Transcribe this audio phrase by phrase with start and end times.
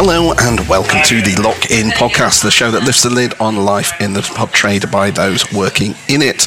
[0.00, 3.56] Hello and welcome to the Lock In podcast, the show that lifts the lid on
[3.56, 6.42] life in the pub trade by those working in it.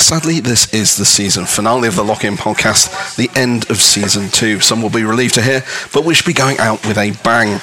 [0.00, 4.30] Sadly, this is the season finale of the Lock In podcast, the end of season
[4.30, 4.58] two.
[4.60, 5.62] Some will be relieved to hear,
[5.92, 7.60] but we should be going out with a bang.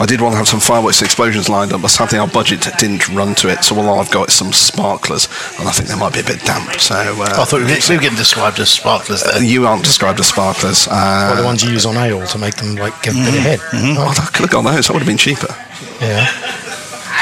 [0.00, 3.08] I did want to have some fireworks explosions lined up, but sadly our budget didn't
[3.10, 5.28] run to it, so all I've got is some sparklers,
[5.60, 6.72] and I think they might be a bit damp.
[6.80, 9.40] So uh, I thought we were, we were getting described as sparklers there.
[9.44, 10.88] you aren't described as sparklers.
[10.90, 13.34] Uh, Or the ones you use on ale to make them like give a bit
[13.34, 13.60] of head.
[13.72, 14.79] oh, I could have got those.
[14.88, 15.48] That would have been cheaper.
[16.00, 16.26] Yeah.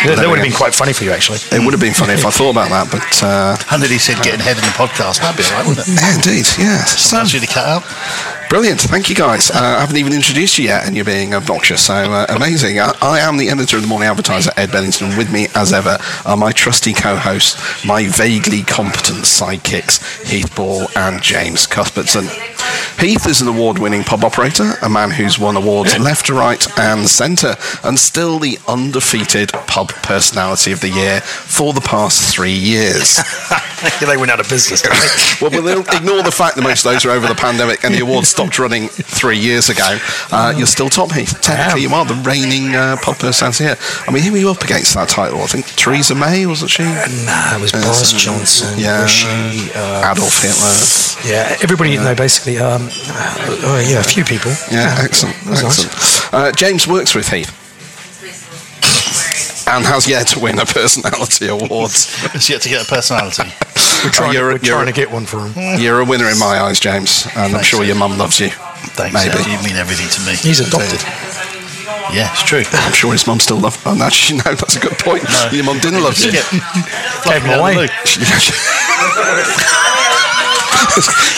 [0.06, 1.38] That, that would have been quite funny for you, actually.
[1.50, 3.98] It would have been funny if I thought about that, but uh, And then he
[3.98, 5.18] said getting head in the podcast.
[5.18, 5.98] That'd be all right, wouldn't it?
[5.98, 6.94] yeah, indeed, yes.
[7.02, 7.82] So, That's really cut out.
[8.48, 8.80] Brilliant.
[8.80, 9.50] Thank you, guys.
[9.50, 11.84] Uh, I haven't even introduced you yet, and you're being obnoxious.
[11.84, 12.80] So uh, amazing.
[12.80, 15.18] I, I am the editor of the Morning Advertiser, Ed Bedington.
[15.18, 21.22] With me, as ever, are my trusty co-hosts, my vaguely competent sidekicks, Heath Ball and
[21.22, 22.24] James Cuthbertson.
[22.98, 27.54] Heath is an award-winning pub operator, a man who's won awards left, right, and centre,
[27.84, 33.20] and still the undefeated pub personality of the year for the past three years.
[34.00, 34.82] they went out of business.
[35.40, 38.00] well, we'll ignore the fact that most of those are over the pandemic and the
[38.00, 39.98] awards stopped running three years ago.
[40.30, 41.40] Uh, you're still top, Heath.
[41.42, 43.76] Technically, you are the reigning uh, pub personality here.
[44.06, 45.40] I mean, who were you up against that title?
[45.42, 46.84] I think Theresa May, wasn't she?
[46.84, 49.02] nah, it was Boris Johnson, yeah.
[49.02, 51.28] Rishi, uh, Adolf Hitler.
[51.28, 54.52] yeah, everybody, no, basically, um, uh, yeah, a few people.
[54.70, 55.34] Yeah, excellent.
[55.42, 55.84] that was nice.
[55.84, 56.34] excellent.
[56.34, 57.50] Uh, James works with Heath.
[59.66, 61.90] And has yet to win a personality award.
[61.90, 63.50] It's yet to get a personality.
[64.04, 65.52] We're trying, you're- we're you're- trying to get one for him.
[65.80, 68.48] You're a winner in my eyes, James, and I'm Thanks, sure your mum loves you.
[68.94, 69.36] Thanks, Maybe.
[69.38, 69.46] Ed.
[69.46, 70.36] You mean everything to me.
[70.36, 71.00] He's adopted.
[72.14, 72.62] Yeah, it's true.
[72.72, 73.78] I'm sure his mum still loves.
[73.84, 75.24] Oh, actually, no, that's a good point.
[75.24, 75.48] No.
[75.52, 76.30] Your mum didn't love you.
[76.32, 76.46] Yeah.
[77.24, 77.88] Gave him away.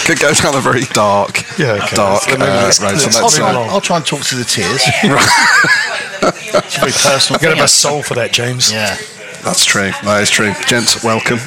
[0.07, 1.97] Could go down a very dark, Yeah, okay.
[1.97, 2.99] dark Let's- uh, road.
[3.01, 4.83] So I'll, try, uh, I'll try and talk to the tears.
[4.85, 8.73] it's a very personal I've got to have a soul for that, James.
[8.73, 8.97] Yeah.
[9.43, 9.91] That's true.
[10.05, 10.53] That is true.
[10.67, 11.39] Gents, welcome.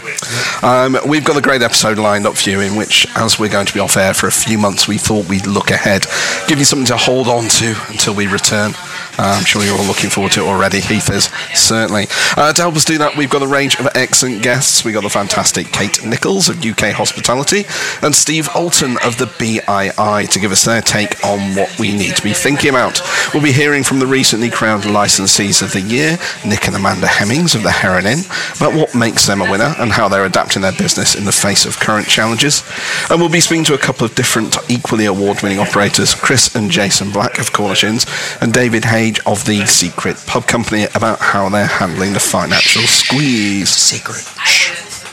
[0.61, 3.67] Um, we've got a great episode lined up for you in which, as we're going
[3.67, 6.05] to be off air for a few months, we thought we'd look ahead,
[6.47, 8.73] give you something to hold on to until we return.
[9.18, 10.79] Uh, I'm sure you're all looking forward to it already.
[10.79, 12.07] Heath is, certainly.
[12.35, 14.84] Uh, to help us do that, we've got a range of excellent guests.
[14.84, 17.66] We've got the fantastic Kate Nicholls of UK Hospitality
[18.01, 22.16] and Steve Alton of the BII to give us their take on what we need
[22.16, 23.01] to be thinking about.
[23.34, 27.56] We'll be hearing from the recently crowned licensees of the year, Nick and Amanda Hemmings
[27.56, 28.19] of the Heron Inn,
[28.56, 31.66] about what makes them a winner and how they're adapting their business in the face
[31.66, 32.63] of current challenges.
[33.09, 37.12] And we'll be speaking to a couple of different equally award-winning operators, Chris and Jason
[37.12, 37.51] Black of
[37.84, 38.06] Inns
[38.41, 43.67] and David Hage of the Secret Pub Company about how they're handling the financial squeeze.
[43.67, 44.23] Secret.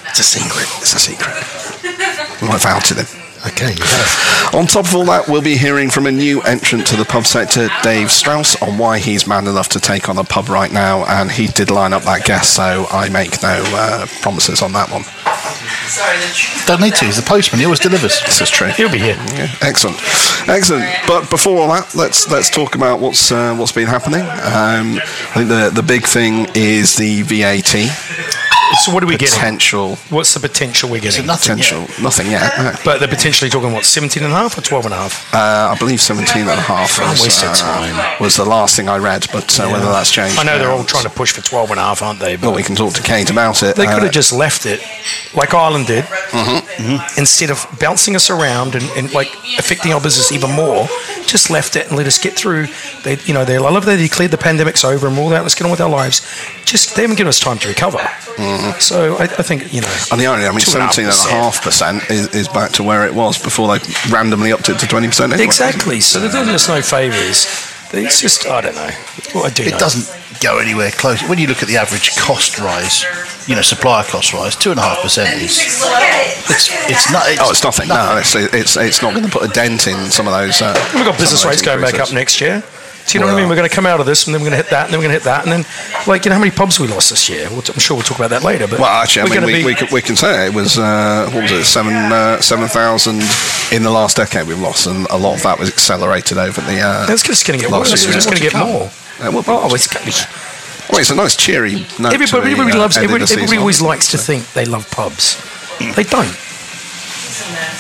[0.09, 0.69] It's a secret.
[0.79, 1.35] It's a secret.
[2.41, 3.07] Well, I've outed him.
[3.49, 3.75] Okay.
[4.57, 7.27] On top of all that, we'll be hearing from a new entrant to the pub
[7.27, 11.05] sector, Dave Strauss, on why he's man enough to take on a pub right now.
[11.07, 14.89] And he did line up that guest, so I make no uh, promises on that
[14.93, 15.03] one.
[16.67, 17.05] Don't need to.
[17.05, 17.59] He's the postman.
[17.59, 18.21] He always delivers.
[18.23, 18.69] This is true.
[18.69, 19.17] He'll be here.
[19.35, 19.99] Yeah, excellent,
[20.49, 20.87] excellent.
[21.07, 24.23] But before all that, let's let's talk about what's uh, what's been happening.
[24.23, 25.01] Um,
[25.31, 27.75] I think the the big thing is the VAT
[28.79, 29.35] So what are we getting?
[29.39, 29.97] potential.
[30.11, 31.27] What's the potential we're So getting?
[31.27, 32.03] nothing Potential, yet.
[32.03, 32.53] nothing yet.
[32.59, 32.73] no.
[32.85, 35.35] But they're potentially talking, what, 17 and a half or 12 and a half?
[35.35, 38.21] Uh, I believe 17 and a half was, waste your uh, time.
[38.21, 40.39] was the last thing I read, but uh, whether that's changed.
[40.39, 42.37] I know they're all trying to push for 12 and a half, aren't they?
[42.37, 43.77] But Well, we can talk to Kate about it.
[43.77, 44.81] They could Uh, have just left it
[45.35, 46.05] like Ireland did,
[47.19, 50.87] instead of bouncing us around and, and like affecting our business even more.
[51.27, 52.67] Just left it and let us get through.
[53.05, 55.43] They, you know, they I love that they declared the pandemic's over and all that.
[55.43, 56.23] Let's get on with our lives.
[56.65, 57.99] Just they haven't given us time to recover.
[58.81, 59.95] So I, I think you know.
[60.13, 61.31] and the only, I mean, two and a half 17 and a percent.
[61.33, 63.79] half percent is, is back to where it was before they
[64.11, 65.33] randomly upped it to 20 percent.
[65.33, 65.45] Anyway.
[65.45, 66.01] Exactly.
[66.01, 67.47] So they're doing us no favours.
[67.93, 68.91] It's just I don't know.
[69.35, 69.65] Well, I do.
[69.65, 69.79] It know.
[69.79, 70.07] doesn't
[70.41, 71.23] go anywhere close.
[71.29, 73.05] When you look at the average cost rise,
[73.49, 75.59] you know, supplier cost rise, two and a half percent is.
[75.59, 77.25] It's, it's not.
[77.27, 77.89] It's Oh, it's nothing.
[77.89, 80.63] No, it's, it's, it's not going to put a dent in some of those.
[80.63, 82.63] Uh, We've got business some of those rates going back up next year.
[83.11, 83.49] Do you know what I mean?
[83.49, 84.93] We're going to come out of this, and then we're going to hit that, and
[84.93, 85.65] then we're going to hit that, and then,
[86.07, 87.49] like, you know, how many pubs we lost this year?
[87.51, 88.67] I'm sure we'll talk about that later.
[88.69, 91.29] But Well, actually, I mean, we, be, we, can, we can say it was uh,
[91.33, 93.23] what was it, seven uh, seven thousand
[93.73, 96.81] in the last decade we've lost, and a lot of that was accelerated over the.
[96.81, 97.89] Uh, it's just going to get worse.
[97.89, 97.95] year.
[97.95, 98.91] It's just going to get more.
[99.21, 100.17] Uh, well, Oh, it's going to be.
[100.93, 102.11] well, it's a nice cheery note.
[102.11, 102.97] to Everybody, the, everybody uh, loves.
[102.97, 105.37] Everybody, everybody always likes to think they love pubs.
[105.97, 106.37] They don't.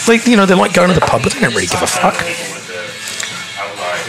[0.06, 1.86] They, you know, they like going to the pub, but they don't really give a
[1.86, 2.16] fuck.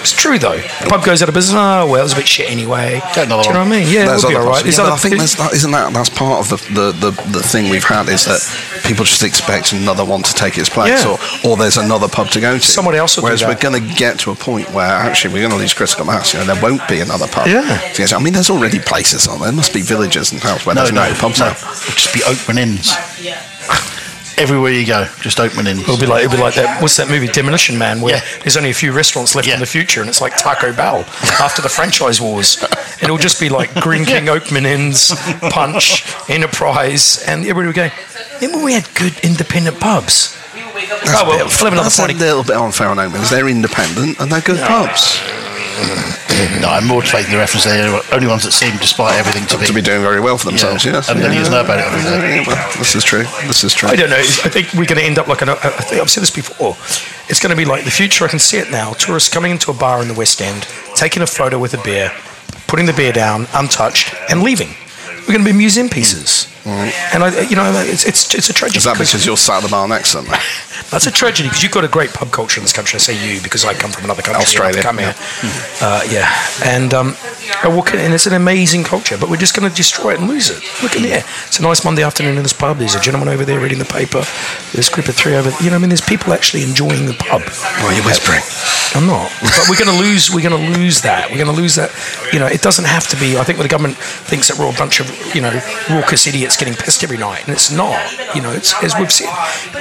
[0.02, 0.58] It's true though.
[0.58, 1.56] The pub goes out of business.
[1.56, 3.00] Oh well, it's a bit shit anyway.
[3.16, 3.88] Get Do you know what I mean?
[3.88, 4.66] Yeah, There's it would be other all right.
[4.66, 4.78] possibilities.
[4.78, 7.44] Yeah, but I think there's that, isn't that that's part of the, the, the, the
[7.44, 8.42] thing we've had is that
[8.84, 11.18] people just expect another one to take its place, Yeah.
[11.46, 12.64] or, or there's another pub to go to.
[12.66, 13.50] Someone else will do Whereas that.
[13.50, 16.34] we're going to get to a point where actually we're going to lose critical mass.
[16.34, 17.48] You know, there won't be another pub.
[17.48, 17.62] Yeah.
[17.94, 18.16] to get to.
[18.16, 19.50] I mean, there's already places on there.
[19.50, 21.46] There must be villages and towns where No, there's no, no, pubs no.
[21.46, 21.52] now.
[21.52, 22.92] It'll just be open inns.
[24.38, 25.82] Everywhere you go, just open inns.
[25.82, 26.82] It'll be like it'll be like that.
[26.82, 28.24] What's that movie, Demolition Man, where Yeah.
[28.40, 29.56] there's only a few restaurants left Yeah.
[29.56, 31.06] in the future, and it's like Taco Bell
[31.40, 32.64] after the franchise wars.
[33.02, 35.12] It'll just be like Greene King, Oakman Inns,
[35.52, 37.90] Punch, Enterprise, and everybody would go.
[38.42, 40.36] Remember we had good independent pubs.
[40.54, 43.30] That's Oh, well, a bit- we'll have another that's a little bit unfair on Oakmans.
[43.30, 45.20] They're independent and they're good pubs.
[46.60, 49.58] No, I'm more taking the reference they're the only ones that seem, despite everything, to
[49.58, 49.66] be.
[49.68, 50.94] To be doing very well for themselves, Yeah.
[50.94, 51.10] yes.
[51.10, 51.86] And then you just know about it.
[52.04, 53.24] Yeah, well, this is true.
[53.48, 53.90] This is true.
[53.90, 54.18] I don't know.
[54.18, 56.76] I think we're going to end up like an, I think I've said this before.
[57.30, 58.26] It's going to be like the future.
[58.26, 58.94] I can see it now.
[58.94, 62.12] Tourists coming into a bar in the West End, taking a photo with a beer,
[62.68, 64.70] putting the beer down untouched, and leaving.
[65.22, 66.48] We're going to be museum pieces.
[66.66, 68.78] And I, you know, it's it's it's a tragedy.
[68.78, 70.28] Is that because- you're sat at the bar next to them?
[70.92, 72.98] That's a tragedy because you've got a great pub culture in this country.
[72.98, 74.42] I say you because I come from another country.
[74.42, 75.16] Australia, come here.
[75.80, 76.28] Uh, yeah,
[76.66, 77.16] and um,
[77.64, 80.20] I walk in and it's an amazing culture, but we're just going to destroy it
[80.20, 80.62] and lose it.
[80.84, 81.24] Look in there.
[81.48, 82.78] It's a nice Monday afternoon in this pub.
[82.78, 84.24] There's a gentleman over there reading the paper.
[84.74, 85.52] There's a group of three over.
[85.64, 87.42] You know, I mean, there's people actually enjoying the pub.
[87.44, 88.42] Why are you whispering?
[88.94, 89.32] I'm not.
[89.42, 90.30] But we're going to lose.
[90.30, 91.30] We're going to lose that.
[91.32, 91.92] We're going to lose that.
[92.34, 93.38] You know, it doesn't have to be.
[93.38, 95.54] I think the government thinks that we're all a bunch of you know
[95.90, 98.00] raucous idiots getting pissed every night, and it's not.
[98.36, 99.30] You know, it's as we've said,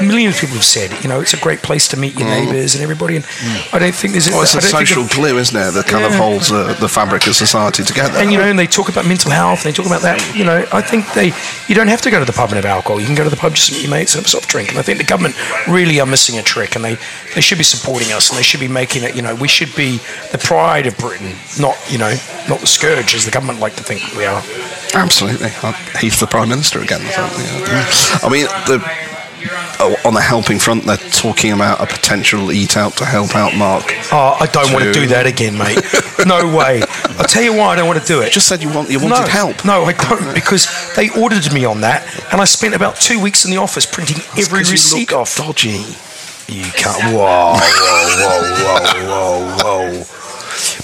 [0.01, 0.91] millions of people have said.
[1.03, 3.17] You know, it's a great place to meet your neighbours and everybody.
[3.17, 3.25] And
[3.73, 4.29] I don't think there's.
[4.29, 7.35] Well, it's a social glue, isn't it, that kind of holds uh, the fabric of
[7.35, 8.19] society together.
[8.19, 10.21] and you know, and they talk about mental health, and they talk about that.
[10.37, 11.33] You know, I think they,
[11.69, 13.01] you don't have to go to the pub and have alcohol.
[13.01, 14.71] You can go to the pub just meet your mates and have a soft drink.
[14.71, 15.35] And I think the government
[15.69, 16.97] really are missing a trick, and they,
[17.35, 19.17] they should be supporting us, and they should be making it.
[19.17, 19.99] You know, we should be
[20.33, 22.15] the pride of Britain, not you know,
[22.49, 24.43] not the scourge as the government like to think we are.
[24.95, 25.51] Absolutely.
[26.01, 27.01] He's the Prime Minister again.
[27.01, 28.27] I think, yeah.
[28.27, 28.79] I mean, the,
[29.81, 33.57] oh, on the helping front, they're talking about a potential eat out to help out
[33.57, 33.85] Mark.
[34.13, 35.79] Oh, I don't want to To- do that again, mate.
[36.27, 36.83] No way.
[37.19, 38.31] I'll tell you why I don't want to do it.
[38.33, 39.65] Just said you want you wanted no, help.
[39.65, 43.45] No, I don't, because they ordered me on that, and I spent about two weeks
[43.45, 45.37] in the office printing every 'cause you receipt look off.
[45.37, 45.85] Dodgy.
[46.49, 47.15] You can't.
[47.15, 47.61] Whoa, whoa,
[48.21, 50.05] whoa, whoa, whoa, whoa.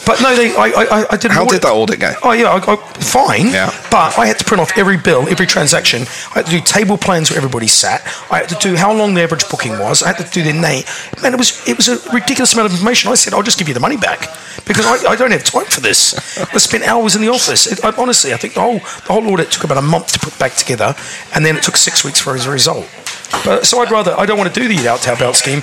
[0.06, 0.54] But no, they.
[0.54, 1.32] I, I, I did.
[1.32, 1.54] How audit.
[1.54, 2.14] did that audit go?
[2.22, 3.48] Oh yeah, I, I, fine.
[3.48, 3.74] Yeah.
[3.90, 6.02] But I had to print off every bill, every transaction.
[6.30, 8.02] I had to do table plans where everybody sat.
[8.30, 10.04] I had to do how long the average booking was.
[10.04, 10.84] I had to do their name.
[11.22, 13.10] Man, it was it was a ridiculous amount of information.
[13.10, 14.20] I said, I'll just give you the money back
[14.64, 16.14] because I, I don't have time for this.
[16.38, 17.66] I spent hours in the office.
[17.66, 20.20] It, I, honestly, I think the whole the whole audit took about a month to
[20.20, 20.94] put back together,
[21.34, 22.86] and then it took six weeks for as a result.
[23.44, 25.36] But, so I'd rather I don't want to do the eat out to help out
[25.36, 25.62] scheme,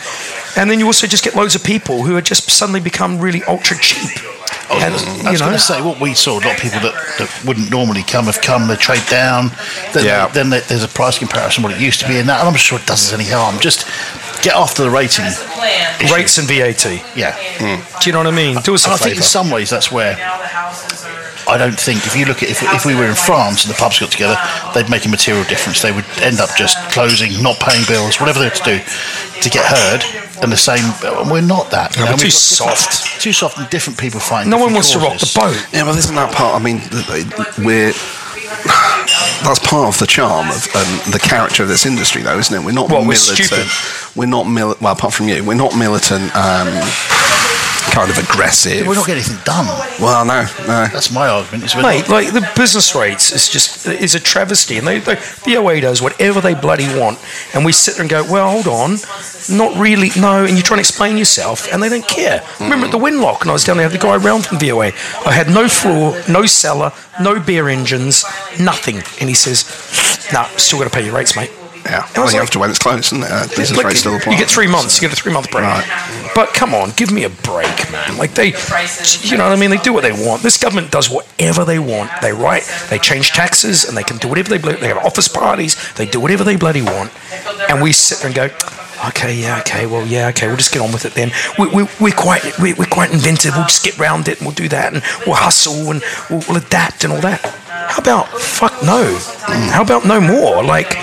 [0.57, 3.43] and then you also just get loads of people who have just suddenly become really
[3.43, 4.09] ultra cheap.
[4.69, 6.33] Oh, And, I you was know, going to say what we saw.
[6.33, 8.67] A lot of people that, that wouldn't normally come have come.
[8.67, 9.51] They trade down.
[9.93, 10.27] Then, Yeah.
[10.27, 12.39] then there- there's a price comparison what it used to be, and that.
[12.39, 13.59] And I'm sure it does us any harm.
[13.59, 13.85] Just
[14.41, 15.25] get after the rating.
[15.25, 16.13] issue.
[16.13, 16.85] rates and VAT.
[17.15, 17.35] Yeah.
[17.59, 18.57] Do you know what I mean?
[18.61, 20.15] Do us a And I think in some ways that's where
[21.47, 23.77] I don't think if you look at if, if we were in France and the
[23.77, 24.37] pubs got together,
[24.73, 25.81] they'd make a material difference.
[25.81, 29.49] They would end up just closing, not paying bills, whatever they had to do to
[29.49, 30.03] get heard.
[30.41, 30.83] And the same,
[31.21, 31.95] and we're not that.
[31.97, 33.21] No, we're too soft.
[33.21, 34.49] Too soft, and different people find.
[34.49, 35.67] No one different wants to rock the boat.
[35.71, 36.59] Yeah, well, isn't that part?
[36.59, 37.93] I mean, th- th- we're.
[39.43, 42.65] That's part of the charm of um, the character of this industry, though, isn't it?
[42.65, 43.69] We're not Well, we're militant.
[44.15, 46.33] We're not mili- Well, apart from you, we're not militant.
[46.35, 46.67] Um,
[47.93, 48.87] kind of aggressive.
[48.87, 49.67] We're not getting anything done.
[50.01, 50.87] well, no, no.
[50.91, 51.63] That's my argument.
[51.63, 55.15] Is we're Mate, like the business rates is just is a travesty, and they, they
[55.45, 57.19] VOA does whatever they bloody want,
[57.53, 58.97] and we sit there and go, well, hold on,
[59.55, 62.43] not really, no, and you try and explain yourself, and they don't care.
[62.59, 64.57] Remember at the Winlock, and I was down there, I had the guy around from
[64.57, 64.91] VOA.
[65.25, 68.25] I had no floor, no cellar, no beer engines,
[68.59, 69.65] nothing, and he says,
[70.33, 71.51] nah, still got to pay your rates, mate.
[71.85, 72.07] Yeah.
[72.15, 73.31] Well, was you like- have to when it's closed, isn't it?
[73.31, 74.33] Uh, business Like, rate still applies.
[74.33, 75.01] You get three months.
[75.01, 75.65] You get a three month break.
[75.65, 76.31] Right.
[76.35, 78.17] But come on, give me a break, man.
[78.17, 78.47] Like they,
[79.21, 79.69] you know what I mean?
[79.69, 80.41] They do what they want.
[80.43, 82.09] This government does whatever they want.
[82.21, 84.57] They write, they change taxes, and they can do whatever they.
[84.57, 85.75] blo- They have office parties.
[85.95, 87.11] They do whatever they bloody want,
[87.69, 88.49] and we sit there and go.
[89.09, 91.29] Okay, yeah, okay, well, yeah, okay, we'll just get on with it then.
[91.59, 93.51] We, we, we're, quite, we, we're quite inventive.
[93.53, 96.55] We'll just get round it and we'll do that and we'll hustle and we'll, we'll
[96.55, 97.41] adapt and all that.
[97.89, 99.17] How about fuck no?
[99.71, 100.63] How about no more?
[100.63, 100.95] Like,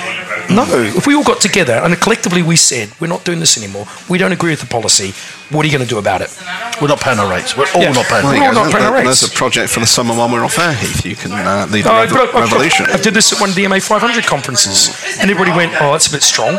[0.51, 0.65] no.
[0.97, 4.19] If we all got together and collectively we said, we're not doing this anymore, we
[4.19, 5.13] don't agree with the policy,
[5.55, 6.31] what are you going to do about it?
[6.81, 7.57] we're not paying our rates.
[7.57, 7.93] We're all Yeah.
[7.93, 9.21] not paying Well, We're all not paying our rates.
[9.21, 11.05] There's a project for the summer when we're off air, Heath.
[11.05, 12.87] You can uh, lead a I've, rev- I've- revolution.
[12.89, 14.89] I did this at one of the MA 500 conferences,
[15.21, 16.59] and everybody went, "Oh, that's a bit strong."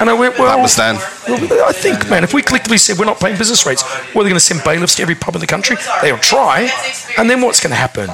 [0.00, 0.96] And I went, well, That was then.
[1.28, 4.24] well, I think, man, if we collectively said we're not paying business rates, what are
[4.24, 5.76] they going to send bailiffs to every pub in the country?
[6.02, 6.68] They'll try.
[7.18, 8.10] And then what's going to happen?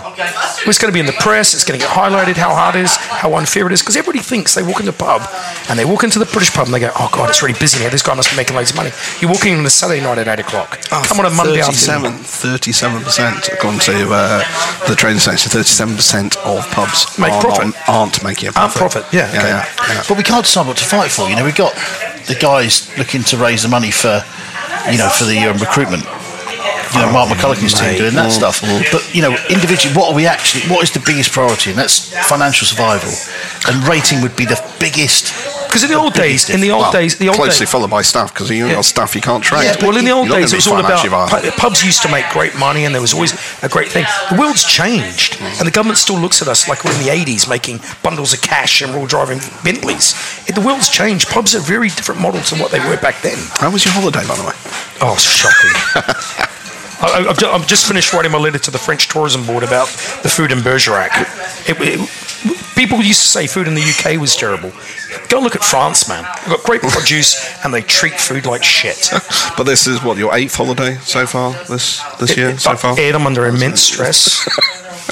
[0.67, 1.55] It's going to be in the press.
[1.55, 3.81] It's going to get highlighted how hard it is, how unfair it is.
[3.81, 5.23] Because everybody thinks they walk into a pub
[5.69, 7.79] and they walk into the British pub and they go, oh, God, it's really busy
[7.81, 7.91] here.
[7.91, 8.91] This guy must be making loads of money.
[9.21, 10.81] You're walking in on a Saturday night at 8 o'clock.
[10.89, 12.19] Come on a Monday afternoon.
[12.25, 14.43] 37, 37% according to uh,
[14.89, 15.51] the trading section.
[15.51, 17.67] 37% of pubs Make are profit.
[17.67, 18.63] Not, aren't making a profit.
[18.63, 19.03] Aren't profit.
[19.11, 19.49] profit, yeah, yeah, okay.
[19.49, 20.03] yeah, yeah.
[20.09, 21.29] But we can't decide what to fight for.
[21.29, 21.77] You know, we've got
[22.25, 24.25] the guys looking to raise the money for,
[24.89, 26.05] you know, for the um, recruitment.
[26.97, 28.63] You know, Mark McCulloch's team doing that stuff.
[28.91, 30.65] But you know, individually, what are we actually?
[30.73, 31.71] What is the biggest priority?
[31.71, 33.13] And that's financial survival.
[33.69, 35.60] And rating would be the biggest.
[35.71, 37.91] Because in the old days, in the old Well, days, the old closely days, followed
[37.91, 39.63] by staff because you ain't got staff you can't train.
[39.63, 42.29] Yeah, well, in the old days, it was all about pu- pubs used to make
[42.31, 44.05] great money, and there was always a great thing.
[44.31, 47.49] The world's changed, and the government still looks at us like we're in the '80s,
[47.49, 50.15] making bundles of cash and we're all driving Bentleys.
[50.47, 51.29] The world's changed.
[51.31, 53.39] Pubs are a very different model to what they were back then.
[53.63, 54.57] How was your holiday, by the way?
[55.01, 55.71] Oh, shocking.
[57.03, 59.87] I, I've, ju- I've just finished writing my letter to the French Tourism Board about
[60.23, 61.13] the food in Bergerac.
[61.69, 64.73] It, it, people used to say food in the UK was terrible.
[65.29, 66.25] Go look at France, man.
[66.41, 69.11] They've got great produce and they treat food like shit.
[69.57, 72.99] But this is what your eighth holiday so far this this year so far.
[72.99, 74.47] Ed, I'm under immense stress.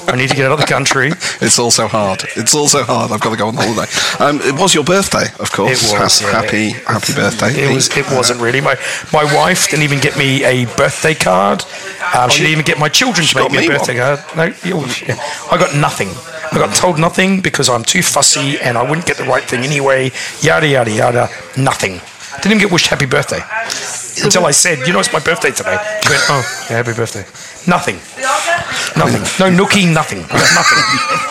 [0.08, 1.12] I need to get out of the country.
[1.40, 2.24] It's also hard.
[2.36, 3.12] It's also hard.
[3.12, 3.90] I've got to go on holiday.
[4.18, 5.70] Um, it was your birthday, of course.
[5.70, 6.40] It was, Ha- yeah.
[6.42, 7.52] Happy happy birthday.
[7.64, 7.88] It was.
[7.96, 8.60] It wasn't really.
[8.60, 8.76] My
[9.12, 11.64] my wife didn't even get me a birthday card.
[12.16, 14.18] Um, she didn't even get my children to make me a birthday card.
[14.36, 15.16] No, you- yeah.
[15.52, 16.08] I got nothing.
[16.52, 19.64] I got told nothing because I'm too fussy and I wouldn't get the right thing
[19.64, 20.10] anyway.
[20.40, 21.28] Yada yada yada.
[21.56, 22.00] Nothing.
[22.36, 23.42] Didn't even get wished happy birthday
[24.22, 27.24] until I said, "You know, it's my birthday today." She went, "Oh, yeah, happy birthday."
[27.66, 27.96] Nothing.
[28.96, 29.22] Nothing.
[29.38, 29.92] No nookie.
[29.92, 30.20] Nothing.
[30.22, 30.78] Nothing.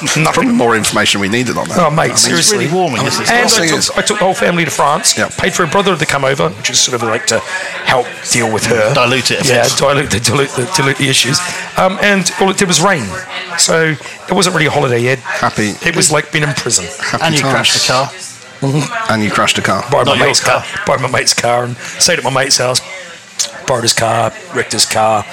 [0.24, 0.52] Probably nothing.
[0.56, 1.80] more information we needed on that.
[1.80, 2.58] Oh, mate, It's seriously.
[2.60, 3.30] really warming, isn't it?
[3.32, 5.18] And I took, is- I took the whole family to France.
[5.18, 5.30] Yeah.
[5.30, 8.52] Paid for a brother to come over, which is sort of like to help deal
[8.54, 8.94] with her.
[8.94, 11.40] Dilute it Yeah, dilute the, dilute the, dilute the issues.
[11.78, 13.06] Um, and all it did was rain.
[13.58, 13.96] So
[14.30, 15.20] it wasn't really a holiday yet.
[15.20, 16.86] Happy- It was like being in prison.
[17.00, 17.54] Happy And you times.
[17.54, 18.12] crashed the car.
[19.10, 19.84] And you crashed a car.
[19.92, 20.62] Borrowed Not my mate's car.
[20.62, 20.84] car.
[20.86, 22.82] Borrowed my mate's car and stayed at my mate's house.
[23.68, 25.26] Borrowed his car, wrecked his car.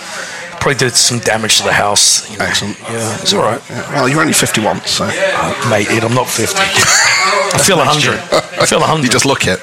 [0.61, 2.31] Probably did some damage to the house.
[2.31, 2.45] you know.
[2.47, 2.79] Excellent.
[2.81, 3.61] Yeah, it's all right.
[3.69, 6.57] Yeah, Well, you're only 51, so uh, Mate, Ed, I'm not 50.
[6.59, 8.15] I feel 100.
[8.61, 9.03] I feel 100.
[9.05, 9.61] you just look it.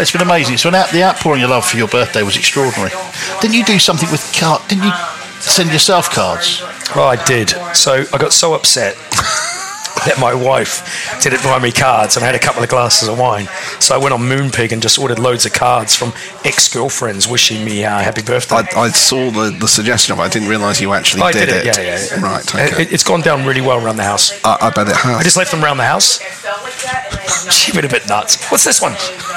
[0.00, 0.56] It's been amazing.
[0.56, 2.90] So an out, the outpouring of love for your birthday was extraordinary.
[3.40, 4.62] Didn't you do something with card?
[4.68, 4.92] Didn't you
[5.40, 6.62] send yourself cards?
[6.94, 7.50] Well, I did.
[7.74, 8.96] So I got so upset
[10.06, 13.18] that my wife didn't buy me cards, and I had a couple of glasses of
[13.18, 13.46] wine.
[13.80, 16.12] So I went on Moonpig and just ordered loads of cards from
[16.44, 18.56] ex-girlfriends wishing me uh, happy birthday.
[18.56, 20.22] I, I saw the, the suggestion of it.
[20.22, 21.66] I didn't realise you actually I did, did it.
[21.66, 21.76] it.
[21.78, 22.20] Yeah, yeah, yeah.
[22.22, 22.82] Right, okay.
[22.82, 24.32] it- it's gone down really well around the house.
[24.44, 25.16] I, I bet it has.
[25.16, 26.18] I just left them around the house.
[27.52, 28.44] She went a bit nuts.
[28.50, 28.92] What's this one?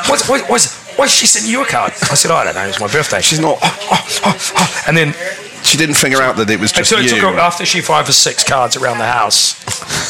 [0.07, 1.91] What's, why, why's, why's she sending you a card?
[2.09, 2.65] I said, oh, I don't know.
[2.67, 3.21] It's my birthday.
[3.21, 3.57] She's not.
[3.61, 3.79] Ah,
[4.23, 5.13] ah, ah, and then
[5.63, 7.09] She didn't figure out that it was just so it you.
[7.11, 9.62] took her after she five or six cards around the house.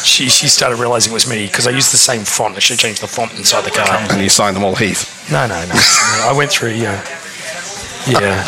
[0.04, 2.56] She she started realizing it was me because I used the same font.
[2.56, 3.86] I should change the font inside the car.
[4.10, 5.08] and you signed them all, Heath.
[5.30, 5.74] No, no, no.
[5.74, 7.00] I went through yeah,
[8.06, 8.44] yeah,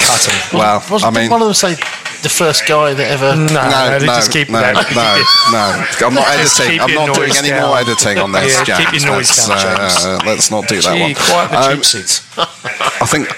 [0.00, 0.34] cutting.
[0.58, 1.74] Well, Wasn't I mean, one of them say
[2.22, 3.34] the first guy that ever?
[3.36, 4.74] No, no, no, no, just keep no, that.
[4.74, 5.08] no,
[5.54, 6.06] no.
[6.06, 6.80] I'm not Just editing.
[6.80, 7.68] I'm not doing any down.
[7.68, 8.78] more editing on this, Yeah, James.
[8.90, 10.04] keep your noise let's, down, James.
[10.04, 11.14] uh, let's not do that Gee, one.
[11.14, 12.22] quiet the Um, cheap seats.
[12.36, 13.28] I think.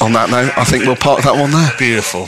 [0.00, 1.70] On that note, I think we'll park that one there.
[1.78, 2.26] Beautiful.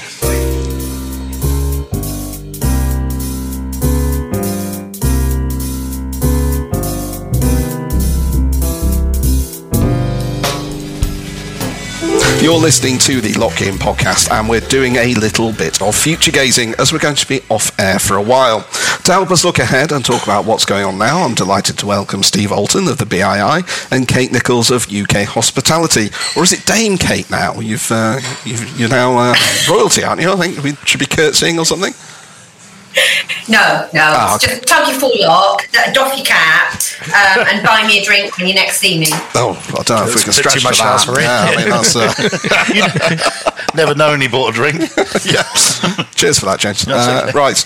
[12.45, 16.31] You're listening to the Lock In podcast, and we're doing a little bit of future
[16.31, 18.65] gazing as we're going to be off air for a while.
[19.05, 21.87] To help us look ahead and talk about what's going on now, I'm delighted to
[21.87, 26.11] welcome Steve Alton of the BII and Kate Nicholls of UK Hospitality.
[26.37, 27.61] Or is it Dame Kate now?
[27.61, 29.35] You've, uh, you've you're now uh,
[29.67, 30.31] royalty, aren't you?
[30.31, 31.95] I think we should be curtsying or something.
[33.47, 34.01] No, no.
[34.03, 38.47] Ah, Just tug your forelock, doff your cap, um, and buy me a drink when
[38.49, 39.07] you next see me.
[39.35, 40.89] Oh, I don't know if we can It's a bit stretch too much to to
[40.89, 41.05] that.
[41.05, 41.25] for it.
[41.25, 44.79] Yeah, I mean, that's, uh, Never known he bought a drink.
[45.25, 45.43] yeah.
[46.15, 46.87] Cheers for that, James.
[46.87, 47.57] Uh, right.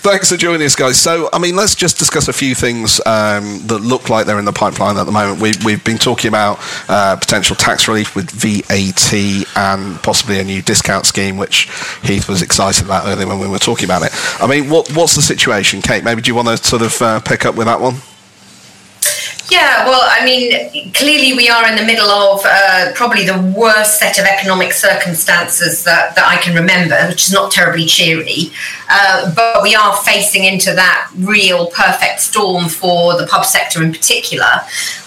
[0.00, 0.98] Thanks for joining us, guys.
[0.98, 4.44] So, I mean, let's just discuss a few things um, that look like they're in
[4.44, 5.40] the pipeline at the moment.
[5.40, 9.12] We, we've been talking about uh, potential tax relief with VAT
[9.56, 11.68] and possibly a new discount scheme, which
[12.02, 14.10] Heath was excited about earlier when we were talking about it.
[14.40, 16.02] I mean, what, what's the situation, Kate?
[16.04, 17.96] Maybe do you want to sort of uh, pick up with that one?
[19.48, 24.00] Yeah, well, I mean, clearly we are in the middle of uh, probably the worst
[24.00, 28.50] set of economic circumstances that, that I can remember, which is not terribly cheery.
[28.90, 33.92] Uh, but we are facing into that real perfect storm for the pub sector in
[33.92, 34.50] particular.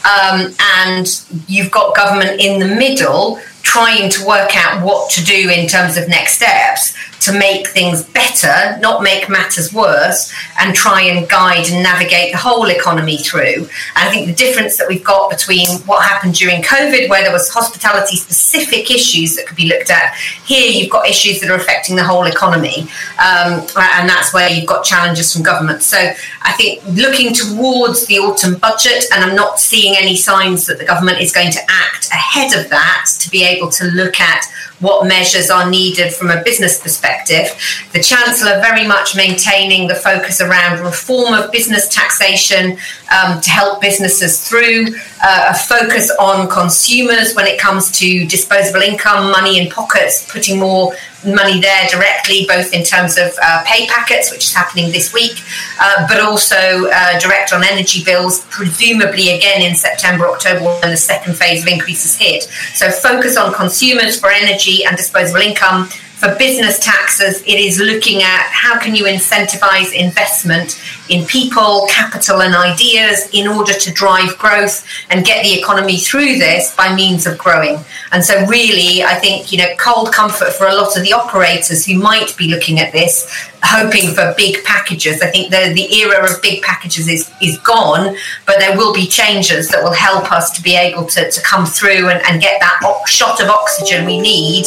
[0.06, 5.50] Um, and you've got government in the middle trying to work out what to do
[5.50, 11.02] in terms of next steps to make things better, not make matters worse, and try
[11.02, 13.68] and guide and navigate the whole economy through.
[13.96, 17.34] And I think the difference that we've got between what happened during COVID, where there
[17.34, 21.56] was hospitality specific issues that could be looked at, here you've got issues that are
[21.56, 22.84] affecting the whole economy,
[23.20, 25.84] um, and that's where you've got challenges from government.
[25.84, 30.80] So I think looking towards the autumn budget, and I'm not seeing any signs that
[30.80, 34.46] the government is going to act ahead of that to be able to look at
[34.80, 37.48] what measures are needed from a business perspective.
[37.94, 42.78] The Chancellor very much maintaining the focus around reform of business taxation
[43.12, 48.82] um, to help businesses through, uh, a focus on consumers when it comes to disposable
[48.82, 50.94] income, money in pockets, putting more
[51.26, 55.44] money there directly, both in terms of uh, pay packets, which is happening this week,
[55.80, 60.98] uh, but also uh, direct on energy bills, presumably again in September, October, when the
[60.98, 62.44] second phase of increases hit.
[62.74, 68.22] So focus on consumers for energy and disposable income for business taxes, it is looking
[68.22, 74.38] at how can you incentivize investment in people, capital, and ideas in order to drive
[74.38, 77.80] growth and get the economy through this by means of growing.
[78.12, 81.86] And so, really, I think you know, cold comfort for a lot of the operators
[81.86, 85.22] who might be looking at this, hoping for big packages.
[85.22, 89.08] I think the the era of big packages is is gone, but there will be
[89.08, 92.60] changes that will help us to be able to, to come through and, and get
[92.60, 94.66] that shot of oxygen we need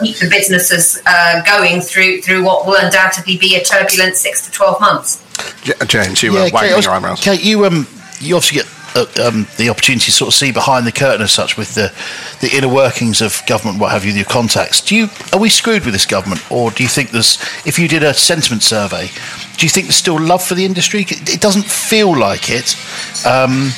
[0.00, 4.50] keep the businesses uh, going through through what will undoubtedly be a turbulent six to
[4.50, 5.22] twelve months.
[5.86, 7.20] James, you were yeah, wagging Kate, your eyebrows.
[7.20, 7.86] Kate, you um,
[8.20, 11.32] you obviously get uh, um, the opportunity to sort of see behind the curtain as
[11.32, 11.92] such with the,
[12.40, 14.80] the inner workings of government, what have you, your contacts.
[14.80, 17.88] Do you are we screwed with this government, or do you think there's if you
[17.88, 19.06] did a sentiment survey,
[19.56, 21.06] do you think there's still love for the industry?
[21.08, 22.76] It doesn't feel like it.
[23.26, 23.70] Um,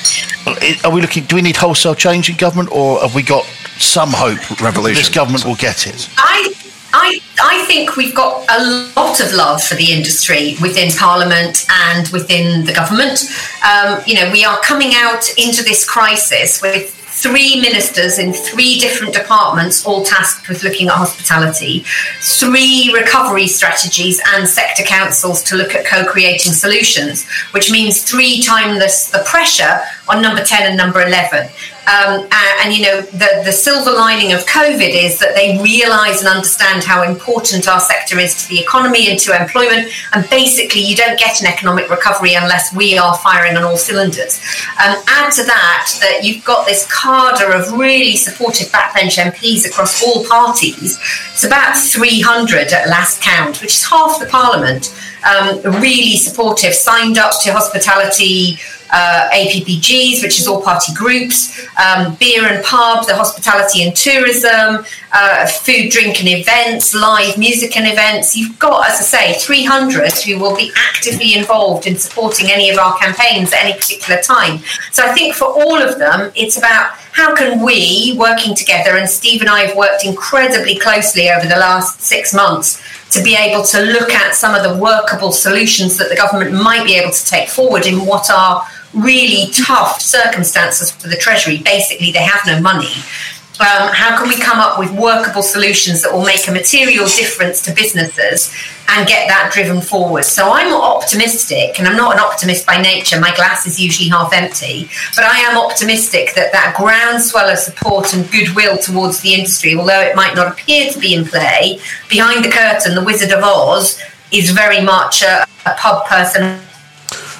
[0.85, 1.25] are we looking?
[1.25, 3.47] Do we need wholesale change in government, or have we got
[3.79, 5.01] some hope Revolution.
[5.01, 6.09] this government will get it?
[6.17, 6.55] I
[6.95, 12.07] I, I think we've got a lot of love for the industry within Parliament and
[12.09, 13.25] within the government.
[13.65, 18.79] Um, you know, we are coming out into this crisis with three ministers in three
[18.79, 21.85] different departments, all tasked with looking at hospitality,
[22.21, 28.43] three recovery strategies and sector councils to look at co creating solutions, which means three
[28.43, 31.49] times the, the pressure on number 10 and number 11.
[31.83, 36.21] Um, and, and, you know, the, the silver lining of COVID is that they realise
[36.21, 39.89] and understand how important our sector is to the economy and to employment.
[40.15, 44.39] And basically, you don't get an economic recovery unless we are firing on all cylinders.
[44.79, 50.03] Um, add to that that you've got this cadre of really supportive backbench MPs across
[50.05, 51.01] all parties.
[51.33, 54.95] It's about 300 at last count, which is half the parliament.
[55.25, 58.59] Um, really supportive, signed up to hospitality
[58.93, 64.85] uh, APPGs, which is all party groups, um, beer and pub, the hospitality and tourism,
[65.13, 68.37] uh, food, drink and events, live music and events.
[68.37, 72.79] You've got, as I say, 300 who will be actively involved in supporting any of
[72.79, 74.61] our campaigns at any particular time.
[74.93, 79.09] So I think for all of them, it's about how can we, working together, and
[79.09, 82.83] Steve and I have worked incredibly closely over the last six months
[83.13, 86.85] to be able to look at some of the workable solutions that the government might
[86.85, 91.59] be able to take forward in what are really tough circumstances for the Treasury.
[91.59, 92.89] Basically, they have no money.
[93.61, 97.63] Um, how can we come up with workable solutions that will make a material difference
[97.63, 98.53] to businesses
[98.89, 100.25] and get that driven forward?
[100.25, 103.21] So I'm optimistic, and I'm not an optimist by nature.
[103.21, 108.15] My glass is usually half empty, but I am optimistic that that groundswell of support
[108.15, 112.45] and goodwill towards the industry, although it might not appear to be in play, behind
[112.45, 114.01] the curtain, the Wizard of Oz
[114.33, 116.59] is very much a, a pub person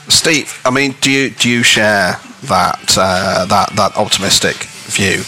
[0.09, 5.25] Steve, I mean, do you do you share that uh, that that optimistic view?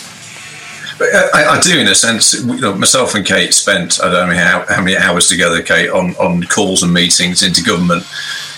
[1.00, 2.34] I, I, do, in a sense.
[2.34, 5.90] You know, myself and Kate spent I don't know how, how many hours together, Kate,
[5.90, 8.04] on, on calls and meetings into government,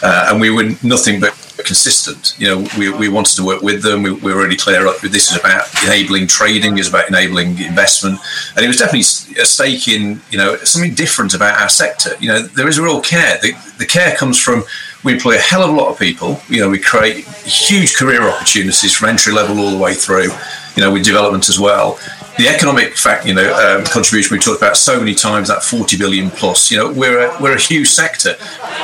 [0.02, 2.34] uh, and we were nothing but consistent.
[2.38, 4.02] You know, we, we wanted to work with them.
[4.02, 5.00] We, we were really clear up.
[5.00, 6.78] This is about enabling trading.
[6.78, 8.18] It's about enabling investment,
[8.54, 12.10] and it was definitely a stake in you know something different about our sector.
[12.20, 13.38] You know, there is real care.
[13.40, 14.64] The, the care comes from
[15.04, 16.40] we employ a hell of a lot of people.
[16.48, 20.30] You know, we create huge career opportunities from entry level all the way through.
[20.76, 21.98] You know, with development as well.
[22.38, 25.96] The economic fact, you know, um, contribution we talked about so many times that 40
[25.96, 26.70] billion plus.
[26.70, 28.34] You know, we're a, we're a huge sector.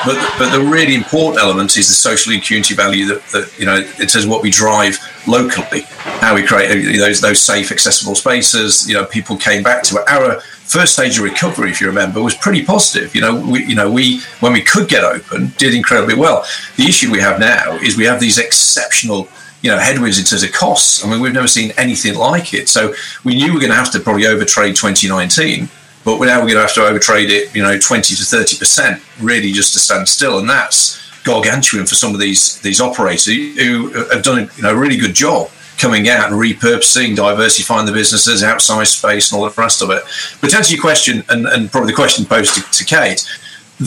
[0.06, 3.66] But but the really important element is the social and community value that, that you
[3.66, 5.82] know it says what we drive locally,
[6.20, 8.88] how we create those those safe, accessible spaces.
[8.88, 10.02] You know, people came back to.
[10.10, 13.14] Our first stage of recovery, if you remember, was pretty positive.
[13.14, 16.46] You know, we you know we when we could get open, did incredibly well.
[16.76, 19.28] The issue we have now is we have these exceptional
[19.62, 21.04] you know headwinds in terms of costs.
[21.04, 22.68] I mean, we've never seen anything like it.
[22.68, 22.94] So
[23.24, 25.68] we knew we are going to have to probably overtrade 2019,
[26.04, 29.02] but now we're going to have to overtrade it, you know, 20 to 30 percent,
[29.20, 33.90] really just to stand still, and that's gargantuan for some of these these operators who
[34.12, 35.48] have done you know a really good job
[35.78, 40.02] coming out and repurposing, diversifying the businesses, outside space, and all the rest of it.
[40.40, 43.26] But to answer your question, and, and probably the question posed to, to Kate,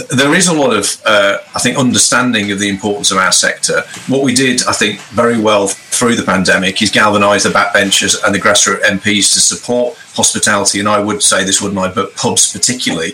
[0.09, 3.83] there is a lot of, uh, I think, understanding of the importance of our sector.
[4.07, 8.33] What we did, I think, very well through the pandemic is galvanise the backbenchers and
[8.33, 12.51] the grassroots MPs to support hospitality, and I would say this, wouldn't I, but pubs
[12.51, 13.13] particularly,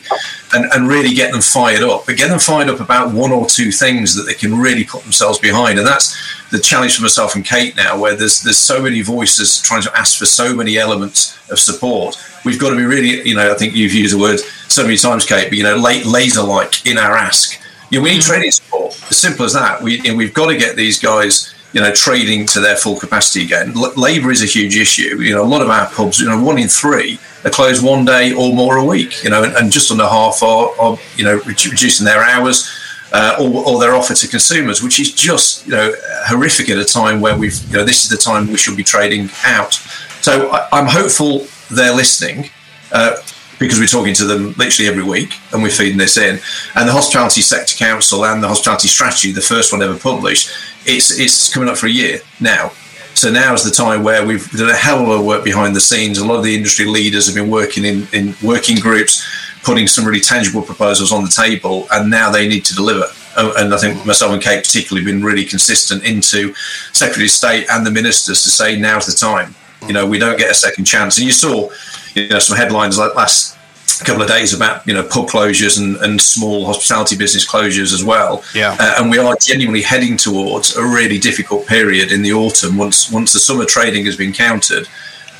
[0.53, 2.05] and, and really get them fired up.
[2.05, 5.03] But get them fired up about one or two things that they can really put
[5.03, 6.15] themselves behind, and that's
[6.51, 9.97] the challenge for myself and Kate now, where there's there's so many voices trying to
[9.97, 12.17] ask for so many elements of support.
[12.45, 14.97] We've got to be really, you know, I think you've used the word so many
[14.97, 17.59] times, Kate, but you know, laser like in our ask.
[17.89, 18.27] You know, we need mm.
[18.27, 18.93] training support.
[19.09, 19.81] As simple as that.
[19.81, 22.99] We you know, we've got to get these guys you know, trading to their full
[22.99, 23.73] capacity again.
[23.75, 25.21] L- labour is a huge issue.
[25.21, 28.05] You know, a lot of our pubs, you know, one in three are closed one
[28.05, 29.23] day or more a week.
[29.23, 32.69] You know, and, and just under half are, are you know, reducing their hours.
[33.13, 35.91] Uh, or, or, their offer to consumers, which is just you know
[36.27, 38.85] horrific at a time where we've you know this is the time we should be
[38.85, 39.73] trading out.
[40.21, 42.49] So I, am hopeful they're listening.
[42.89, 43.17] Uh,
[43.61, 46.39] because we're talking to them literally every week and we're feeding this in.
[46.75, 50.49] And the Hospitality Sector Council and the Hospitality Strategy, the first one ever published,
[50.85, 52.71] it's it's coming up for a year now.
[53.13, 55.43] So now is the time where we've done a hell of a lot of work
[55.43, 56.17] behind the scenes.
[56.17, 59.23] A lot of the industry leaders have been working in, in working groups,
[59.63, 63.05] putting some really tangible proposals on the table, and now they need to deliver.
[63.37, 66.53] And I think myself and Kate particularly been really consistent into
[66.93, 69.53] Secretary of State and the ministers to say now's the time.
[69.87, 71.17] You know, we don't get a second chance.
[71.17, 71.69] And you saw,
[72.15, 73.57] you know, some headlines like last
[74.05, 78.03] couple of days about you know pub closures and, and small hospitality business closures as
[78.03, 78.43] well.
[78.55, 82.77] Yeah, uh, and we are genuinely heading towards a really difficult period in the autumn
[82.77, 84.87] once once the summer trading has been countered.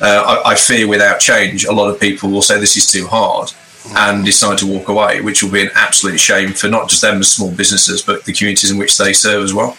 [0.00, 3.06] Uh, I, I, fear without change, a lot of people will say this is too
[3.06, 3.52] hard
[3.96, 7.20] and decide to walk away, which will be an absolute shame for not just them
[7.20, 9.76] as small businesses, but the communities in which they serve as well.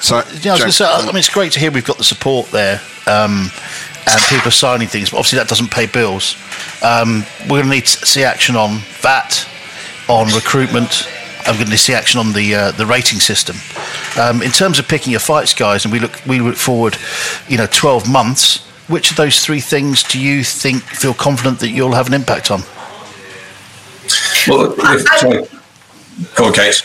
[0.00, 2.80] So, yeah, I, say, I mean, it's great to hear we've got the support there.
[3.06, 3.50] Um,
[4.12, 6.36] and people are signing things, but obviously that doesn't pay bills.
[6.82, 9.46] Um, we're going to need to see action on that,
[10.08, 11.08] on recruitment.
[11.46, 13.56] I'm going to see action on the uh, the rating system.
[14.20, 16.96] Um, in terms of picking your fights, guys, and we look we look forward,
[17.48, 18.64] you know, 12 months.
[18.88, 22.50] Which of those three things do you think feel confident that you'll have an impact
[22.50, 22.62] on?
[24.48, 25.57] Well, if, sorry.
[26.34, 26.82] Go Kate.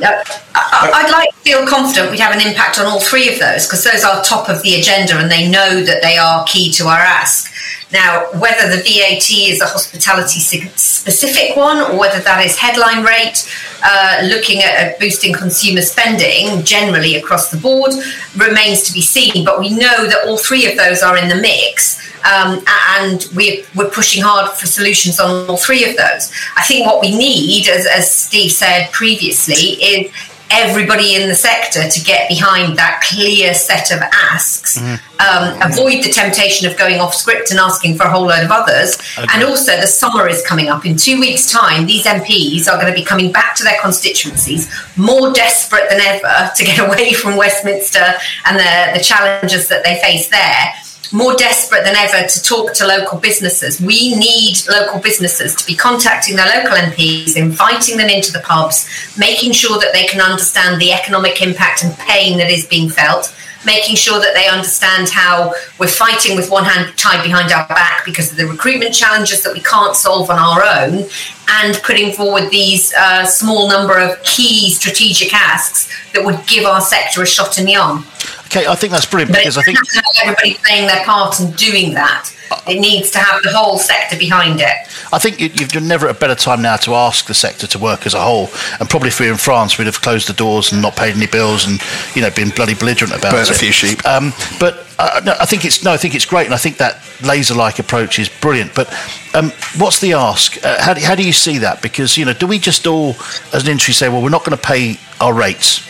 [0.00, 3.82] I'd like to feel confident we'd have an impact on all three of those because
[3.82, 6.98] those are top of the agenda and they know that they are key to our
[6.98, 7.52] ask.
[7.92, 13.48] Now, whether the VAT is a hospitality specific one or whether that is headline rate,
[13.82, 17.92] uh, looking at, boosting consumer spending generally across the board
[18.36, 19.44] remains to be seen.
[19.44, 21.98] But we know that all three of those are in the mix.
[22.26, 22.62] Um,
[22.98, 26.32] and we're, we're pushing hard for solutions on all three of those.
[26.56, 30.12] I think what we need, as, as Steve said previously, is
[30.50, 34.96] everybody in the sector to get behind that clear set of asks, mm-hmm.
[35.20, 38.50] um, avoid the temptation of going off script and asking for a whole load of
[38.50, 38.96] others.
[39.18, 39.26] Okay.
[39.32, 40.86] And also, the summer is coming up.
[40.86, 44.72] In two weeks' time, these MPs are going to be coming back to their constituencies
[44.96, 48.14] more desperate than ever to get away from Westminster
[48.46, 50.74] and the, the challenges that they face there
[51.12, 53.80] more desperate than ever to talk to local businesses.
[53.80, 58.88] We need local businesses to be contacting their local MPs, inviting them into the pubs,
[59.16, 63.34] making sure that they can understand the economic impact and pain that is being felt,
[63.64, 68.04] making sure that they understand how we're fighting with one hand tied behind our back
[68.04, 71.08] because of the recruitment challenges that we can't solve on our own,
[71.48, 76.80] and putting forward these uh, small number of key strategic asks that would give our
[76.80, 78.04] sector a shot in the arm.
[78.46, 79.78] Okay, I think that's brilliant but because I think
[80.22, 82.32] everybody playing their part and doing that.
[82.66, 84.74] It needs to have the whole sector behind it.
[85.12, 85.38] I think
[85.74, 88.20] you're never at a better time now to ask the sector to work as a
[88.20, 88.48] whole.
[88.80, 91.14] And probably if we were in France, we'd have closed the doors and not paid
[91.14, 91.80] any bills and
[92.14, 93.50] you know been bloody belligerent about Burn it.
[93.50, 94.04] a few sheep.
[94.06, 96.78] Um, but uh, no, I think it's no, I think it's great, and I think
[96.78, 98.74] that laser-like approach is brilliant.
[98.74, 98.92] But
[99.34, 100.64] um, what's the ask?
[100.64, 101.82] Uh, how, do, how do you see that?
[101.82, 103.10] Because you know, do we just all,
[103.52, 105.86] as an industry, say, well, we're not going to pay our rates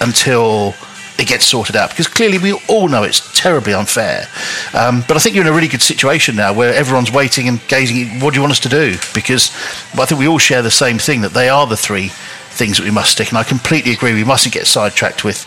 [0.00, 0.74] until
[1.18, 4.26] it gets sorted out because clearly we all know it's terribly unfair.
[4.74, 7.60] Um, but I think you're in a really good situation now where everyone's waiting and
[7.68, 8.20] gazing.
[8.20, 8.96] What do you want us to do?
[9.14, 9.50] Because
[9.94, 12.10] I think we all share the same thing that they are the three
[12.52, 13.28] things that we must stick.
[13.28, 14.14] And I completely agree.
[14.14, 15.46] We mustn't get sidetracked with,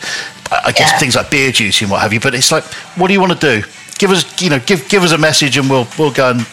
[0.52, 0.98] uh, I guess, yeah.
[0.98, 2.20] things like beer duty and what have you.
[2.20, 2.64] But it's like,
[2.98, 3.68] what do you want to do?
[3.98, 6.46] Give us, you know, give give us a message, and we'll we'll go and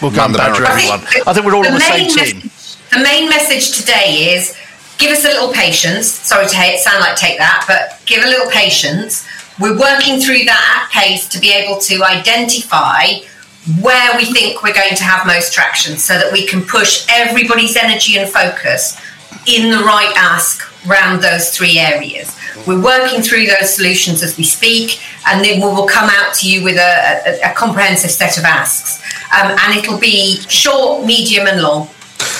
[0.00, 1.00] we'll go and badger everyone.
[1.00, 2.50] I think, I think we're all the on the same team.
[2.90, 4.56] the main message today is
[4.96, 6.10] give us a little patience.
[6.10, 9.26] Sorry to sound like take that, but give a little patience.
[9.60, 13.20] We're working through that at pace to be able to identify
[13.80, 17.76] where we think we're going to have most traction so that we can push everybody's
[17.76, 19.00] energy and focus
[19.46, 22.36] in the right ask around those three areas.
[22.66, 26.50] We're working through those solutions as we speak, and then we will come out to
[26.50, 29.02] you with a, a, a comprehensive set of asks.
[29.32, 31.88] Um, and it'll be short, medium, and long.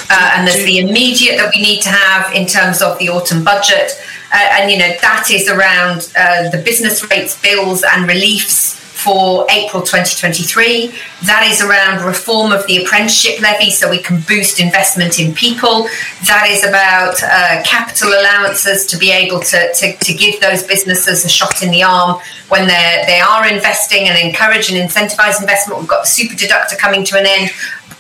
[0.09, 3.45] Uh, and there's the immediate that we need to have in terms of the autumn
[3.45, 3.93] budget.
[4.33, 8.76] Uh, and, you know, that is around uh, the business rates, bills, and reliefs
[9.07, 10.93] for April 2023.
[11.27, 15.87] That is around reform of the apprenticeship levy so we can boost investment in people.
[16.27, 21.25] That is about uh, capital allowances to be able to, to, to, give those businesses
[21.25, 25.79] a shot in the arm when they are investing and encourage and incentivize investment.
[25.79, 27.51] We've got the super deductor coming to an end.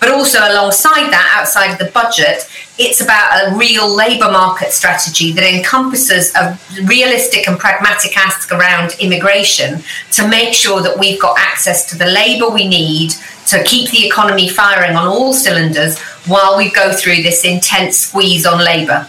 [0.01, 5.33] But also alongside that, outside of the budget, it's about a real labour market strategy
[5.33, 11.39] that encompasses a realistic and pragmatic ask around immigration to make sure that we've got
[11.39, 13.13] access to the labour we need
[13.47, 18.45] to keep the economy firing on all cylinders while we go through this intense squeeze
[18.45, 19.07] on labour.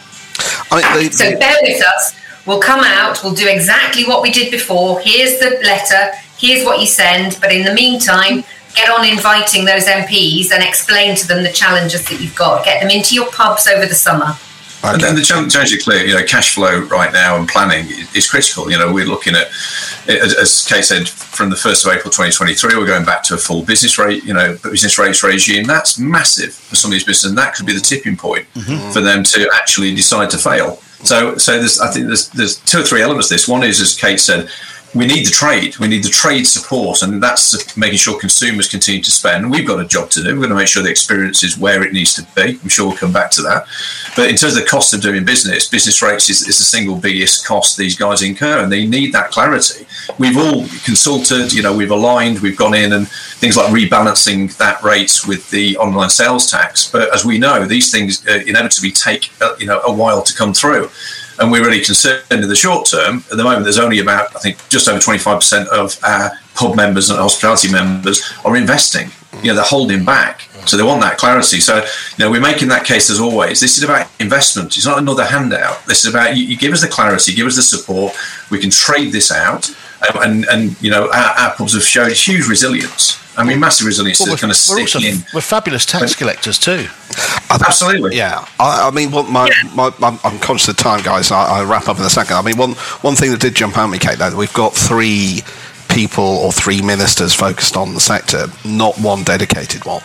[1.14, 2.16] so bear with us.
[2.46, 5.02] We'll come out, we'll do exactly what we did before.
[5.02, 8.46] Here's the letter, here's what you send, but in the meantime,
[8.78, 12.64] get on inviting those MPs and explain to them the challenges that you've got.
[12.64, 14.38] Get them into your pubs over the summer.
[14.84, 16.06] And then the challenge is clear.
[16.06, 18.70] You know, cash flow right now and planning is critical.
[18.70, 19.48] You know, we're looking at,
[20.08, 23.64] as Kate said, from the first of April 2023, we're going back to a full
[23.64, 24.24] business rate.
[24.24, 25.66] You know, business rates regime.
[25.66, 28.92] That's massive for some of these businesses, and that could be the tipping point mm-hmm.
[28.92, 30.76] for them to actually decide to fail.
[31.04, 33.30] So, so there's, I think there's there's two or three elements.
[33.30, 34.50] to This one is, as Kate said,
[34.96, 35.78] we need the trade.
[35.78, 39.52] We need the trade support, and that's making sure consumers continue to spend.
[39.52, 40.30] We've got a job to do.
[40.30, 42.58] We're going to make sure the experience is where it needs to be.
[42.62, 43.68] I'm sure we'll come back to that.
[44.16, 46.96] But in terms of the cost of doing business, business rates is, is the single
[46.96, 49.86] biggest cost these guys incur, and they need that clarity.
[50.18, 54.82] We've all consulted, you know, we've aligned, we've gone in, and things like rebalancing that
[54.84, 56.90] rates with the online sales tax.
[56.90, 60.34] But as we know, these things uh, inevitably take, uh, you know, a while to
[60.34, 60.90] come through
[61.40, 63.24] and we're really concerned in the short term.
[63.32, 67.10] At the moment, there's only about, I think, just over 25% of our pub members
[67.10, 69.10] and hospitality members are investing.
[69.42, 70.42] You know, they're holding back.
[70.66, 71.60] So they want that clarity.
[71.60, 73.60] So, you know, we're making that case as always.
[73.60, 74.76] This is about investment.
[74.76, 75.86] It's not another handout.
[75.86, 78.14] This is about you, you give us the clarity, give us the support.
[78.50, 79.70] We can trade this out.
[80.14, 83.86] Um, and, and, you know, our, our pubs have shown huge resilience I mean, massive
[83.86, 85.18] resilience well, is going to stick also, in.
[85.32, 86.88] We're fabulous tax collectors too.
[87.52, 88.18] Absolutely.
[88.18, 88.48] Yeah.
[88.60, 89.70] I, I mean, what my, yeah.
[89.76, 91.32] my, my, I'm conscious of time, guys.
[91.32, 92.36] I, I wrap up in a second.
[92.36, 94.74] I mean, one one thing that did jump out at me, Kate, though, we've got
[94.74, 95.42] three
[95.88, 100.02] people or three ministers focused on the sector, not one dedicated one.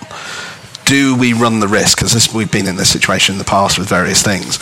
[0.85, 1.99] Do we run the risk?
[1.99, 4.59] Because we've been in this situation in the past with various things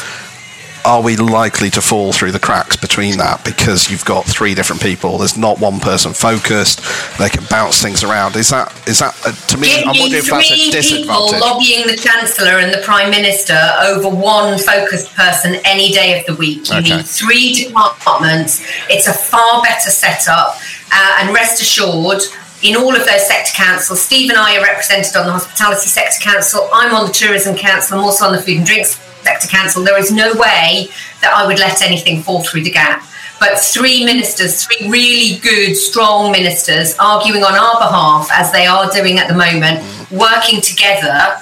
[0.84, 4.82] are we likely to fall through the cracks between that because you've got three different
[4.82, 5.18] people?
[5.18, 6.80] There's not one person focused.
[7.18, 8.36] They can bounce things around.
[8.36, 9.68] Is that is that uh, to me?
[9.68, 11.06] Give I'm wondering if that's a disadvantage.
[11.06, 16.26] People lobbying the chancellor and the prime minister over one focused person any day of
[16.26, 16.70] the week.
[16.70, 16.96] You okay.
[16.96, 18.62] need three departments.
[18.88, 20.56] It's a far better setup,
[20.92, 22.22] uh, and rest assured
[22.62, 24.02] in all of those sector councils.
[24.02, 26.68] Steve and I are represented on the Hospitality Sector Council.
[26.72, 27.98] I'm on the Tourism Council.
[27.98, 30.88] I'm also on the Food and Drinks sector council, there is no way
[31.20, 33.04] that I would let anything fall through the gap.
[33.38, 38.90] But three ministers, three really good, strong ministers, arguing on our behalf, as they are
[38.90, 39.80] doing at the moment,
[40.11, 41.40] working together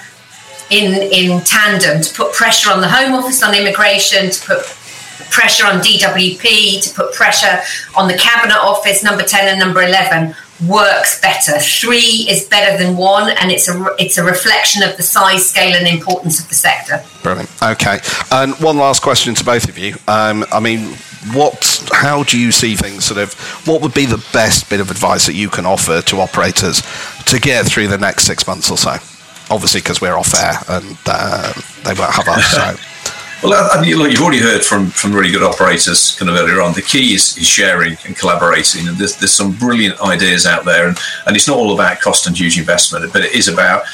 [0.70, 4.64] in, in tandem to put pressure on the Home Office on immigration, to put
[5.30, 7.60] pressure on DWP, to put pressure
[7.96, 10.34] on the Cabinet Office, number 10 and number 11,
[10.66, 11.58] works better.
[11.58, 15.74] Three is better than one, and it's a it's a reflection of the size, scale,
[15.74, 17.02] and importance of the sector.
[17.22, 17.50] Brilliant.
[17.62, 18.00] Okay,
[18.32, 19.94] and one last question to both of you.
[20.08, 20.94] Um, I mean,
[21.32, 21.88] what?
[21.92, 23.04] How do you see things?
[23.04, 23.34] Sort of,
[23.66, 26.82] what would be the best bit of advice that you can offer to operators
[27.26, 28.96] to get through the next six months or so?
[29.50, 31.52] Obviously, because we're off air and uh,
[31.84, 32.44] they won't have us.
[32.50, 32.76] So.
[33.40, 36.72] Well, I look, you've already heard from, from really good operators kind of earlier on.
[36.74, 40.88] The key is, is sharing and collaborating, and there's, there's some brilliant ideas out there,
[40.88, 43.84] and, and it's not all about cost and huge investment, but it is about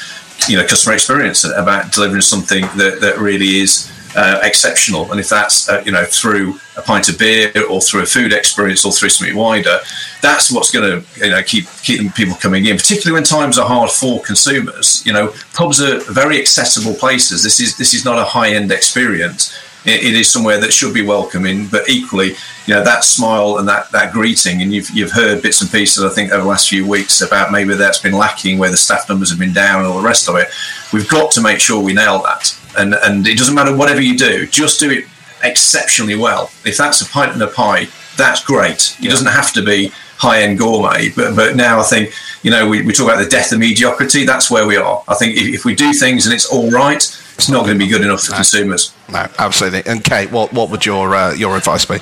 [0.47, 5.11] you know customer experience, about delivering something that, that really is uh, exceptional.
[5.11, 8.33] And if that's uh, you know through a pint of beer or through a food
[8.33, 9.79] experience or through something wider,
[10.21, 12.77] that's what's going to you know keep keep people coming in.
[12.77, 15.05] Particularly when times are hard for consumers.
[15.05, 17.43] You know, pubs are very accessible places.
[17.43, 19.53] This is this is not a high end experience.
[19.85, 22.29] it, it is somewhere that should be welcoming, but equally,
[22.65, 26.03] you know, that smile and that, that greeting, and you've, you've heard bits and pieces,
[26.03, 29.07] I think, over the last few weeks about maybe that's been lacking, where the staff
[29.07, 30.47] numbers have been down and all the rest of it.
[30.91, 32.57] We've got to make sure we nail that.
[32.77, 35.05] And, and it doesn't matter whatever you do, just do it
[35.43, 36.51] exceptionally well.
[36.65, 38.95] If that's a pint and a pie, that's great.
[38.99, 41.09] It doesn't have to be high end gourmet.
[41.09, 44.25] But but now I think you know we, we talk about the death of mediocrity.
[44.25, 45.03] That's where we are.
[45.07, 46.97] I think if, if we do things and it's all right,
[47.35, 48.37] it's not going to be good enough for no.
[48.37, 48.93] consumers.
[49.09, 49.83] No, absolutely.
[49.85, 51.97] And Kate, what what would your uh, your advice be?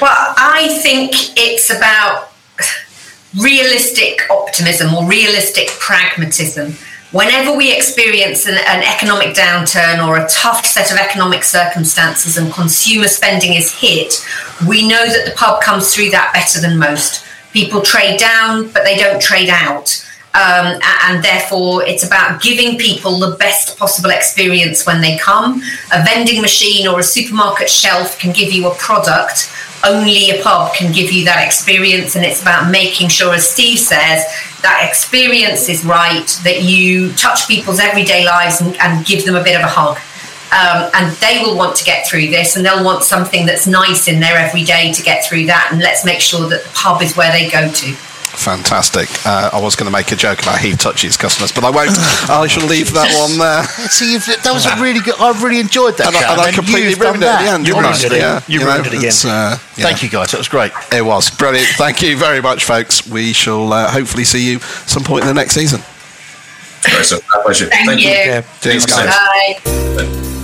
[0.00, 2.32] Well, I think it's about
[3.38, 6.74] realistic optimism or realistic pragmatism
[7.12, 12.52] whenever we experience an, an, economic downturn or a tough set of economic circumstances and
[12.52, 14.24] consumer spending is hit,
[14.68, 17.24] we know that the pub comes through that better than most.
[17.52, 20.06] People trade down, but they don't trade out.
[20.32, 25.60] Um, and therefore, it's about giving people the best possible experience when they come.
[25.92, 29.50] A vending machine or a supermarket shelf can give you a product.
[29.82, 33.78] Only a pub can give you that experience, and it's about making sure, as Steve
[33.78, 34.24] says,
[34.60, 39.42] that experience is right, that you touch people's everyday lives and, and give them a
[39.42, 39.96] bit of a hug.
[40.52, 44.08] Um, and they will want to get through this and they'll want something that's nice
[44.08, 45.68] in their everyday to get through that.
[45.70, 47.96] And let's make sure that the pub is where they go to.
[48.40, 49.08] Fantastic.
[49.26, 51.90] Uh, I was going to make a joke about Heath Touchy's customers, but I won't.
[52.30, 53.64] I shall leave that one there.
[53.90, 55.14] See, that was a really good.
[55.20, 56.06] I really enjoyed that.
[56.08, 57.68] And, I, and I completely ruined it at the end.
[57.68, 58.12] You ruined it.
[58.12, 59.12] Yeah, you, you ruined know, it again.
[59.24, 59.84] Uh, yeah.
[59.84, 60.30] Thank you, guys.
[60.30, 60.72] That was great.
[60.90, 61.68] It was brilliant.
[61.76, 63.06] Thank you very much, folks.
[63.06, 65.80] We shall uh, hopefully see you some point in the next season.
[66.86, 67.66] Right, so, pleasure.
[67.66, 68.08] Thank, Thank you.
[68.08, 68.14] you.
[68.14, 68.42] Yeah.
[68.60, 69.06] Cheers, guys.
[69.06, 70.36] Bye.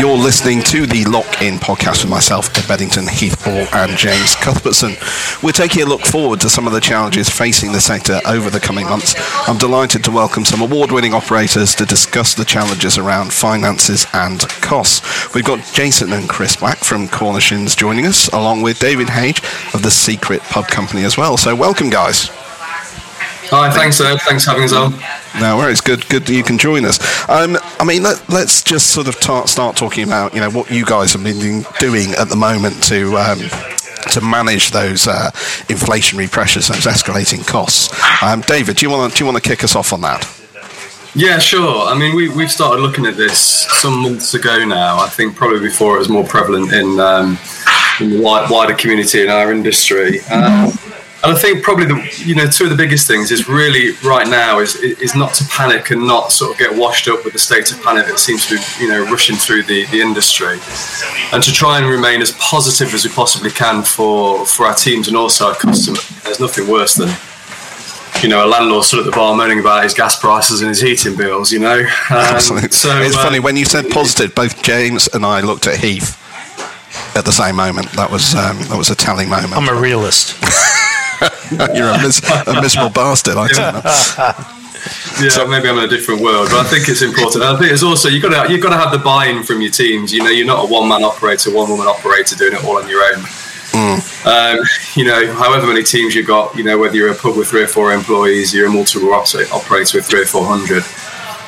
[0.00, 4.34] You're listening to the Lock In podcast with myself, Ed Bedington, Heath Ball, and James
[4.34, 4.96] Cuthbertson.
[5.44, 8.58] We're taking a look forward to some of the challenges facing the sector over the
[8.58, 9.14] coming months.
[9.48, 14.40] I'm delighted to welcome some award winning operators to discuss the challenges around finances and
[14.60, 15.32] costs.
[15.36, 19.40] We've got Jason and Chris Black from Cornish Inns joining us, along with David Hage
[19.72, 21.36] of the Secret Pub Company as well.
[21.36, 22.28] So, welcome, guys.
[23.50, 24.18] Hi, thanks, Ed.
[24.22, 24.94] Thanks for having us on.
[25.40, 25.80] No worries.
[25.80, 26.24] Good, good.
[26.26, 26.98] that You can join us.
[27.28, 30.70] Um, I mean, let, us just sort of ta- start talking about you know what
[30.70, 33.16] you guys have been doing at the moment to.
[33.16, 33.38] Um,
[34.12, 35.30] to manage those uh,
[35.68, 37.90] inflationary pressures, those escalating costs,
[38.22, 40.28] um, David, do you want to do you want to kick us off on that?
[41.16, 41.86] Yeah, sure.
[41.86, 44.98] I mean, we, we've started looking at this some months ago now.
[44.98, 47.38] I think probably before it was more prevalent in, um,
[48.00, 50.20] in the wider community in our industry.
[50.22, 50.72] Um,
[51.24, 54.28] and I think probably the you know two of the biggest things is really right
[54.28, 57.38] now is is not to panic and not sort of get washed up with the
[57.38, 60.58] state of panic that seems to be you know rushing through the, the industry,
[61.32, 65.08] and to try and remain as positive as we possibly can for for our teams
[65.08, 66.06] and also our customers.
[66.24, 67.08] There's nothing worse than
[68.22, 70.80] you know, a landlord stood at the bar moaning about his gas prices and his
[70.80, 71.80] heating bills, you know.
[71.80, 72.70] Um, Absolutely.
[72.70, 76.18] So, it's uh, funny, when you said positive, both James and I looked at Heath
[77.16, 77.90] at the same moment.
[77.92, 79.52] That was um, that was a telling moment.
[79.54, 80.36] I'm a realist.
[81.74, 83.36] You're a, mis- a miserable bastard.
[83.36, 85.22] I yeah.
[85.22, 87.44] yeah, so, maybe I'm in a different world, but I think it's important.
[87.44, 89.60] And I think it's also you've got to you've got to have the buy-in from
[89.60, 90.12] your teams.
[90.12, 93.24] You know, you're not a one-man operator, one-woman operator doing it all on your own.
[93.74, 93.98] Mm.
[94.24, 97.48] Um, you know, however many teams you've got, you know, whether you're a pub with
[97.48, 100.84] three or four employees, you're a multiple operator with three or four hundred.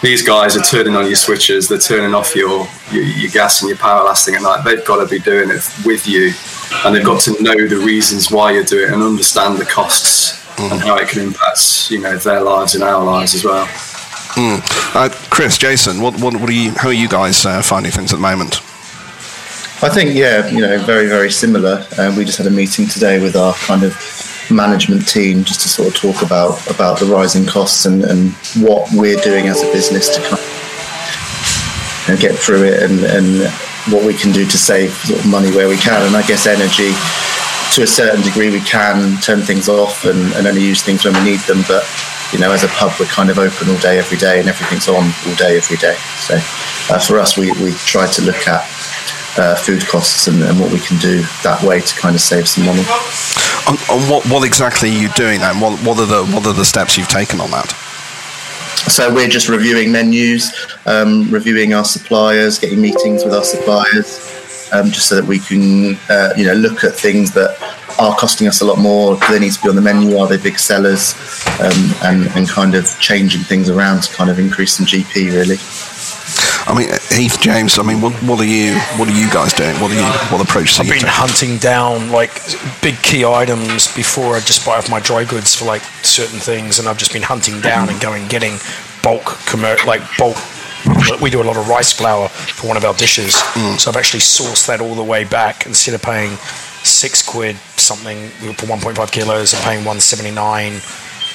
[0.02, 3.70] These guys are turning on your switches, they're turning off your, your, your gas and
[3.70, 4.62] your power lasting at night.
[4.62, 6.32] They've got to be doing it with you
[6.84, 10.44] and they've got to know the reasons why you're doing it and understand the costs
[10.56, 10.72] mm.
[10.72, 13.66] and how it can impact you know their lives and our lives as well.
[14.36, 14.60] Mm.
[14.94, 16.72] Uh, Chris, Jason, what, what, what, are you?
[16.72, 18.60] How are you guys uh, finding things at the moment?
[19.82, 21.86] I think yeah, you know, very very similar.
[21.98, 23.94] Uh, we just had a meeting today with our kind of
[24.50, 28.88] management team just to sort of talk about about the rising costs and, and what
[28.92, 33.52] we're doing as a business to kind of, you know, get through it and, and
[33.92, 36.02] what we can do to save sort of money where we can.
[36.06, 36.90] And I guess energy,
[37.74, 41.14] to a certain degree, we can turn things off and, and only use things when
[41.14, 41.62] we need them.
[41.68, 41.84] But
[42.32, 44.88] you know, as a pub, we're kind of open all day, every day, and everything's
[44.88, 45.96] on all day, every day.
[46.18, 46.34] So
[46.90, 48.62] uh, for us, we, we try to look at
[49.38, 52.48] uh, food costs and, and, what we can do that way to kind of save
[52.48, 52.82] some money.
[53.68, 55.60] On, on what, what exactly are you doing then?
[55.60, 57.85] What, what, are the, what are the steps you've taken on that?
[58.76, 60.52] So we're just reviewing menus,
[60.86, 65.96] um, reviewing our suppliers, getting meetings with our suppliers, um, just so that we can,
[66.08, 67.56] uh, you know, look at things that
[67.98, 69.16] are costing us a lot more.
[69.16, 70.16] Do they need to be on the menu?
[70.18, 71.14] Are they big sellers?
[71.60, 75.56] Um, and, and kind of changing things around to kind of increase some GP, really.
[76.66, 77.78] I mean, Heath James.
[77.78, 78.74] I mean, what, what are you?
[78.98, 79.74] What are you guys doing?
[79.76, 80.06] What are you?
[80.30, 80.78] What approach?
[80.78, 82.32] Are I've been hunting down like
[82.82, 86.78] big key items before I just buy off my dry goods for like certain things,
[86.78, 88.58] and I've just been hunting down and going getting
[89.02, 90.36] bulk commer- like bulk
[91.20, 93.34] we do a lot of rice flour for one of our dishes.
[93.34, 93.78] Mm.
[93.78, 96.36] So I've actually sourced that all the way back instead of paying
[96.86, 100.80] six quid something for 1.5 kilos and paying 179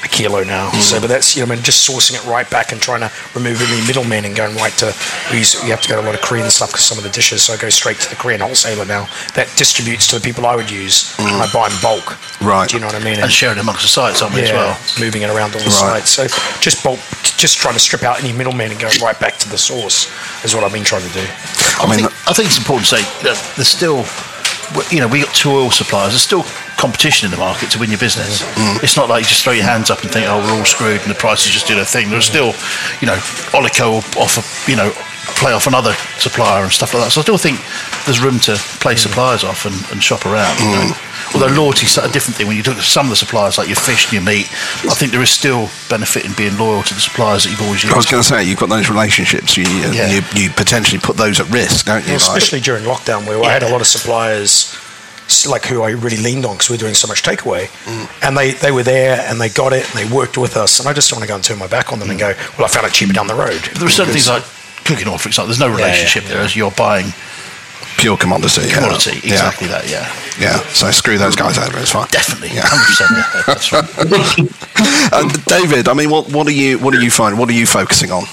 [0.04, 0.70] a kilo now.
[0.70, 0.82] Mm.
[0.82, 3.12] So, but that's you know, I mean, just sourcing it right back and trying to
[3.36, 4.94] remove any middlemen and going right to.
[5.32, 5.42] We,
[5.72, 7.44] have to go to a lot of Korean stuff because some of the dishes.
[7.44, 9.08] So I go straight to the Korean wholesaler now.
[9.36, 11.16] That distributes to the people I would use.
[11.18, 11.40] Mm.
[11.40, 12.18] I buy in bulk.
[12.42, 12.68] Right.
[12.68, 13.22] Do you know what I mean?
[13.22, 15.06] And, and sharing amongst the sites, aren't we, yeah, as well?
[15.06, 16.04] Moving it around all the right.
[16.04, 16.10] sites.
[16.10, 16.28] So
[16.60, 17.00] just bulk,
[17.38, 20.12] just trying to strip out any middlemen and go right back to the source
[20.44, 21.26] is what I've been trying to do.
[21.26, 24.04] I, I mean, think, I think it's important to say that there's still
[24.92, 26.14] you know, we got two oil suppliers.
[26.14, 26.44] There's still
[26.78, 28.42] competition in the market to win your business.
[28.56, 28.84] Mm.
[28.84, 31.02] It's not like you just throw your hands up and think, oh, we're all screwed
[31.02, 32.10] and the prices just do their thing.
[32.10, 32.34] There's mm.
[32.34, 32.52] still,
[33.02, 33.18] you know,
[33.54, 34.92] Olleco will offer, you know,
[35.38, 37.12] play off another supplier and stuff like that.
[37.12, 37.60] So I still think
[38.06, 39.00] there's room to play mm.
[39.00, 40.58] suppliers off and, and shop around.
[40.60, 40.94] You know?
[40.94, 41.11] Mm.
[41.34, 43.78] Although loyalty's a different thing when you look at some of the suppliers, like your
[43.78, 44.52] fish and your meat,
[44.84, 47.84] I think there is still benefit in being loyal to the suppliers that you've always
[47.84, 47.94] used.
[47.94, 50.12] I was going to say, you've got those relationships, you, yeah.
[50.12, 52.10] you, you, potentially put those at risk, don't you?
[52.10, 52.66] Well, especially like?
[52.66, 53.48] during lockdown, where yeah.
[53.48, 54.76] I had a lot of suppliers
[55.48, 58.28] like who I really leaned on because we were doing so much takeaway, mm.
[58.28, 60.90] and they, they were there and they got it and they worked with us, and
[60.90, 62.12] I just don't want to go and turn my back on them mm.
[62.12, 63.62] and go, well, I found it cheaper down the road.
[63.76, 64.44] There are certain things like
[64.84, 65.48] cooking oil, for example.
[65.48, 67.14] There's no relationship yeah, yeah, there as you're buying
[67.98, 68.70] pure commodity.
[68.70, 69.34] Commodity, yeah.
[69.34, 69.90] exactly that.
[69.90, 70.12] Yeah.
[70.40, 70.60] Yeah.
[70.70, 71.78] So screw those guys over.
[71.80, 72.08] It's fine.
[72.10, 72.56] Definitely.
[72.56, 72.64] Yeah.
[72.66, 73.12] Hundred percent.
[73.48, 75.14] That's right.
[75.14, 77.40] uh, David, I mean, what what are you what are you finding?
[77.40, 78.24] What are you focusing on?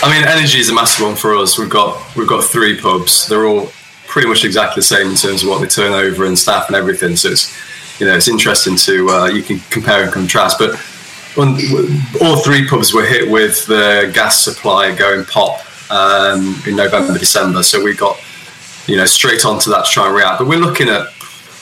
[0.00, 1.58] I mean, energy is a massive one for us.
[1.58, 3.26] We've got we've got three pubs.
[3.28, 3.70] They're all
[4.06, 6.76] pretty much exactly the same in terms of what they turn over and staff and
[6.76, 7.16] everything.
[7.16, 7.54] So it's
[8.00, 10.58] you know it's interesting to uh, you can compare and contrast.
[10.58, 10.76] But
[11.34, 11.50] when,
[12.20, 15.60] all three pubs were hit with the gas supply going pop
[15.90, 18.18] um, in November December, so we got
[18.88, 20.38] you know straight onto that to try and react.
[20.38, 21.08] But we're looking at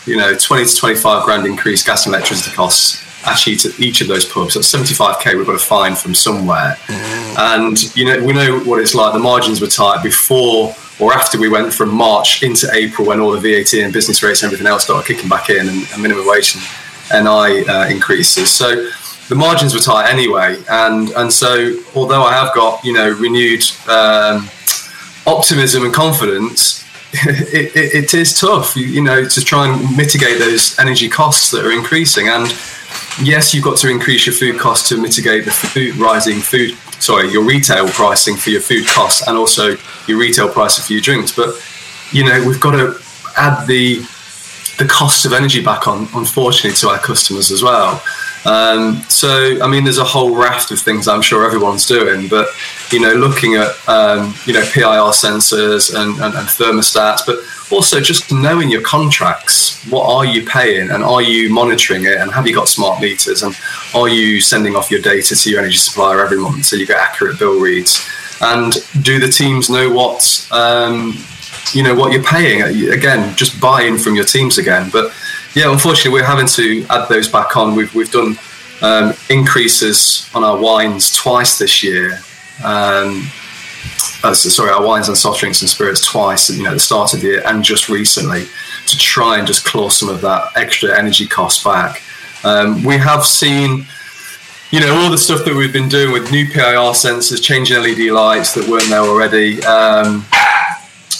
[0.07, 4.09] you know 20 to 25 grand increase gas and electricity costs actually to each of
[4.09, 4.55] those pubs.
[4.55, 6.77] That's 75k we've got to find from somewhere.
[6.87, 7.39] Mm.
[7.57, 9.13] And you know we know what it's like.
[9.13, 13.33] The margins were tight before or after we went from March into April when all
[13.33, 16.27] the VAT and business rates and everything else started kicking back in and, and minimum
[16.27, 16.57] wage
[17.11, 18.51] and NI uh, increases.
[18.51, 18.91] So
[19.29, 23.65] the margins were tight anyway, and and so although I have got you know renewed
[23.89, 24.49] um,
[25.27, 26.86] optimism and confidence,
[27.53, 31.65] it, it, it is tough, you, know, to try and mitigate those energy costs that
[31.65, 32.49] are increasing and
[33.23, 36.77] yes, you've got to increase your food costs to mitigate the food rising food.
[37.01, 41.03] Sorry, your retail pricing for your food costs and also your retail pricing for your
[41.03, 41.33] drinks.
[41.33, 41.55] But
[42.13, 42.99] you know, we've got to
[43.37, 43.99] add the
[44.79, 48.03] the cost of energy back on, unfortunately, to our customers as well.
[48.47, 52.49] Um, so, I mean, there's a whole raft of things I'm sure everyone's doing, but
[52.93, 57.39] you know, looking at um, you know PIR sensors and, and, and thermostats, but
[57.73, 59.85] also just knowing your contracts.
[59.91, 63.43] What are you paying and are you monitoring it and have you got smart meters
[63.43, 63.57] and
[63.95, 66.99] are you sending off your data to your energy supplier every month so you get
[67.01, 68.09] accurate bill reads?
[68.41, 71.15] And do the teams know what um,
[71.73, 72.63] you know what you're paying?
[72.91, 75.13] Again just buy in from your teams again but
[75.57, 78.37] yeah unfortunately we're having to add those back on we've, we've done
[78.83, 82.21] um, increases on our wines twice this year
[82.65, 83.29] um,
[84.23, 87.15] uh, sorry, our wines and soft drinks and spirits twice, you know, at the start
[87.15, 88.45] of the year and just recently
[88.87, 92.03] to try and just claw some of that extra energy cost back.
[92.45, 93.87] Um, we have seen,
[94.71, 98.11] you know, all the stuff that we've been doing with new PIR sensors, changing LED
[98.11, 99.63] lights that weren't there already.
[99.65, 100.25] Um,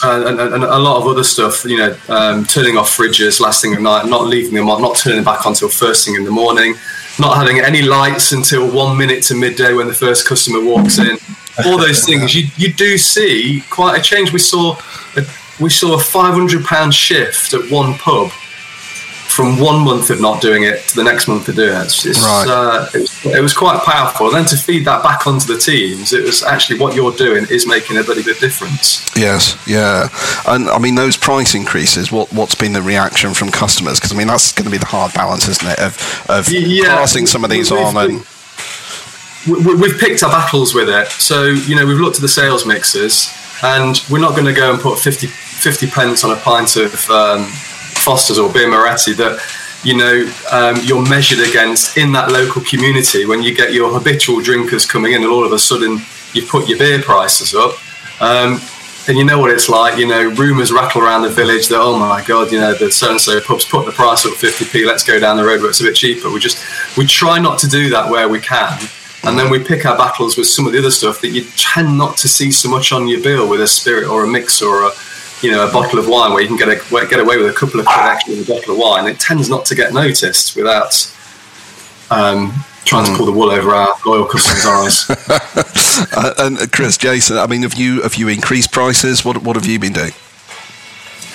[0.03, 3.61] and, and, and, a lot of other stuff, you know, um, turning off fridges last
[3.61, 6.15] thing at night, not leaving them on, not turning them back on until first thing
[6.15, 6.75] in the morning,
[7.19, 11.17] not having any lights until one minute to midday when the first customer walks in
[11.65, 14.31] all those things, you you do see quite a change.
[14.31, 14.77] We saw
[15.15, 15.23] a,
[15.59, 18.31] we saw a five hundred pound shift at one pub
[19.27, 21.85] from one month of not doing it to the next month of doing it.
[21.85, 22.47] It's, it's, right.
[22.47, 24.27] uh, it, was, it, was, quite powerful.
[24.27, 27.45] And then to feed that back onto the teams, it was actually what you're doing
[27.49, 29.05] is making a very big difference.
[29.15, 30.09] Yes, yeah.
[30.47, 33.99] And I mean, those price increases, what, what's been the reaction from customers?
[33.99, 36.95] Because I mean, that's going to be the hard balance, isn't it, of, of yeah,
[36.95, 38.25] passing some of these on and
[39.47, 41.07] we've picked our battles with it.
[41.07, 43.31] So, you know, we've looked at the sales mixes
[43.63, 47.09] and we're not going to go and put 50, 50 pence on a pint of
[47.09, 47.51] um,
[48.07, 49.37] Foster's or Birra Moretti that,
[49.83, 54.39] you know, um, you're measured against in that local community when you get your habitual
[54.39, 55.99] drinkers coming in and all of a sudden
[56.31, 57.73] you put your beer prices up.
[58.21, 58.61] Um,
[59.09, 61.99] and you know what it's like, you know, rumours rattle around the village that, oh
[61.99, 65.03] my God, you know, the so and so pub's put the price up 50p, let's
[65.03, 66.31] go down the road where it's a bit cheaper.
[66.31, 66.63] We just,
[66.95, 68.79] we try not to do that where we can
[69.23, 71.97] And then we pick our battles with some of the other stuff that you tend
[71.97, 74.85] not to see so much on your bill with a spirit or a mix or
[74.85, 74.91] a
[75.41, 77.53] you know a bottle of wine where you can get a, get away with a
[77.53, 79.07] couple of quid extra in a bottle of wine.
[79.07, 81.13] It tends not to get noticed without
[82.09, 82.53] um,
[82.85, 83.11] trying mm.
[83.11, 85.09] to pull the wool over our loyal customers' eyes.
[86.17, 89.23] uh, and Chris, Jason, I mean, have you have you increased prices?
[89.23, 90.11] What what have you been doing?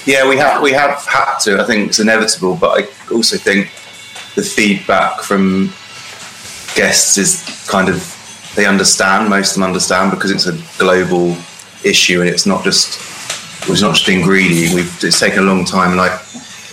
[0.04, 1.60] Yeah, we have we have had to.
[1.60, 3.70] I think it's inevitable, but I also think
[4.34, 5.72] the feedback from
[6.74, 9.30] guests is kind of they understand.
[9.30, 11.36] Most of them understand because it's a global
[11.84, 13.11] issue and it's not just
[13.68, 14.74] it's not just being greedy.
[14.74, 15.96] We've it's taken a long time.
[15.96, 16.12] Like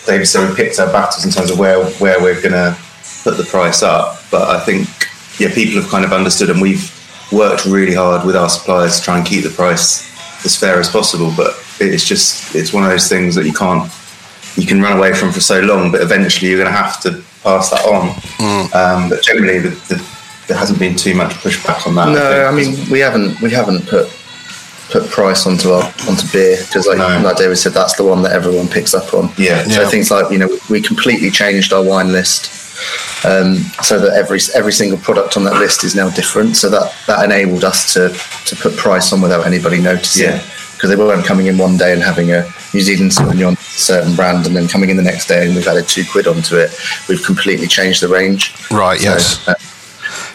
[0.06, 2.78] David said, we picked our battles in terms of where where we're going to
[3.24, 4.22] put the price up.
[4.32, 4.88] But I think
[5.40, 6.92] yeah, people have kind of understood, and we've
[7.32, 10.10] worked really hard with our suppliers to try and keep the price
[10.46, 11.32] as fair as possible.
[11.36, 13.92] But it's just it's one of those things that you can't
[14.56, 17.24] you can run away from for so long, but eventually you're going to have to
[17.44, 18.10] pass that on.
[18.40, 18.76] Mm.
[18.76, 19.96] Um, but generally, the, the,
[20.48, 22.10] there hasn't been too much pushback on that.
[22.10, 24.08] No, I, I mean we haven't we haven't put
[24.90, 27.22] put price onto our onto beer because like, no.
[27.24, 29.32] like David said, that's the one that everyone picks up on.
[29.38, 29.64] Yeah.
[29.64, 29.90] So yeah.
[29.90, 32.60] things like you know we completely changed our wine list
[33.26, 36.56] um, so that every every single product on that list is now different.
[36.56, 38.10] So that that enabled us to
[38.46, 40.30] to put price on without anybody noticing.
[40.30, 40.44] Yeah.
[40.74, 44.48] Because they weren't coming in one day and having a New Zealand Sauvignon certain brand,
[44.48, 46.72] and then coming in the next day and we've added two quid onto it.
[47.10, 48.56] We've completely changed the range.
[48.72, 48.98] Right.
[48.98, 49.46] So, yes.
[49.46, 49.56] Uh,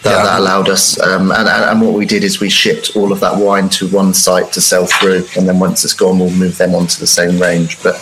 [0.05, 0.22] that, yeah.
[0.22, 1.00] that, allowed us.
[1.00, 4.14] Um, and, and, what we did is we shipped all of that wine to one
[4.14, 7.40] site to sell through, and then once it's gone, we'll move them onto the same
[7.40, 7.82] range.
[7.82, 7.96] But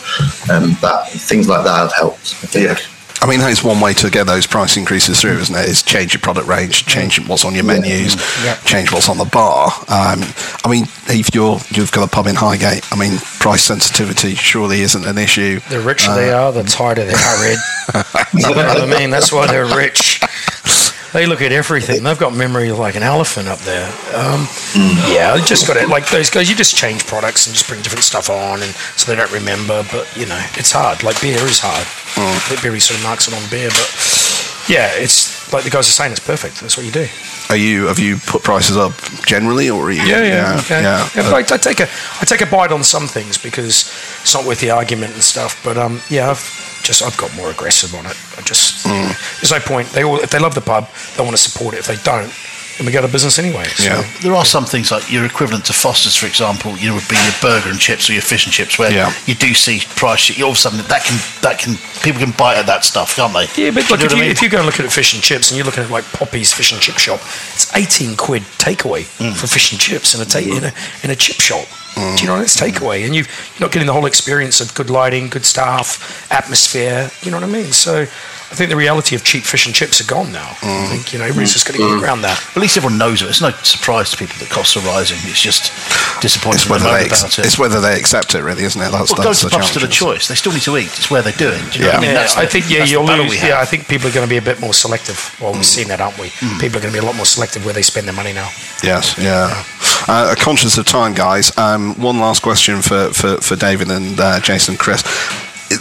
[0.50, 2.36] um, that things like that have helped.
[2.42, 2.78] I think.
[2.78, 2.86] Yeah.
[3.22, 5.68] I mean, that's one way to get those price increases through, isn't it?
[5.68, 8.57] Is change your product range, change what's on your menus, yeah.
[8.64, 9.68] change what's on the bar.
[9.86, 10.24] Um,
[10.64, 14.80] I mean, if you're you've got a pub in Highgate, I mean, price sensitivity surely
[14.80, 15.61] isn't an issue.
[15.70, 17.59] The richer uh, they are, the tighter they are, Red.
[18.34, 19.11] you know what I mean?
[19.11, 20.20] That's why they're rich.
[21.12, 22.02] They look at everything.
[22.02, 23.86] They've got memory like an elephant up there.
[24.14, 24.48] Um.
[25.12, 25.88] Yeah, just got it.
[25.88, 29.10] Like those guys, you just change products and just bring different stuff on, and so
[29.10, 29.84] they don't remember.
[29.92, 31.02] But you know, it's hard.
[31.02, 31.86] Like beer is hard.
[32.16, 32.62] Mm.
[32.62, 33.88] Beer sort of marks it on beer, but
[34.68, 36.12] yeah, it's like the guys are saying.
[36.12, 36.60] It's perfect.
[36.60, 37.06] That's what you do.
[37.49, 38.93] Are you have you put prices up
[39.26, 40.03] generally, or are you?
[40.03, 40.61] Yeah, yeah, yeah.
[40.61, 40.82] Okay.
[40.82, 41.09] yeah.
[41.14, 41.88] yeah I, I, take a
[42.20, 43.90] I take a bite on some things because
[44.22, 45.62] it's not worth the argument and stuff.
[45.64, 48.16] But um, yeah, I've just I've got more aggressive on it.
[48.38, 49.40] I just mm.
[49.40, 49.88] there's no point.
[49.88, 51.80] They all if they love the pub, they want to support it.
[51.80, 52.32] If they don't,
[52.78, 53.64] then we go to business anyway.
[53.64, 53.84] So.
[53.84, 54.02] Yeah.
[54.22, 56.76] There are some things like your equivalent to Foster's, for example.
[56.78, 59.12] You know, would be your burger and chips or your fish and chips, where yeah.
[59.26, 60.30] you do see price.
[60.40, 63.32] All of a sudden, that can that can people can bite at that stuff, can't
[63.32, 63.46] they?
[63.62, 64.30] Yeah, but look, if, you, I mean?
[64.30, 66.52] if you go and look at fish and chips, and you're looking at like Poppy's
[66.52, 67.20] fish and chip shop,
[67.52, 69.34] it's 18 quid takeaway mm.
[69.34, 70.56] for fish and chips in a, ta- mm.
[70.56, 70.72] in a
[71.04, 71.66] in a chip shop.
[71.94, 72.16] Mm.
[72.16, 74.60] Do you know what I it's takeaway, and you are not getting the whole experience
[74.60, 77.10] of good lighting, good staff, atmosphere.
[77.22, 77.72] You know what I mean?
[77.72, 78.06] So
[78.53, 80.53] I think the reality of cheap fish and chips are gone now.
[80.61, 80.84] Mm.
[80.84, 82.36] I think you know everybody's just going to get around that.
[82.55, 83.28] At least everyone knows it.
[83.28, 85.16] It's no surprise to people that costs are rising.
[85.22, 85.72] It's just
[86.20, 86.61] disappointing.
[86.61, 87.46] It's whether, they, ex- it.
[87.46, 88.92] it's whether they accept it, really, isn't it?
[88.92, 90.28] That's, well, that's the pubs to the choice.
[90.28, 90.92] They still need to eat.
[91.00, 91.64] It's where they're doing.
[91.72, 91.96] Do yeah.
[91.96, 92.11] I, mean?
[92.11, 93.42] yeah I think yeah, you'll lose.
[93.42, 95.34] Yeah, I think people are going to be a bit more selective.
[95.40, 95.80] Well, we've mm.
[95.80, 96.28] seen that, aren't we?
[96.44, 96.61] Mm.
[96.61, 98.53] People are going to be a lot more selective where they spend their money now.
[98.84, 99.16] Yes.
[99.16, 99.64] Yeah.
[100.09, 101.57] Uh, conscious of time, guys.
[101.57, 105.03] Um, one last question for for, for David and uh, Jason, Chris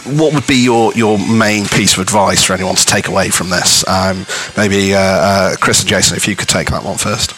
[0.06, 3.50] what would be your, your main piece of advice for anyone to take away from
[3.50, 3.88] this?
[3.88, 4.26] Um,
[4.58, 7.34] maybe uh, uh, Chris and Jason, if you could take that one first.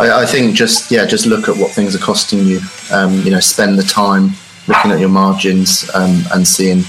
[0.00, 2.60] I, I, think just yeah, just look at what things are costing you.
[2.92, 4.30] Um, you know, spend the time
[4.68, 6.82] looking at your margins um, and seeing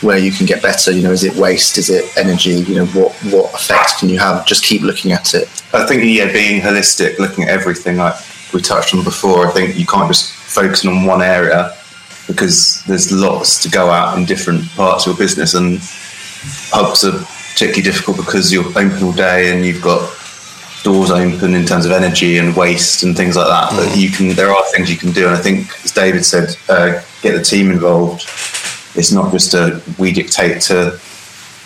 [0.00, 0.90] where you can get better.
[0.90, 1.78] You know, is it waste?
[1.78, 2.50] Is it energy?
[2.50, 4.46] You know, what what effect can you have?
[4.46, 5.48] Just keep looking at it.
[5.72, 8.14] I think yeah, being holistic, looking at everything like
[8.52, 9.46] we touched on before.
[9.46, 11.77] I think you can't just focus on one area
[12.28, 15.80] because there's lots to go out in different parts of your business, and
[16.70, 17.18] pubs are
[17.52, 20.14] particularly difficult because you're open all day and you've got
[20.84, 23.72] doors open in terms of energy and waste and things like that.
[23.72, 23.76] Mm.
[23.76, 26.56] But you can, there are things you can do, and I think, as David said,
[26.68, 28.22] uh, get the team involved.
[28.94, 31.00] It's not just a we dictate to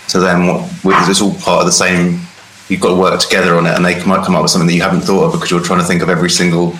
[0.08, 0.46] to them
[0.82, 2.20] what it's all part of the same.
[2.68, 4.74] You've got to work together on it, and they might come up with something that
[4.74, 6.70] you haven't thought of because you're trying to think of every single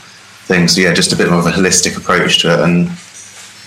[0.47, 0.68] thing.
[0.68, 2.89] So yeah, just a bit more of a holistic approach to it, and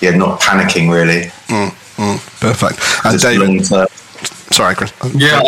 [0.02, 1.24] yeah, not panicking really.
[1.48, 2.80] Mm, mm, perfect.
[3.06, 3.66] And David,
[4.54, 4.94] sorry, Chris.
[5.14, 5.42] Yeah.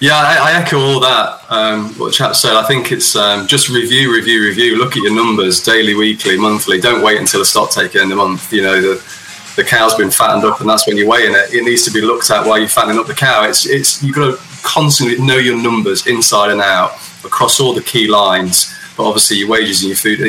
[0.00, 1.40] Yeah, I, I echo all that.
[1.48, 2.56] Um, what the chap said.
[2.56, 4.76] I think it's um, just review, review, review.
[4.76, 6.80] Look at your numbers daily, weekly, monthly.
[6.80, 8.52] Don't wait until a stock take in the month.
[8.52, 9.02] You know the
[9.56, 11.54] the cow's been fattened up, and that's when you're weighing it.
[11.54, 13.44] It needs to be looked at while you're fattening up the cow.
[13.44, 17.82] It's it's you've got to constantly know your numbers inside and out across all the
[17.82, 18.74] key lines.
[18.96, 20.20] But obviously, your wages and your food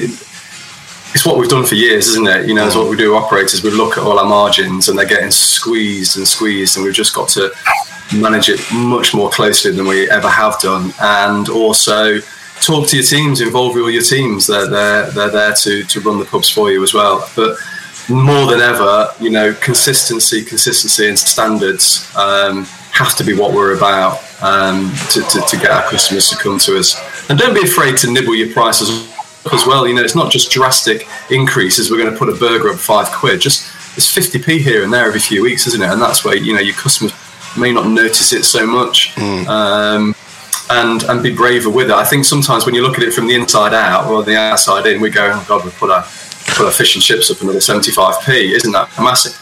[1.16, 2.45] it's what we've done for years, isn't it?
[2.45, 3.16] You know, it's what we do.
[3.16, 6.93] Operators, we look at all our margins, and they're getting squeezed and squeezed, and we've
[6.93, 7.53] just got to
[8.13, 10.93] manage it much more closely than we ever have done.
[10.99, 12.20] And also,
[12.59, 14.45] talk to your teams, involve all your teams.
[14.45, 17.30] They're they're they're there to to run the pubs for you as well.
[17.34, 17.57] But
[18.09, 23.78] more than ever, you know, consistency, consistency, and standards um, have to be what we're
[23.78, 26.99] about um, to, to, to get our customers to come to us.
[27.30, 29.16] And don't be afraid to nibble your prices
[29.53, 29.87] as well.
[29.87, 31.91] You know, it's not just drastic increases.
[31.91, 33.41] We're going to put a burger up five quid.
[33.41, 35.89] Just it's 50p here and there every few weeks, isn't it?
[35.89, 37.13] And that's where you know your customers
[37.57, 39.15] may not notice it so much.
[39.15, 39.47] Mm.
[39.47, 40.15] Um,
[40.69, 41.95] and and be braver with it.
[41.95, 44.87] I think sometimes when you look at it from the inside out or the outside
[44.87, 46.03] in, we go, oh God, we put our
[46.47, 48.51] put our fish and chips up another 75p.
[48.51, 49.33] Isn't that massive?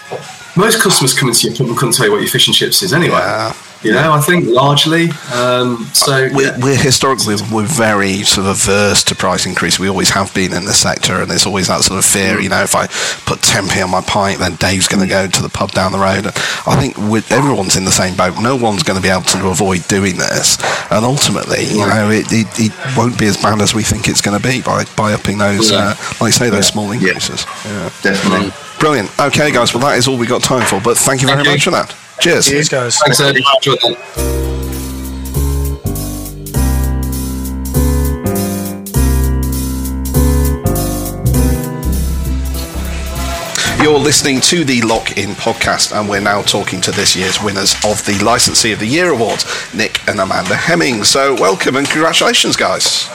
[0.56, 2.84] Most customers come into your pub and couldn't tell you what your fish and chips
[2.84, 3.16] is anyway.
[3.18, 3.54] Yeah.
[3.82, 5.10] You know, I think largely.
[5.34, 6.58] Um, so We're, yeah.
[6.62, 9.78] we're historically we're very sort of averse to price increase.
[9.78, 12.40] We always have been in the sector, and there's always that sort of fear.
[12.40, 12.88] You know, if I
[13.26, 16.00] put 10p on my pint, then Dave's going to go to the pub down the
[16.00, 16.26] road.
[16.28, 16.34] And
[16.66, 18.40] I think with, everyone's in the same boat.
[18.42, 20.58] No one's going to be able to avoid doing this,
[20.90, 24.22] and ultimately, you know, it, it, it won't be as bad as we think it's
[24.22, 25.90] going to be by by upping those, Yeah.
[25.92, 27.46] uh, like say, those small increases.
[27.66, 27.90] Yeah.
[28.02, 28.54] Definitely.
[28.80, 29.10] Brilliant.
[29.20, 29.74] Okay, guys.
[29.74, 30.82] Well, that is all we got time for.
[30.82, 31.72] But thank you very Thank you.
[31.72, 32.20] much for that.
[32.20, 32.48] Cheers.
[32.48, 32.98] Cheers, guys.
[33.00, 33.38] Thanks, Ed.
[33.38, 35.04] Enjoy that.
[43.82, 47.74] You're listening to the Lock In podcast, and we're now talking to this year's winners
[47.84, 49.44] of the Licensee of the Year Awards,
[49.74, 51.04] Nick and Amanda Hemming.
[51.04, 53.10] So, welcome and congratulations, guys.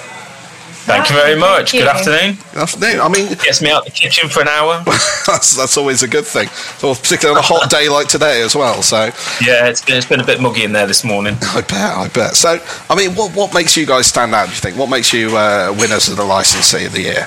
[0.89, 1.73] Thank you very much.
[1.73, 2.15] Thank Good you.
[2.15, 2.39] afternoon.
[2.53, 3.01] Good afternoon.
[3.01, 4.83] I mean, Gets me out the kitchen for an hour.
[5.27, 6.49] that's, that's always a good thing,
[6.83, 8.83] well, particularly on a hot day like today as well.
[8.83, 9.11] So,
[9.45, 11.37] Yeah, it's been, it's been a bit muggy in there this morning.
[11.43, 12.37] I bet, I bet.
[12.37, 12.59] So,
[12.89, 14.79] I mean, what, what makes you guys stand out, do you think?
[14.79, 17.27] What makes you uh, winners of the Licensee of the Year?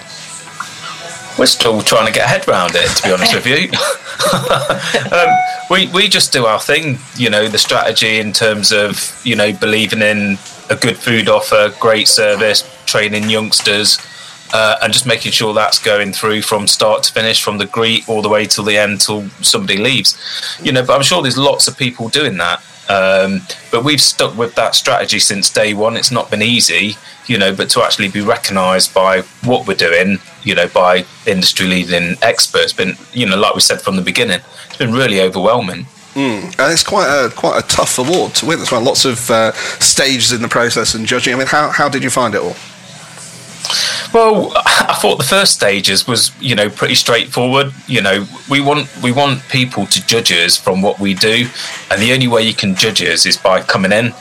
[1.37, 3.69] We're still trying to get a head round it, to be honest with you.
[5.17, 5.29] um,
[5.69, 9.53] we we just do our thing, you know, the strategy in terms of you know
[9.53, 10.37] believing in
[10.71, 13.99] a good food offer, great service, training youngsters,
[14.53, 18.07] uh, and just making sure that's going through from start to finish, from the greet
[18.07, 20.17] all the way till the end, till somebody leaves.
[20.63, 22.63] You know, but I'm sure there's lots of people doing that.
[22.89, 23.41] Um,
[23.71, 25.95] but we've stuck with that strategy since day one.
[25.95, 26.95] It's not been easy,
[27.27, 31.67] you know, but to actually be recognised by what we're doing, you know, by industry
[31.67, 35.85] leading experts, been, you know, like we said from the beginning, it's been really overwhelming.
[36.59, 38.81] And it's quite a quite a tough award to win as well.
[38.81, 41.33] Lots of uh, stages in the process and judging.
[41.33, 42.55] I mean, how, how did you find it all?
[44.13, 47.71] Well, I thought the first stages was, you know, pretty straightforward.
[47.87, 51.47] You know, we want we want people to judge us from what we do,
[51.89, 54.13] and the only way you can judge us is by coming in.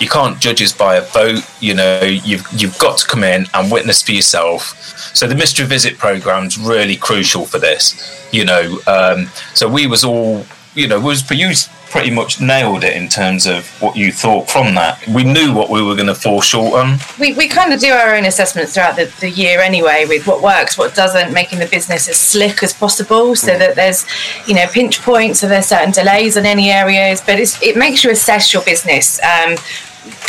[0.00, 1.42] You can't judge us by a vote.
[1.60, 4.74] You know, you've you've got to come in and witness for yourself.
[5.14, 8.28] So the mystery visit program's really crucial for this.
[8.32, 10.44] You know, um, so we was all,
[10.78, 11.52] you know, was for you
[11.90, 15.04] pretty much nailed it in terms of what you thought from that.
[15.08, 16.98] We knew what we were going to fall short on.
[17.18, 20.42] we, we kind of do our own assessments throughout the, the year anyway with what
[20.42, 24.06] works what doesn't making the business as slick as possible so that there's
[24.46, 28.10] you know pinch points so there's certain delays in any areas but it makes you
[28.10, 29.56] assess your business um,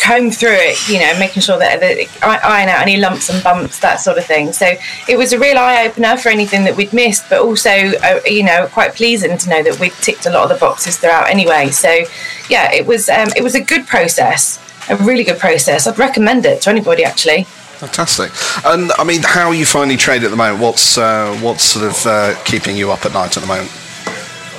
[0.01, 3.79] comb through it you know making sure that, that iron out any lumps and bumps
[3.79, 4.73] that sort of thing so
[5.07, 8.67] it was a real eye-opener for anything that we'd missed but also uh, you know
[8.71, 12.03] quite pleasing to know that we'd ticked a lot of the boxes throughout anyway so
[12.49, 14.59] yeah it was um, it was a good process
[14.89, 15.87] a really good process.
[15.87, 17.43] I'd recommend it to anybody actually.
[17.43, 18.31] Fantastic.
[18.65, 20.61] And I mean, how are you finding trade at the moment?
[20.61, 23.71] What's uh, what's sort of uh, keeping you up at night at the moment?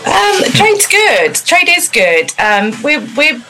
[0.07, 1.35] Um, trade's good.
[1.35, 2.33] Trade is good.
[2.39, 3.43] Um, we're we're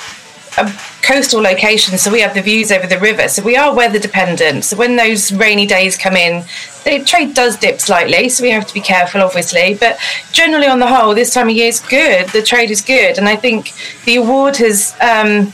[0.66, 3.28] a coastal location, so we have the views over the river.
[3.28, 4.64] So we are weather dependent.
[4.64, 6.44] So when those rainy days come in,
[6.84, 8.28] the trade does dip slightly.
[8.28, 9.74] So we have to be careful, obviously.
[9.74, 9.98] But
[10.32, 12.28] generally, on the whole, this time of year is good.
[12.30, 13.72] The trade is good, and I think
[14.04, 14.94] the award has.
[15.00, 15.52] Um,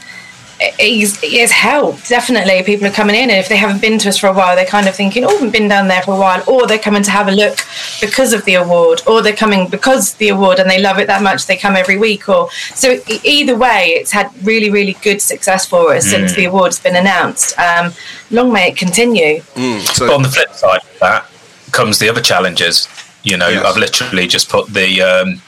[0.78, 2.62] He's, he has helped definitely.
[2.62, 4.64] People are coming in, and if they haven't been to us for a while, they're
[4.64, 7.10] kind of thinking, "Oh, I've been down there for a while," or they're coming to
[7.10, 7.58] have a look
[8.00, 11.20] because of the award, or they're coming because the award and they love it that
[11.22, 12.26] much they come every week.
[12.30, 16.46] Or so e- either way, it's had really, really good success for us since the
[16.46, 17.58] award's been announced.
[17.58, 17.92] Um,
[18.30, 19.40] long may it continue.
[19.42, 21.26] So, But on the flip side of that
[21.72, 22.88] comes the other challenges.
[23.24, 23.64] You know, Yes.
[23.66, 25.42] I've literally just put the um,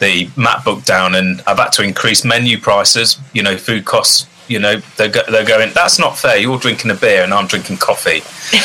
[0.00, 3.18] the map book down, and I've had to increase menu prices.
[3.32, 4.26] You know, food costs.
[4.48, 5.72] You know, they're go- they're going.
[5.74, 6.38] That's not fair.
[6.38, 8.22] You're drinking a beer, and I'm drinking coffee.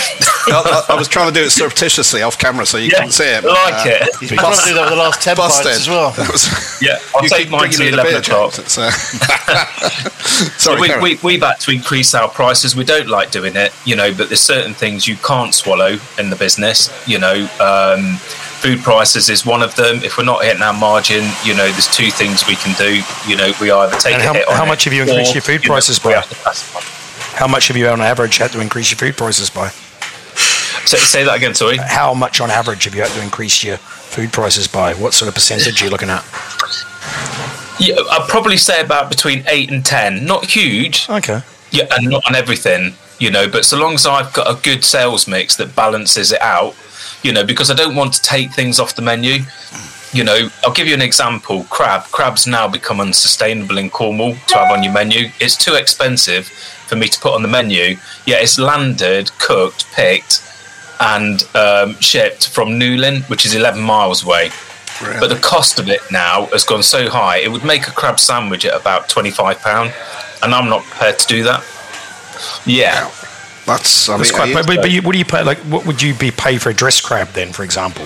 [0.47, 3.25] I, I was trying to do it surreptitiously off camera so you Yeah, couldn't see
[3.25, 3.43] it.
[3.43, 4.09] I like it.
[4.21, 5.65] You've been trying to do that with the last 10 Busted.
[5.65, 6.13] pints as well.
[6.17, 8.53] Was- Yeah, I'll you take mine bringing to 11 o'clock.
[8.53, 8.65] James.
[8.65, 8.91] It's, uh,
[10.57, 12.75] So we, we, we've had to increase our prices.
[12.77, 16.29] We don't like doing it, you know, but there's certain things you can't swallow in
[16.29, 16.89] the business.
[17.07, 18.19] You know, um,
[18.63, 19.97] food prices is one of them.
[20.03, 23.01] If we're not hitting our margin, you know, there's two things we can do.
[23.29, 25.31] You know, we either take And a how- hit on how much have you increased
[25.31, 26.15] or, your food you prices we by?
[26.21, 26.81] have to pass it on.
[27.37, 29.69] How much have you, on average, had to increase your food prices by?
[30.85, 31.77] So, say that again, sorry.
[31.77, 34.93] How much, on average, have you had to increase your food prices by?
[34.93, 36.23] What sort of percentage are you looking at?
[37.79, 40.25] Yeah, I'd probably say about between eight and ten.
[40.25, 41.09] Not huge.
[41.09, 41.41] Okay.
[41.71, 43.47] Yeah, and not on everything, you know.
[43.49, 46.75] But so long as I've got a good sales mix that balances it out,
[47.23, 49.43] you know, because I don't want to take things off the menu.
[50.11, 51.63] You know, I'll give you an example.
[51.69, 52.03] Crab.
[52.11, 55.29] Crab's now become unsustainable in Cornwall to have on your menu.
[55.39, 56.47] It's too expensive
[56.87, 57.97] for me to put on the menu.
[58.25, 60.41] Yeah, it's landed, cooked, picked,
[60.99, 64.51] and um, shipped from Newlyn, which is 11 miles away.
[65.01, 65.19] Really?
[65.19, 68.19] But the cost of it now has gone so high, it would make a crab
[68.19, 71.63] sandwich at about £25, and I'm not prepared to do that.
[72.65, 73.09] Yeah.
[73.65, 75.43] That's, I That's mean, quite, I- but, but, but you, what do you pay?
[75.43, 78.05] Like, what would you be paid for a dress crab then, for example?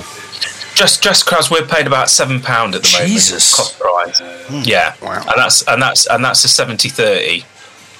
[0.75, 3.09] Just just crabs, we're paid about seven pound at the moment.
[3.09, 3.55] Jesus.
[3.55, 4.19] Cost price.
[4.21, 4.61] Hmm.
[4.63, 4.93] Yeah.
[5.01, 5.21] Wow.
[5.27, 7.37] And that's and that's and that's a 70-30.
[7.37, 7.41] You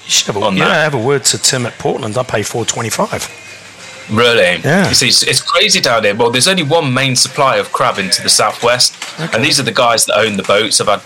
[0.06, 0.84] should have a, On you know, that.
[0.84, 2.16] have a word to Tim at Portland.
[2.16, 3.28] I pay four twenty five.
[4.10, 4.60] Really?
[4.62, 4.88] Yeah.
[4.88, 6.14] You see, it's, it's crazy down here.
[6.14, 8.94] Well, there's only one main supply of crab into the southwest,
[9.34, 10.80] and these are the guys that own the boats.
[10.80, 11.00] I've had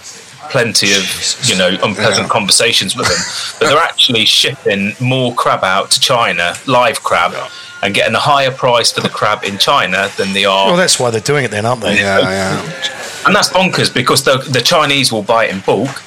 [0.50, 1.04] plenty of
[1.44, 2.28] you know unpleasant Yeah.
[2.28, 3.18] conversations with them,
[3.60, 7.34] but they're actually shipping more crab out to China, live crab,
[7.82, 10.98] and getting a higher price for the crab in China than they are Well, that's
[11.00, 11.96] why they're doing it then, aren't they?
[11.98, 13.22] yeah, yeah.
[13.26, 16.02] And that's bonkers because the, the Chinese will buy it in bulk.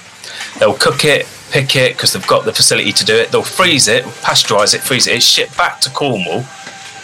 [0.59, 3.31] They'll cook it, pick it because they've got the facility to do it.
[3.31, 5.15] They'll freeze it, pasteurize it, freeze it.
[5.15, 6.43] It's shipped back to Cornwall,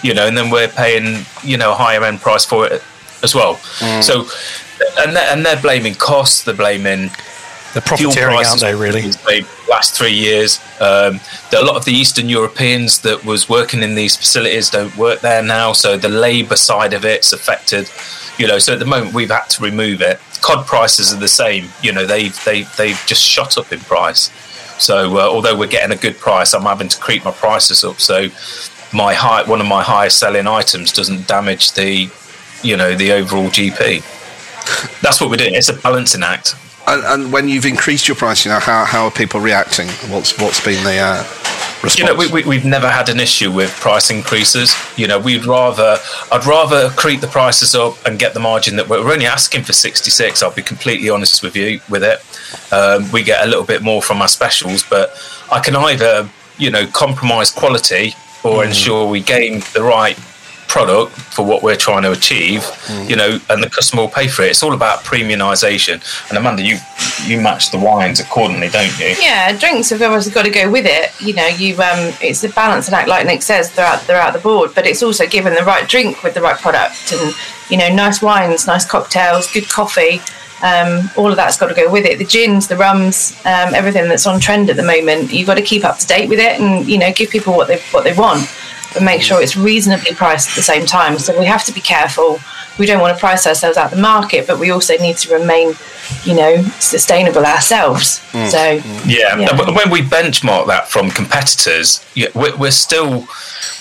[0.02, 2.82] you know, and then we're paying, you know, a higher end price for it
[3.24, 3.56] as well.
[3.80, 4.04] Mm.
[4.04, 4.26] So,
[5.00, 6.44] and they're, and they're blaming costs.
[6.44, 7.10] They're blaming
[7.72, 8.62] fuel profiteering, aren't prices.
[8.62, 8.76] they?
[8.76, 9.02] Really?
[9.02, 11.20] The last three years, um,
[11.54, 15.42] a lot of the Eastern Europeans that was working in these facilities don't work there
[15.42, 17.90] now, so the labour side of it's affected.
[18.38, 20.20] You know, so at the moment we've had to remove it.
[20.42, 21.70] Cod prices are the same.
[21.82, 24.32] You know, they've they they've just shot up in price.
[24.82, 28.00] So uh, although we're getting a good price, I'm having to creep my prices up.
[28.00, 28.30] So
[28.94, 32.10] my high one of my highest selling items doesn't damage the,
[32.64, 34.04] you know, the overall GP.
[35.02, 35.56] That's what we're doing.
[35.56, 36.56] It's a balancing act.
[36.88, 39.88] And, and when you've increased your price, you know, how, how are people reacting?
[40.10, 41.24] What's what's been the uh,
[41.84, 42.00] response?
[42.00, 44.76] You know, we, we, we've never had an issue with price increases.
[44.98, 45.98] You know, we'd rather,
[46.32, 49.64] I'd rather creep the prices up and get the margin that we're, we're only asking
[49.64, 50.42] for 66.
[50.42, 52.20] I'll be completely honest with you with it.
[52.74, 55.12] Um, we get a little bit more from our specials, but
[55.52, 60.18] I can either, you know, compromise quality or ensure we gain the right
[60.72, 62.66] product for what we're trying to achieve,
[63.06, 64.52] you know, and the customer will pay for it.
[64.52, 66.02] It's all about premiumisation.
[66.30, 66.78] And Amanda, you
[67.26, 69.14] you match the wines accordingly, don't you?
[69.20, 71.12] Yeah, drinks have obviously got to go with it.
[71.20, 74.40] You know, you um, it's a balance and act like Nick says throughout throughout the
[74.40, 77.36] board, but it's also given the right drink with the right product, and
[77.70, 80.22] you know, nice wines, nice cocktails, good coffee.
[80.64, 82.20] Um, all of that's got to go with it.
[82.20, 85.34] The gins, the rums, um, everything that's on trend at the moment.
[85.34, 87.68] You've got to keep up to date with it, and you know, give people what
[87.68, 88.48] they what they want,
[88.94, 91.18] but make sure it's reasonably priced at the same time.
[91.20, 92.40] So we have to be careful.
[92.80, 95.74] We don't want to price ourselves out the market, but we also need to remain,
[96.24, 98.20] you know, sustainable ourselves.
[98.32, 98.50] Mm.
[98.50, 98.64] So
[99.06, 99.50] Yeah, Yeah.
[99.52, 103.28] and when we benchmark that from competitors, we're, we're still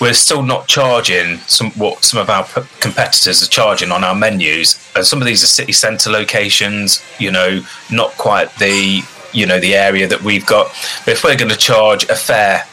[0.00, 2.44] we're still not charging some what some of our
[2.80, 7.02] competitors are charging on our menus, and some of these are city centre locations.
[7.18, 9.02] You know, not quite the
[9.32, 10.66] you know the area that we've got.
[11.04, 12.64] But if we're going to charge a fair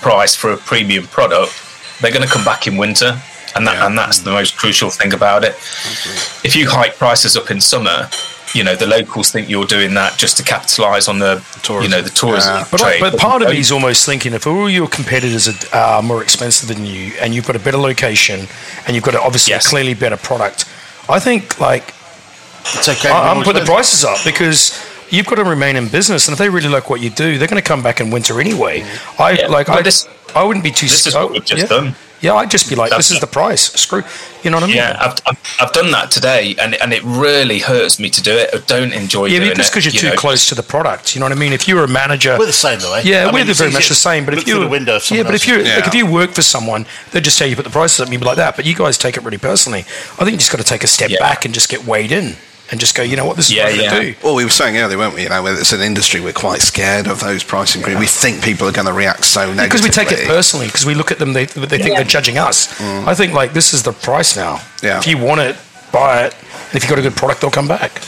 [0.00, 1.52] price for a premium product,
[2.00, 3.20] they're going to come back in winter.
[3.54, 5.54] And, that, and that's the most crucial thing about it.
[6.44, 8.10] If you hike prices up in summer,
[8.54, 11.42] you know the locals think you're doing that just to capitalise on the
[11.82, 13.00] you know the tourism But, trade.
[13.00, 16.68] but part of me is almost thinking if all your competitors are uh, more expensive
[16.68, 18.46] than you and you've got a better location
[18.86, 19.66] and you've got a, obviously Yes.
[19.66, 20.64] a clearly better product,
[21.08, 21.92] I think like
[22.78, 23.10] It's okay.
[23.10, 24.70] I, I'm More put the prices up because
[25.10, 27.48] you've got to remain in business and if they really like what you do, they're
[27.48, 28.84] going to come back in winter anyway.
[29.18, 30.86] I Yeah, like well, I, this- I wouldn't be too.
[30.86, 31.68] this is what we've just yeah.
[31.68, 31.94] done.
[32.22, 33.72] Yeah, I'd just be like, That's- this is the price.
[33.72, 34.02] Screw,
[34.42, 34.76] you know what I mean?
[34.76, 38.32] Yeah, I've, I've, I've done that today, and and it really hurts me to do
[38.32, 38.50] it.
[38.54, 39.72] I don't enjoy Yeah, doing but just it.
[39.74, 40.14] because you're you too know.
[40.16, 41.52] close to the product, you know what I mean.
[41.52, 43.02] If you're a manager, We're the same, though, eh?
[43.04, 44.24] Yeah, I we're mean, very much the same.
[44.24, 45.76] But if you through the window yeah, but if you else's.
[45.76, 48.14] like, if you work for someone, they just say you put the prices up, and
[48.14, 48.56] you'd be like that.
[48.56, 49.80] But you guys take it really personally.
[49.80, 51.18] I think you just got to take a step Yeah.
[51.20, 52.36] back and just get weighed in
[52.70, 53.02] and just go.
[53.02, 53.36] You know what?
[53.36, 53.90] This is Yeah, what I'm yeah.
[53.90, 54.18] going to do.
[54.26, 55.22] Well, we were saying earlier, weren't we?
[55.22, 58.00] You know, whether it's an industry, we're quite scared of those price increases.
[58.00, 59.68] We think people are going to react so negatively.
[59.68, 62.38] Because we take it personally, because we look at them, they, they think they're judging
[62.38, 62.78] us.
[62.78, 63.06] Mm.
[63.06, 64.60] I think like this is the price now.
[64.82, 64.98] Yeah.
[64.98, 65.56] If you want it,
[65.92, 68.02] buy it, and if you've got a good product, they'll come back.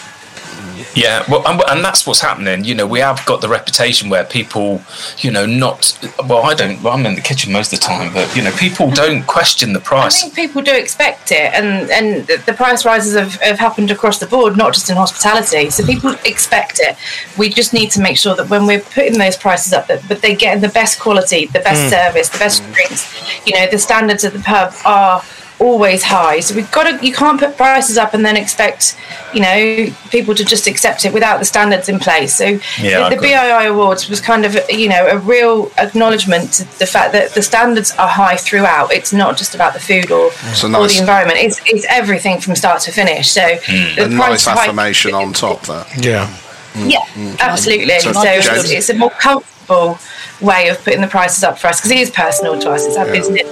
[0.94, 2.64] Yeah, well, and, and, that's what's happening.
[2.64, 4.82] You know, we have got the reputation where people,
[5.18, 5.98] you know, not
[6.28, 6.42] well.
[6.44, 6.82] I don't.
[6.82, 9.72] Well, I'm in the kitchen most of the time, but you know, people don't question
[9.72, 10.22] the price.
[10.22, 14.18] I think people do expect it, and and the price rises have, have happened across
[14.18, 15.70] the board, not just in hospitality.
[15.70, 16.96] So people expect it.
[17.36, 20.22] We just need to make sure that when we're putting those prices up, that but
[20.22, 21.90] they get the best quality, the best mm.
[21.90, 22.74] service, the best mm.
[22.74, 23.46] drinks.
[23.46, 25.22] You know, the standards of the pub are
[25.60, 26.40] always high.
[26.40, 28.96] So we've got to, you can't put prices up and then expect,
[29.34, 32.34] you know, people to just accept it without the standards in place.
[32.34, 36.78] So yeah, the, the BII Awards was kind of, you know, a real acknowledgement to
[36.78, 38.92] the fact that the standards are high throughout.
[38.92, 40.80] It's not just about the food or, so nice.
[40.80, 41.38] or the environment.
[41.40, 43.30] It's, it's everything from start to finish.
[43.30, 44.04] So mm.
[44.04, 45.84] a nice affirmation high, on top there.
[45.98, 46.26] Yeah.
[46.74, 46.92] Mm.
[46.92, 47.38] Yeah, mm.
[47.40, 47.98] absolutely.
[48.00, 49.98] So, so it's, it's, a more comfortable
[50.40, 52.86] way of putting the prices up for us because it is personal to us.
[52.86, 53.12] It's our yeah.
[53.12, 53.42] business.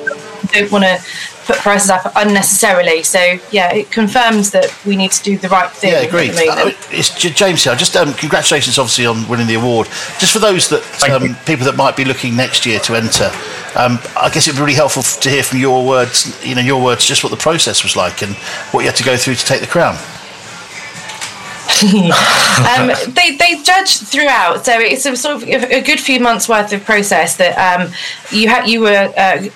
[0.43, 0.99] We don't want to
[1.47, 3.03] put prices up unnecessarily.
[3.05, 5.93] So yeah, it confirms that we need to do the right thing.
[5.93, 6.31] Yeah, agreed.
[6.31, 7.77] Uh, it's James here.
[7.77, 9.87] Just um, congratulations, obviously, on winning the award.
[10.19, 13.31] Just for those that um, people that might be looking next year to enter,
[13.77, 16.45] um, I guess it'd be really helpful to hear from your words.
[16.45, 18.35] You know, your words, just what the process was like and
[18.73, 19.97] what you had to go through to take the crown.
[21.83, 26.73] um, they, they judge throughout, so it's a sort of a good few months worth
[26.73, 27.93] of process that um,
[28.31, 29.47] you had you were uh,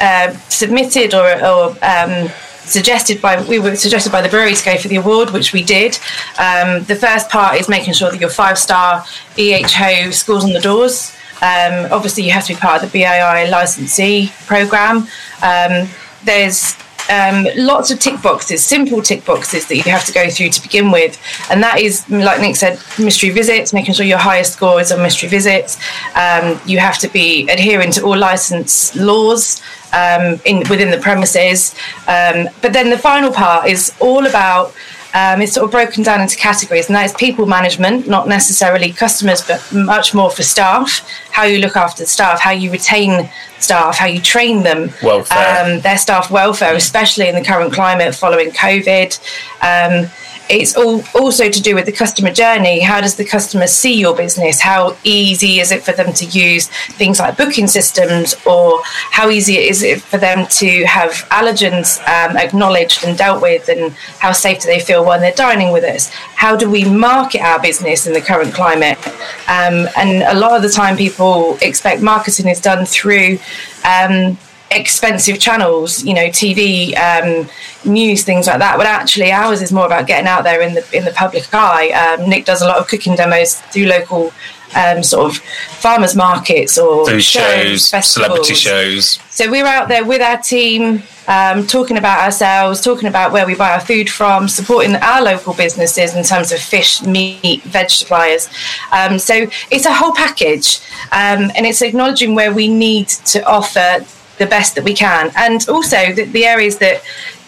[0.00, 2.28] uh, submitted or, or um,
[2.68, 5.62] suggested by we were suggested by the brewery to go for the award, which we
[5.62, 5.98] did.
[6.38, 9.04] Um, the first part is making sure that you're five star
[9.36, 11.14] EHO schools on the doors.
[11.40, 15.06] Um, obviously, you have to be part of the BII licensee program.
[15.42, 15.88] Um,
[16.24, 16.76] there's
[17.08, 20.62] um, lots of tick boxes, simple tick boxes that you have to go through to
[20.62, 21.18] begin with.
[21.50, 25.02] And that is, like Nick said, mystery visits, making sure your highest score is on
[25.02, 25.78] mystery visits.
[26.14, 31.74] Um, you have to be adhering to all license laws um, in within the premises.
[32.06, 34.74] Um, but then the final part is all about
[35.14, 38.92] um, it's sort of broken down into categories, and that is people management, not necessarily
[38.92, 41.00] customers, but much more for staff.
[41.30, 43.28] How you look after the staff, how you retain
[43.58, 44.90] staff, how you train them,
[45.30, 49.18] um, their staff welfare, especially in the current climate following COVID.
[49.62, 50.10] Um,
[50.48, 52.80] it's all also to do with the customer journey.
[52.80, 54.60] How does the customer see your business?
[54.60, 58.80] How easy is it for them to use things like booking systems, or
[59.10, 63.92] how easy is it for them to have allergens um, acknowledged and dealt with, and
[64.18, 66.10] how safe do they feel when they're dining with us?
[66.34, 68.98] How do we market our business in the current climate?
[69.48, 73.38] Um, and a lot of the time, people expect marketing is done through.
[73.84, 74.38] Um,
[74.70, 77.48] expensive channels, you know, TV, um,
[77.84, 78.76] news, things like that.
[78.76, 81.90] But actually, ours is more about getting out there in the in the public eye.
[81.90, 84.32] Um, Nick does a lot of cooking demos through local
[84.76, 89.18] um, sort of farmers markets or food shows, shows celebrity shows.
[89.30, 91.02] So we're out there with our team.
[91.30, 95.52] Um, talking about ourselves, talking about where we buy our food from, supporting our local
[95.52, 98.48] businesses in terms of fish, meat, veg suppliers.
[98.92, 100.78] Um, so it's a whole package,
[101.12, 104.06] um, and it's acknowledging where we need to offer
[104.38, 107.02] the best that we can, and also the, the areas that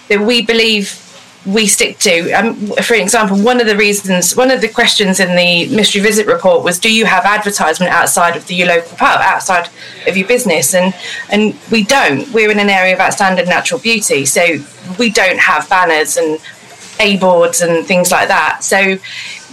[0.09, 1.07] that we believe
[1.47, 2.31] we stick to.
[2.33, 6.27] Um, for example, one of the reasons, one of the questions in the mystery visit
[6.27, 9.71] report was, do you have advertisement outside of the, your local pub, outside
[10.07, 10.75] of your business?
[10.75, 10.95] And
[11.31, 12.31] and we don't.
[12.33, 14.59] We're in an area of outstanding natural beauty, so
[14.99, 16.39] we don't have banners and
[16.99, 18.63] a boards and things like that.
[18.63, 18.99] So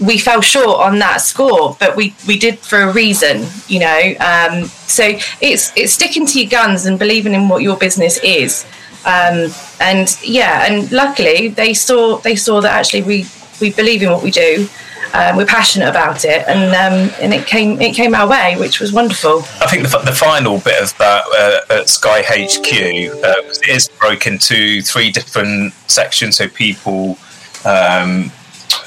[0.02, 4.14] we fell short on that score, but we, we did for a reason, you know.
[4.20, 8.66] Um, so it's it's sticking to your guns and believing in what your business is.
[9.06, 13.26] Um, and yeah, and luckily they saw they saw that actually we
[13.62, 14.68] we believe in what we do.
[15.14, 18.80] Um, we're passionate about it, and um, and it came it came our way, which
[18.80, 19.40] was wonderful.
[19.62, 21.24] I think the, the final bit of that
[21.70, 23.34] uh, at Sky HQ uh,
[23.68, 27.18] is broken into three different sections, so people
[27.66, 28.32] um,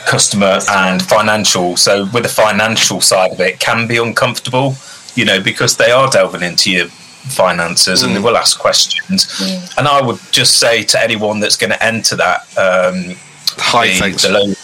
[0.07, 1.77] customer and financial.
[1.77, 4.75] So with the financial side of it, can be uncomfortable,
[5.15, 8.07] you know, because they are delving into your finances mm.
[8.07, 9.27] and they will ask questions.
[9.27, 9.79] Mm.
[9.79, 13.17] And I would just say to anyone that's going to enter that um,
[13.57, 14.55] high the, the low,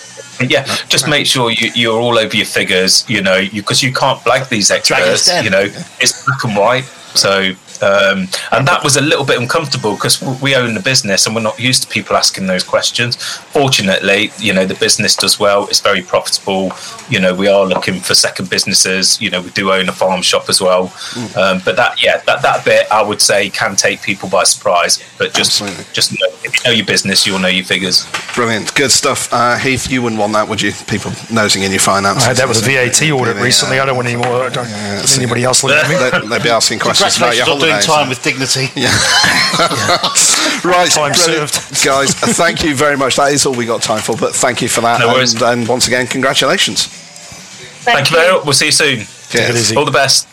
[0.48, 3.94] yeah, just make sure you, are all over your figures, you know, because you, you,
[3.94, 5.28] can't blag these experts.
[5.42, 5.62] You know,
[6.00, 6.92] it's black and white.
[7.16, 11.34] So um, and that was a little bit uncomfortable because we own the business and
[11.34, 13.16] we're not used to people asking those questions.
[13.16, 15.66] Fortunately, you know, the business does well.
[15.68, 16.72] It's very profitable.
[17.08, 19.20] You know, we are looking for second businesses.
[19.20, 20.88] You know, we do own a farm shop as well.
[20.88, 21.36] Mm.
[21.36, 25.02] Um, but that, yeah, that, that bit I would say can take people by surprise.
[25.18, 25.84] But just, Absolutely.
[25.92, 28.06] just know, if you know your business, you'll know your figures.
[28.34, 28.74] Brilliant.
[28.74, 29.32] Good stuff.
[29.32, 30.72] Uh, Heath, you wouldn't want that, would you?
[30.86, 32.24] People nosing in your finances.
[32.24, 33.80] I had that with a VAT audit recently.
[33.80, 34.44] I don't want any more.
[34.44, 35.96] I don't, yeah, anybody else looking at me.
[35.96, 38.08] They, would be asking questions anxious about your Congratulations on doing time eh?
[38.10, 38.68] with dignity.
[40.64, 41.50] Right, Time brilliant.
[41.50, 41.84] served.
[41.84, 42.10] guys.
[42.22, 43.16] Uh, thank you very much.
[43.16, 44.16] That is all we got time for.
[44.16, 44.98] But thank you for that.
[45.00, 45.34] No worries.
[45.34, 46.86] and, and once again, congratulations.
[46.86, 48.44] Thank you very much.
[48.44, 48.98] We'll see you soon.
[49.28, 49.76] Take it easy.
[49.76, 50.26] All the best.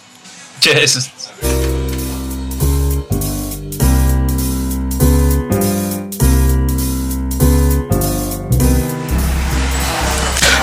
[0.60, 1.10] Cheers.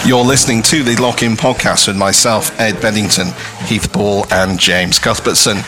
[0.05, 3.29] You're listening to the Lock In podcast with myself, Ed Bedington,
[3.67, 5.59] Heath Ball, and James Cuthbertson.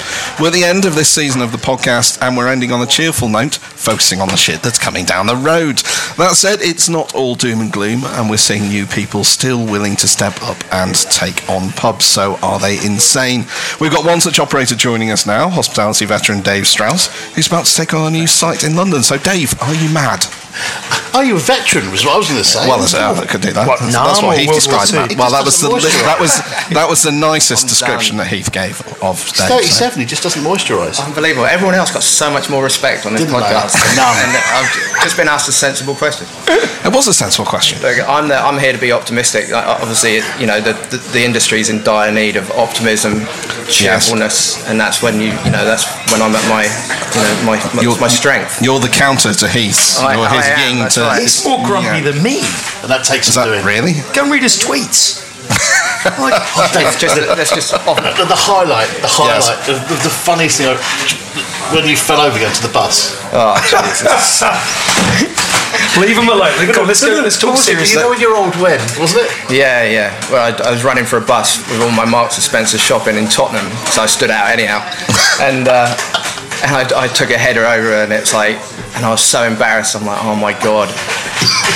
[0.41, 2.87] We're at the end of this season of the podcast, and we're ending on a
[2.87, 5.79] cheerful note, focusing on the shit that's coming down the road.
[6.17, 9.97] That said, it's not all doom and gloom, and we're seeing new people still willing
[9.97, 12.05] to step up and take on pubs.
[12.05, 13.45] So, are they insane?
[13.81, 17.75] We've got one such operator joining us now, hospitality veteran Dave Strauss, who's about to
[17.75, 19.03] take on a new site in London.
[19.03, 20.27] So, Dave, are you mad?
[21.15, 21.91] Are you a veteran?
[21.91, 22.67] Was what I was going to say.
[22.69, 23.69] Well, that's, oh, I could do that.
[23.69, 25.19] What, that's, Nam that's what or Heath World War described.
[25.19, 26.33] Well, that was the doesn't that was
[26.73, 29.49] that was the nicest description that Heath gave of He's Dave.
[29.49, 29.89] so.
[29.89, 30.01] 37.
[30.01, 31.03] He just doesn't moisturise.
[31.05, 31.47] Unbelievable.
[31.47, 33.45] Everyone else got so much more respect on this Didn't they?
[33.47, 33.75] podcast.
[33.97, 34.17] None.
[34.23, 36.27] And uh, I've just been asked a sensible question.
[36.49, 37.81] It was a sensible question.
[37.83, 39.51] Look, I'm, the, I'm here to be optimistic.
[39.51, 43.27] Like, Obviously, you know, the, the, the industry's in dire need of optimism,
[43.69, 47.57] cheerfulness, and that's when you, you know, that's when I'm at my, you know, my,
[47.75, 48.61] my, my strength.
[48.63, 49.99] You're the counter to Heath.
[50.01, 51.01] I- You're his I am, yin to.
[51.03, 51.21] right.
[51.23, 52.13] He's more grumpy Yeah.
[52.13, 52.39] than me.
[52.83, 53.65] And that takes Is some that doing.
[53.67, 53.93] really?
[54.15, 55.23] Go and read his tweets.
[55.55, 60.67] It's just, that's just oh, The, the highlight, the highlight, the, the, the funniest thing,
[61.75, 63.17] when you fell over going to the bus.
[63.33, 64.43] oh, Jesus.
[65.99, 66.53] Leave him alone.
[66.73, 67.21] Come on, let's go.
[67.23, 67.73] Let's talk What was it?
[67.73, 67.97] seriously.
[67.97, 69.31] You know when you're old when, wasn't it?
[69.51, 70.13] Yeah, yeah.
[70.31, 73.17] Well, I, I was running for a bus with all my Marks and Spencer shopping
[73.17, 74.81] in Tottenham, so I stood out anyhow.
[75.41, 75.89] And, uh,
[76.65, 78.57] and I, I took a header over, and it's like,
[78.95, 79.97] and I was so embarrassed.
[79.97, 80.89] I'm like, oh my god.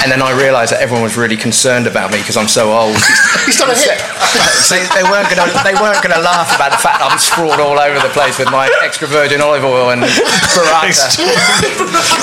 [0.05, 2.95] And then I realised that everyone was really concerned about me because I'm so old.
[3.49, 3.99] He's done a hit.
[4.71, 7.75] they, they weren't gonna they weren't gonna laugh about the fact that I'm sprawled all
[7.81, 10.03] over the place with my extra virgin olive oil and
[10.55, 11.09] burrata.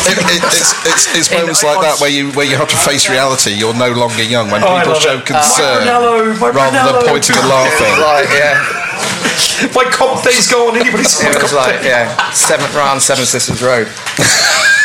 [0.03, 2.77] It, it, it's it's, it's In- moments like that where you where you have to
[2.77, 3.51] face reality.
[3.51, 5.25] You're no longer young when Oh, people show it.
[5.25, 7.95] concern Brunello, my rather than pointing and laughing.
[7.99, 8.55] Like yeah,
[9.75, 10.75] My comp day's gone.
[10.77, 13.87] Anybody's it was like yeah, seven round Seven Sisters Road.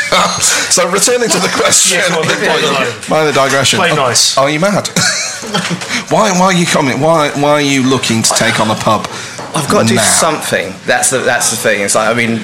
[0.70, 2.92] so returning to the question, Yeah, go on, leave it alone.
[3.08, 3.78] minor digression.
[3.78, 4.36] Play Are- nice.
[4.38, 4.88] Oh, are you mad?
[6.10, 7.00] why why are you coming?
[7.00, 9.06] Why why are you looking to take on a pub?
[9.54, 10.02] I've got to do now?
[10.02, 10.74] something.
[10.86, 11.82] That's the that's the thing.
[11.82, 12.40] It's like I mean.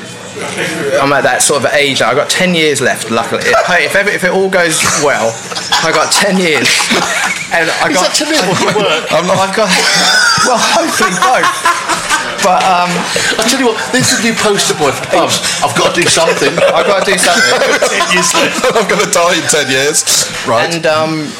[0.98, 2.02] I'm at that sort of age.
[2.02, 3.46] I've got 10 years left, luckily.
[3.46, 5.30] If, hey, if, ever, if it all goes well,
[5.86, 6.66] I've got 10 years.
[7.54, 8.50] And I Is got, that to me or
[8.82, 9.06] work?
[9.14, 9.38] I'm not.
[9.38, 9.70] I've got,
[10.42, 11.46] well, hopefully both.
[12.42, 12.90] But um,
[13.38, 15.38] I tell you what, this is the new poster boy for pubs.
[15.62, 16.50] I've got to do something.
[16.74, 18.74] I've got to do something.
[18.74, 20.02] I'm going to die in ten years.
[20.44, 20.66] Right.
[20.66, 21.30] And um,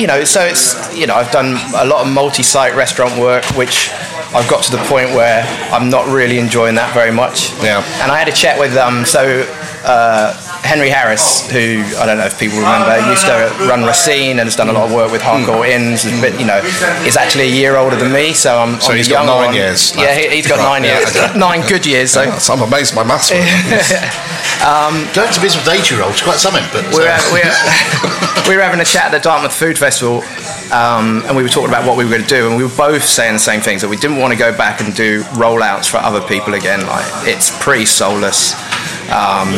[0.00, 3.90] you know, so it's you know, I've done a lot of multi-site restaurant work, which
[4.34, 7.52] I've got to the point where I'm not really enjoying that very much.
[7.62, 7.84] Yeah.
[8.02, 9.46] And I had a chat with um, so
[9.84, 14.48] uh, Henry Harris, who I don't know if people remember, used to run Racine and
[14.48, 16.58] has done a lot of work with Harcourt Inns, but you know,
[17.04, 18.80] is actually a year older than me, so I'm.
[18.80, 19.54] So I'm he's got nine one.
[19.54, 20.20] years Yeah, left.
[20.20, 21.38] he, he's got Right, nine yeah, years, okay.
[21.38, 22.12] nine good years.
[22.12, 22.22] So.
[22.22, 23.30] Yeah, so I'm amazed by maths.
[25.14, 26.64] Going to business with eight-year-olds, quite something.
[26.72, 29.76] But we were, uh, we, were, we were having a chat at the Dartmouth Food
[29.78, 30.22] Festival,
[30.72, 32.76] um, and we were talking about what we were going to do, and we were
[32.76, 35.88] both saying the same things that we didn't want to go back and do rollouts
[35.90, 36.86] for other people again.
[36.86, 38.54] Like it's pretty soulless.
[39.12, 39.52] Um,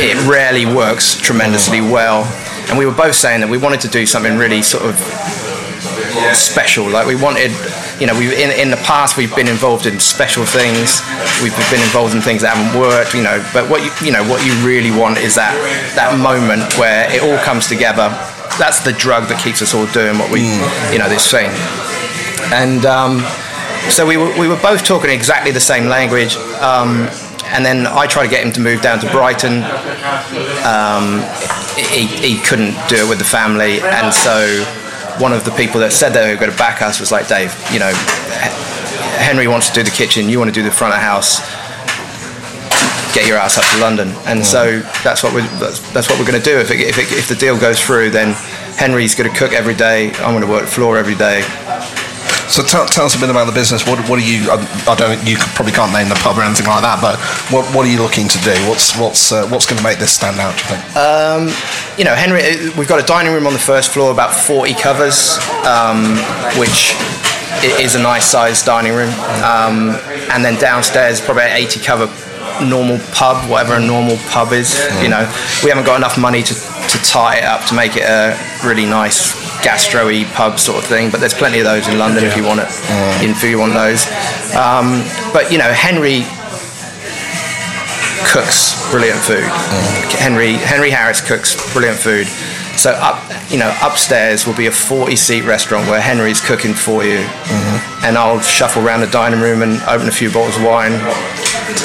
[0.00, 2.24] it rarely works tremendously well,
[2.68, 4.96] and we were both saying that we wanted to do something really sort of
[6.34, 6.88] special.
[6.88, 7.50] Like we wanted,
[8.00, 11.02] you know, we in in the past we've been involved in special things.
[11.42, 13.44] We've been involved in things that haven't worked, you know.
[13.52, 15.54] But what you you know what you really want is that
[15.96, 18.08] that moment where it all comes together.
[18.58, 20.44] That's the drug that keeps us all doing what we,
[20.92, 21.48] you know, this thing.
[22.52, 23.24] And um,
[23.88, 26.36] so we were, we were both talking exactly the same language.
[26.60, 27.08] Um,
[27.52, 29.62] and then I tried to get him to move down to Brighton.
[30.64, 31.20] Um,
[31.76, 34.64] he, he couldn't do it with the family, and so
[35.20, 37.52] one of the people that said they were going to back us was like, Dave,
[37.72, 37.92] you know,
[39.20, 41.40] Henry wants to do the kitchen, you want to do the front of house.
[43.14, 46.26] Get your ass up to London, and so that's what we're that's, that's what we're
[46.26, 46.56] going to do.
[46.58, 48.32] If it, if, it, if the deal goes through, then
[48.76, 50.10] Henry's going to cook every day.
[50.14, 51.44] I'm going to work floor every day.
[52.52, 53.86] So tell, tell us a bit about the business.
[53.86, 54.50] What, what are you?
[54.50, 55.26] I, I don't.
[55.26, 57.00] You probably can't name the pub or anything like that.
[57.00, 57.16] But
[57.48, 58.52] what, what are you looking to do?
[58.68, 60.52] What's what's uh, what's going to make this stand out?
[60.52, 60.84] Do you think?
[60.92, 61.48] Um,
[61.96, 64.74] you know, Henry, uh, we've got a dining room on the first floor, about 40
[64.74, 66.20] covers, um,
[66.60, 66.92] which
[67.80, 69.08] is a nice sized dining room.
[69.40, 69.96] Um,
[70.28, 72.06] and then downstairs, probably 80 cover
[72.60, 74.76] normal pub, whatever a normal pub is.
[75.00, 75.24] You know,
[75.64, 76.54] we haven't got enough money to
[76.90, 81.10] to tie it up to make it a really nice gastro-y pub sort of thing.
[81.10, 82.68] But there's plenty of those in London if you want it.
[83.22, 84.06] If you want those.
[84.56, 86.24] Um, but you know, Henry
[88.30, 89.44] cooks brilliant food.
[90.18, 92.26] Henry Henry Harris cooks brilliant food.
[92.76, 93.20] So up,
[93.50, 97.18] you know, upstairs will be a 40-seat restaurant where Henry's cooking for you,
[98.02, 100.92] and I'll shuffle around the dining room and open a few bottles of wine,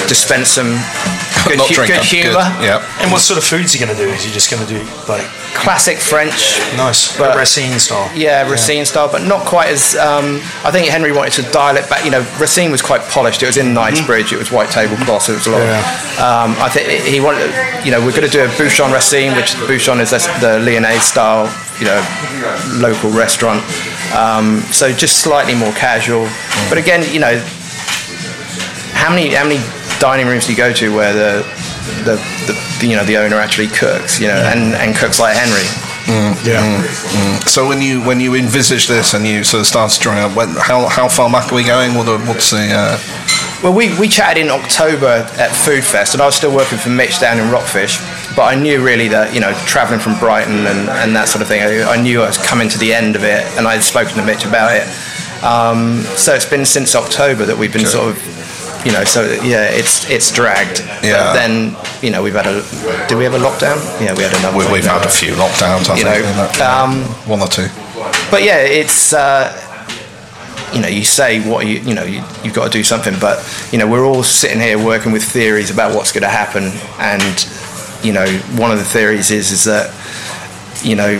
[0.07, 0.67] dispense some
[1.45, 2.47] good, hu- good them, humour.
[2.63, 2.81] Yeah.
[3.01, 4.09] And what sort of foods are you going to do?
[4.09, 5.27] Is you just going to do like
[5.57, 8.09] Classic French, nice, But- Racine style?
[8.15, 9.95] yeah, Racine style, but not quite as.
[9.95, 12.05] Um, I think Henry wanted to dial it back.
[12.05, 13.41] You know, Racine was quite polished.
[13.43, 14.31] It was in Knightsbridge.
[14.31, 15.27] It was white tablecloth.
[15.29, 15.61] It was a lot.
[16.19, 17.51] Um, I think he wanted.
[17.83, 21.51] You know, we're going to do a Bouchon Racine, which Bouchon is the Lyonnais style.
[21.79, 22.01] You know,
[22.75, 23.61] local restaurant.
[24.15, 26.29] Um, so just slightly more casual.
[26.69, 27.37] But again, you know,
[28.93, 29.59] how many how many
[29.99, 31.43] dining rooms do you go to where the
[32.05, 32.15] the,
[32.47, 34.19] the you know the owner actually cooks?
[34.19, 35.67] You know, and, and cooks like Henry.
[36.45, 36.87] Yeah.
[37.47, 40.49] So when you when you envisage this and you sort of started drawing up, when,
[40.49, 41.95] how how far back are we going?
[41.95, 42.69] What the, what's the?
[42.71, 42.97] Uh,
[43.63, 46.89] Well, we, we chatted in October at Food Fest, and I was still working for
[46.89, 47.97] Mitch down in Rockfish.
[48.35, 51.47] But I knew really that, you know, travelling from Brighton and, and that sort of
[51.47, 53.83] thing, I, I knew I was coming to the end of it, and I had
[53.83, 54.85] spoken to Mitch about it.
[55.43, 58.21] Um, so it's been since October that we've been sort of,
[58.85, 60.79] you know, so yeah, it's it's dragged.
[61.03, 61.17] Yeah.
[61.17, 62.61] But then, you know, we've had a.
[63.07, 63.77] Do we have a lockdown?
[64.01, 64.57] Yeah, we had another.
[64.57, 65.89] we, we've had a few lockdowns.
[65.89, 67.67] I You think, know, isn't um, one or two.
[68.31, 69.51] but yeah, it's uh,
[70.73, 73.39] you know you say what you you know you, you've got to do something, but
[73.71, 77.47] you know we're all sitting here working with theories about what's going to happen, and
[78.05, 78.27] you know
[78.61, 79.91] one of the theories is is that
[80.83, 81.19] you know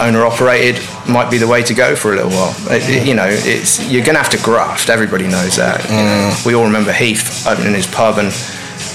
[0.00, 2.54] owner operated might be the way to go for a little while.
[2.70, 4.88] It- it- you know, it's you're going to have to graft.
[4.90, 5.82] Everybody knows that.
[5.84, 6.30] you know.
[6.32, 6.46] Mm.
[6.46, 8.32] We all remember Heath opening his pub and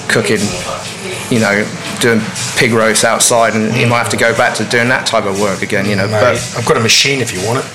[0.10, 0.40] cooking.
[1.30, 1.68] You know,
[2.00, 2.22] doing
[2.56, 5.42] pig roast outside, and he might have to go back to doing that type of
[5.42, 5.86] work again.
[5.86, 7.68] You know, Mate, but I've got a machine if you want it.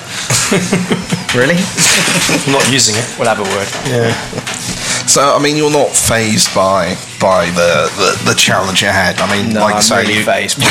[1.36, 1.56] really.
[2.46, 3.04] I'm not using it.
[3.18, 3.68] We'll have a word.
[3.88, 4.12] Yeah.
[5.12, 9.20] So I mean, you're not phased by by the, the, the challenge ahead.
[9.20, 10.58] I mean, No, like I I'm say, really you, phased.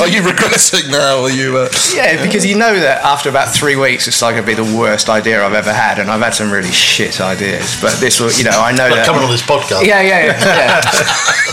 [0.00, 1.24] are you regressing now?
[1.24, 1.58] Are you?
[1.58, 4.54] Uh, yeah, because you know that after about three weeks, it's like going to be
[4.54, 7.76] the worst idea I've ever had, and I've had some really shit ideas.
[7.82, 9.06] But this will, you know, I know Like that.
[9.06, 9.84] coming on this podcast.
[9.84, 10.80] Yeah, yeah, yeah, yeah.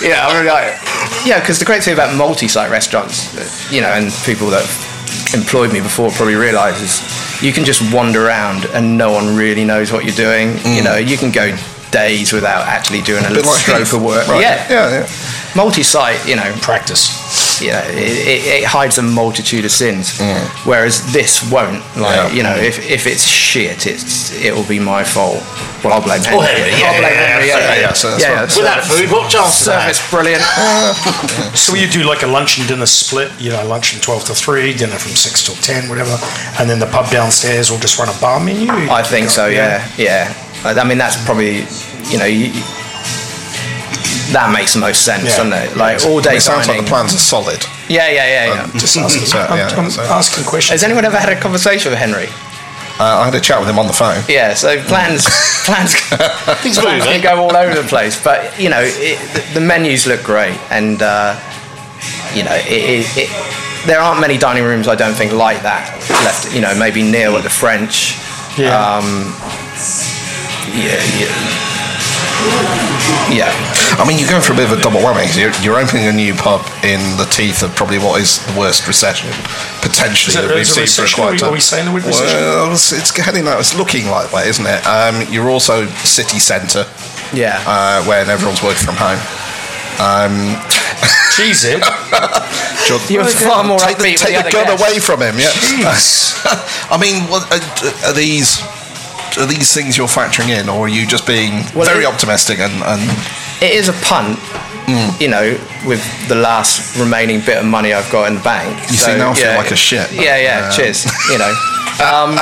[0.10, 0.80] yeah, I'm really like,
[1.26, 4.64] yeah, because the great thing about multi-site restaurants, uh, you know, and people that
[5.36, 7.02] employed me before probably realise is
[7.44, 10.52] you can just wander around and no one really knows what you're doing.
[10.64, 10.84] You mm.
[10.86, 11.56] know, you can go
[11.92, 14.28] days without actually doing a, bit like stroke of work.
[14.34, 14.42] Right.
[14.42, 15.08] Yeah, yeah, yeah.
[15.56, 17.23] multi-site, you know, Practice.
[17.62, 20.20] Yeah, it, it, it hides a multitude of sins,
[20.66, 21.84] whereas this won't.
[21.98, 22.32] Like, Yeah.
[22.32, 25.44] you know, if, if it's shit, it's it will be my fault.
[25.84, 26.40] Well, I'll blame Henry.
[26.40, 27.48] Oh, Henry, yeah, I'll blame yeah, Henry.
[27.48, 28.36] yeah, Yeah, yeah, so that's yeah.
[28.36, 29.66] not- Without food, what chance is?
[29.66, 30.42] Service brilliant.
[31.56, 34.34] So you do like a lunch and dinner split, you know, lunch from 12 to
[34.34, 36.18] 3, dinner from 6 till 10, whatever,
[36.60, 38.70] and then the pub downstairs will just run a bar menu?
[38.72, 39.48] I think so.
[39.48, 40.34] Yeah, yeah.
[40.66, 41.66] I I mean, that's probably
[42.12, 42.26] you know.
[42.26, 42.52] You,
[44.32, 45.38] that makes the most sense, Yeah.
[45.38, 45.78] doesn't it?
[45.78, 47.64] Like all day It sounds like the plans are solid.
[47.88, 48.80] Yeah, yeah, yeah, yeah.
[48.80, 50.72] Just asking, So, I'm, yeah, I'm so- asking questions.
[50.82, 52.28] Has anyone ever had a conversation with Henry?
[53.00, 54.24] Uh, I had a chat with him on the phone.
[54.30, 55.26] Yeah, so plans
[55.66, 55.96] plans
[56.62, 59.66] Things plans move, can go all over the place, but you know it, the, the
[59.66, 61.34] menus look great, and uh,
[62.36, 65.90] you know it, it, it, there aren't many dining rooms I don't think like that
[66.24, 66.54] left.
[66.54, 68.16] You know maybe Neil at the French.
[68.60, 68.78] Yeah.
[68.78, 69.34] Um,
[70.78, 71.34] yeah, yeah,
[73.34, 73.52] yeah.
[74.00, 75.30] I mean, you're going for a bit of a double whammy.
[75.38, 78.88] You're, you're opening a new pub in the teeth of probably what is the worst
[78.88, 79.30] recession
[79.82, 81.92] potentially Is it- that we've seen for quite Are we- a are we saying the
[81.94, 82.40] word recession?
[82.40, 83.60] Well, it's, it's heading that.
[83.60, 84.82] It's looking like that, isn't it?
[84.88, 86.86] Um, you're also city centre,
[87.34, 87.62] Yeah.
[87.68, 89.20] uh, where everyone's working from home.
[90.02, 90.58] Um,
[91.38, 91.82] Cheese it.
[92.90, 94.82] John- You're far more take the, upbeat with take the the gun guests.
[94.82, 95.36] away from him.
[95.38, 95.54] Yeah.
[96.94, 98.62] I mean, what, are, are these
[99.38, 102.60] are these things you're factoring in, or are you just being Well, very it- optimistic
[102.60, 103.02] and, and
[103.62, 104.40] it is a punt.
[104.84, 105.22] Mm.
[105.22, 108.78] You know, with the last remaining bit of money I've got in the bank.
[108.92, 110.12] You see, now I feel like a shit.
[110.12, 110.66] Yeah, yeah.
[110.68, 111.06] Um, cheers.
[111.32, 111.48] You know,
[112.04, 112.36] um,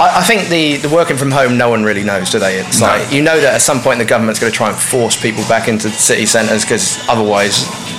[0.00, 2.58] I, I think the, the working from home, no one really knows, do they?
[2.58, 2.86] It's No.
[2.86, 5.44] like you know that at some point the government's going to try and force people
[5.48, 7.56] back into city centres because otherwise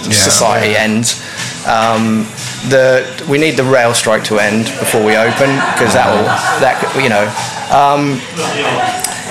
[0.09, 1.21] society ends.
[1.67, 2.23] Um,
[2.69, 6.25] the we need the rail strike to end before we open because that will
[6.65, 7.29] that you know.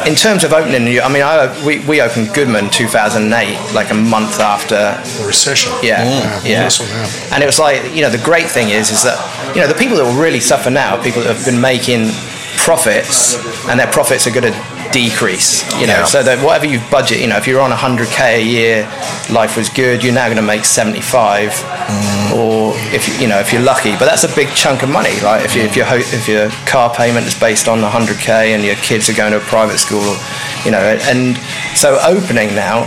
[0.07, 3.94] In terms of opening, you- I mean, I, we, we opened Goodman 2008, like a
[3.94, 4.76] month after
[5.18, 5.72] The recession.
[5.82, 6.05] yeah,
[6.44, 6.68] yeah.
[6.68, 7.32] One.
[7.32, 9.18] And it was like, you know, the great thing is, is that,
[9.55, 12.11] you know, the people that will really suffer now, are people that have been making
[12.57, 13.37] profits,
[13.68, 14.58] and their profits are going to
[14.92, 15.62] decrease.
[15.80, 16.04] You know, Yeah.
[16.04, 18.83] so that whatever you budget, you know, if you're on 100k a year,
[19.30, 20.03] life was good.
[20.03, 22.17] You're now going to make 75, mm.
[22.39, 23.93] Or if you, you know, if you're lucky.
[23.93, 25.19] But that's a big chunk of money.
[25.21, 28.63] Like if, you, if your ho- if your car payment is based on 100k and
[28.65, 30.17] your kids are going to a private school,
[30.65, 31.37] you know, and
[31.77, 32.87] so opening now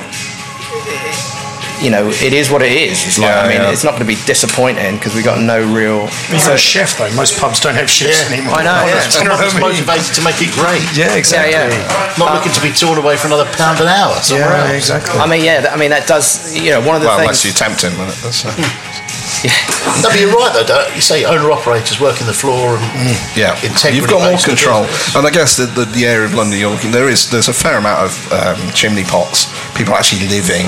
[1.82, 2.94] you know, it is what it is.
[3.10, 3.72] It's like, Yeah, I mean, yeah.
[3.74, 6.06] it's not going to be disappointing because we got no real.
[6.30, 8.54] Even a chef though, most pubs don't have chefs Yeah, anymore.
[8.54, 9.02] I know, yeah.
[9.10, 9.66] Do you know what I mean?
[9.82, 10.86] motivated to make it great.
[10.94, 11.58] Yeah, exactly.
[11.58, 12.16] Yeah, yeah.
[12.22, 14.94] Not looking to be torn away for another pound an hour somewhere Yeah, else.
[14.94, 15.18] exactly.
[15.18, 17.42] I mean, yeah, that- I mean, that does, you know, one of the Well, things.
[17.42, 18.22] unless you tempt him with it.
[18.22, 18.46] That's,
[19.44, 20.66] uh, No, but you're right though.
[20.66, 22.86] Don't you say owner operators working the floor and
[23.36, 24.86] yeah, integrity you've got more control,
[25.16, 27.54] and I guess the, the, the area of London you're looking there is there's a
[27.54, 29.50] fair amount of um, chimney pots.
[29.78, 30.66] People actually living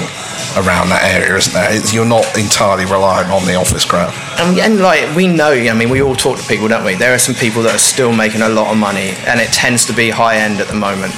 [0.58, 1.74] around that area, isn't there?
[1.74, 4.14] It's, you're not entirely reliant on the office crowd.
[4.38, 6.96] And, and like we know, I mean, we all talk to people, don't we?
[6.96, 9.86] There are some people that are still making a lot of money, and it tends
[9.86, 11.14] to be high end at the moment.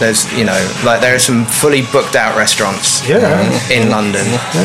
[0.00, 3.20] There's, you know, like there are some fully booked out restaurants Yeah.
[3.20, 3.70] Mm.
[3.82, 4.24] in London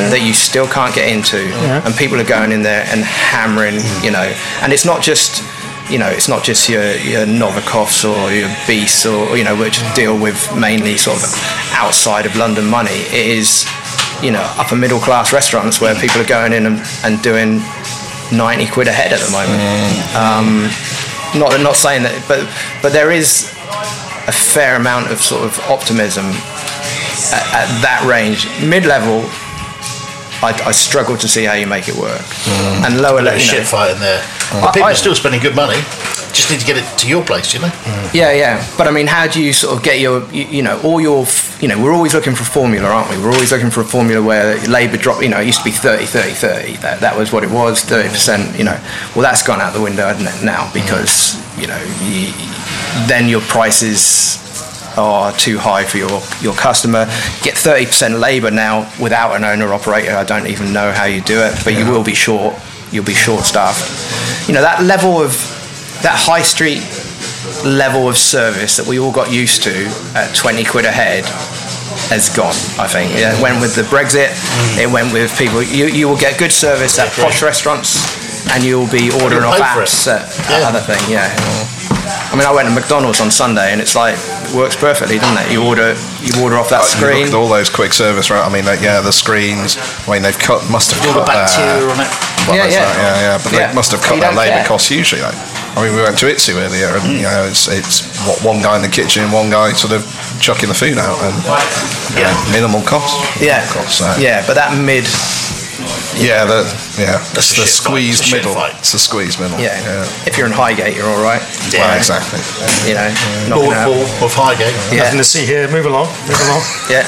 [0.10, 1.38] that you still can't get into,
[1.84, 4.03] and people are going in there and hammering, mm.
[4.06, 4.34] you know.
[4.64, 5.44] And it's not just,
[5.91, 9.78] you know, it's not just your your Novikovs or your Beasts or you know, which
[9.94, 11.30] deal with mainly sort of
[11.74, 13.03] outside of London money.
[13.12, 13.68] It is,
[14.24, 17.60] you know, upper middle class restaurants where people are going in and, and doing
[18.32, 19.60] 90 quid a head at the moment.
[19.62, 20.16] Mm.
[20.16, 22.48] Um, not not saying that, but
[22.82, 23.52] but there is
[24.27, 28.47] a fair amount of sort of optimism at, at that range.
[28.64, 29.22] Mid level,
[30.43, 32.22] I, I struggle to see how you make it work.
[32.22, 32.85] Mm.
[32.85, 34.22] And lower level, know, shit fight in there.
[34.52, 35.77] I- But people I- are still spending good money.
[36.35, 37.69] Just need to get it to your place, you know.
[37.69, 38.14] Mm.
[38.14, 38.68] Yeah, yeah.
[38.77, 41.26] But I mean, how do you sort of get your, you, you know, all your,
[41.61, 43.18] you know, we're always looking for a formula, aren't we?
[43.23, 45.72] We're always looking for a formula where Labour drop, you know, it used to be
[45.72, 46.76] 30, 30, 30.
[46.77, 48.77] That, that was what it was, 30%, you know.
[49.15, 52.32] Well, that's gone out the window hasn't it, now because, you know, you,
[53.07, 54.41] then your prices
[54.98, 57.06] are too high for your, your customer.
[57.44, 60.11] Get 30% labour now without an owner operator.
[60.11, 62.56] I don't even know how you do it, but you will be short.
[62.91, 64.48] You'll be short staffed.
[64.48, 65.32] You know, that level of,
[66.03, 66.84] that high street
[67.65, 71.26] level of service that we all got used to at 20 quid a head
[72.10, 73.11] has gone, I think.
[73.14, 74.84] Yeah, it went with the Brexit, mm.
[74.84, 75.64] it went with people.
[75.64, 78.14] You, you will get good service at posh restaurants
[78.53, 80.67] and you'll be ordering off pay apps at Yeah.
[80.69, 81.30] other thing, yeah.
[82.31, 85.38] I mean, I went to McDonald's on Sunday and it's like, it works perfectly, doesn't
[85.45, 85.51] it?
[85.51, 87.27] You order, you order off that You look screen.
[87.27, 88.43] at all those quick service, right?
[88.45, 89.77] I mean, like, yeah, the screens.
[90.07, 92.09] I mean, they've cut, must have All the cut bacteria their- on it.
[92.47, 92.85] Well, Yeah, yeah.
[92.85, 93.38] that, yeah, yeah.
[93.43, 93.67] But Yeah.
[93.67, 94.65] they must have cut you their labour care.
[94.65, 95.22] costs hugely.
[95.22, 95.34] Like,
[95.76, 97.17] I mean, we went to Itsu earlier, and mm.
[97.17, 100.05] you know, it's it's what one guy in the kitchen, one guy sort of
[100.39, 101.35] chucking the food out, and
[102.15, 103.17] yeah, minimal cost.
[103.41, 104.07] Yeah, cost, so.
[104.19, 105.03] yeah, but that mid,
[106.18, 106.64] yeah, the
[106.97, 107.84] yeah, That's it's the shit fight.
[107.84, 108.53] squeezed It's middle.
[108.53, 108.76] fight.
[108.80, 109.60] It's the squeezed middle.
[109.60, 109.80] yeah.
[109.84, 110.27] yeah.
[110.27, 111.41] If you're in Highgate, you're all right.
[111.73, 112.39] Well, exactly.
[112.88, 113.10] You know,
[113.49, 113.88] knocking Lord out.
[114.19, 114.73] Paul of Highgate.
[114.91, 115.03] Yeah.
[115.03, 115.68] Nothing to see here.
[115.69, 116.07] Move along.
[116.27, 116.64] Move along.
[116.89, 117.06] Yeah.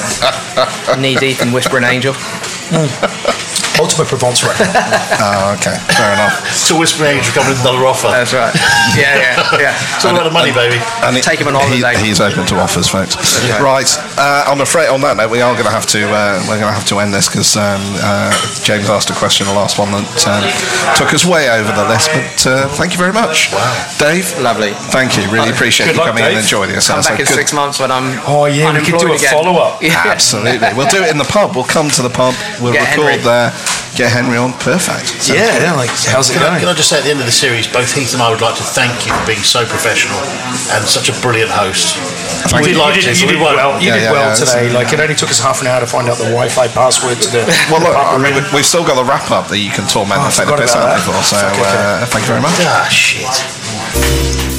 [1.00, 2.14] Knee deep in Whispering Angel.
[3.80, 4.58] Ultimate Provence right.
[5.20, 6.34] Oh, okay, fair enough.
[6.68, 8.08] To Whisper Angel coming with another offer.
[8.10, 8.54] That's right.
[8.96, 9.96] Yeah, yeah, yeah.
[9.96, 10.78] it's all about the money, baby.
[11.04, 13.16] And it- Take him on he- he's open to offers, folks.
[13.60, 13.88] Right.
[14.18, 16.70] Uh, I'm afraid on that note, we are going to have to uh, we're going
[16.72, 18.32] to have to end this because um, uh,
[18.64, 20.44] James asked a question, the last one that um,
[20.98, 22.10] took us way over the list.
[22.14, 23.74] But uh, thank you very much, wow.
[24.00, 24.26] Dave.
[24.40, 24.72] Lovely.
[24.94, 25.30] Thank you.
[25.32, 26.46] Really appreciate Good you luck, coming in and Dave.
[26.46, 26.88] enjoying this.
[26.88, 29.18] Come So back in good- six months when I'm Oh yeah, we could do a
[29.18, 29.34] unemployed again.
[29.34, 29.82] follow up.
[29.88, 30.04] Yeah.
[30.06, 30.68] Absolutely.
[30.76, 31.56] We'll do it in the pub.
[31.56, 32.34] We'll come to the pub.
[32.62, 33.24] We'll Get record Henry.
[33.24, 33.52] there.
[33.98, 34.54] Get Henry on.
[34.62, 35.10] Perfect.
[35.26, 35.74] Sounds Yeah, yeah.
[35.74, 36.60] Like, how's it Can I, going?
[36.62, 38.42] can I just say at the end of the series, both Heath and I would
[38.46, 40.22] like to thank you for being so professional
[40.70, 41.98] and such a brilliant host.
[42.54, 43.82] You we did, liked you did, it, you did well.
[43.82, 44.70] You Yeah, did yeah, well yeah, today.
[44.70, 47.18] it's- Like it only took us half an hour to find out the Wi-Fi password
[47.26, 47.42] to the.
[47.74, 48.44] Well, look, I mean, in.
[48.46, 50.46] we- we've still got the wrap up that you can torment Oh, I and take
[50.46, 51.66] the forgot piss about out of So Fuck, okay.
[51.66, 52.54] uh, thank you very much.
[52.70, 54.57] Ah, shit.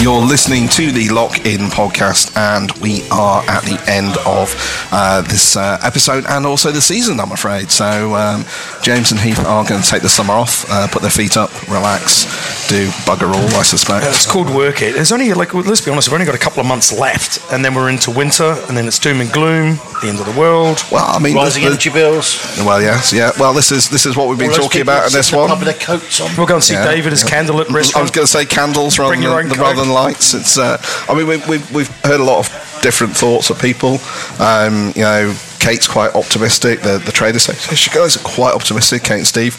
[0.00, 4.48] You're listening to the Lock In podcast, and we are at the end of
[4.90, 7.70] uh, this uh, episode and also the season, I'm afraid.
[7.70, 8.46] So, um,
[8.82, 11.50] James and Heath are going to take the summer off, uh, put their feet up,
[11.68, 12.24] relax,
[12.70, 14.06] do bugger all, I suspect.
[14.06, 14.94] It's called Work It.
[14.94, 17.62] There's only like let's be honest, we've only got a couple of months left, and
[17.62, 20.82] then we're into winter, and then it's doom and gloom, the end of the world.
[20.90, 22.56] Well, I mean, Rising the- the- energy bills.
[22.64, 23.32] well, yes, yeah.
[23.38, 25.48] Well, this is this is what we've been All talking about in this sitting in
[25.48, 25.58] the one.
[25.58, 26.34] pub with their coats on.
[26.38, 26.86] We'll go and see Yeah.
[26.86, 29.24] David as candlelit I was going to say candles rather than,
[29.60, 29.89] rather Coke.
[29.90, 30.34] Lights.
[30.34, 30.58] It's.
[30.58, 33.98] Uh, I mean, we've, we've we've heard a lot of different thoughts of people.
[34.38, 36.80] Um, you know, Kate's quite optimistic.
[36.80, 39.02] The the trade association guys are quite optimistic.
[39.02, 39.58] Kate and Steve.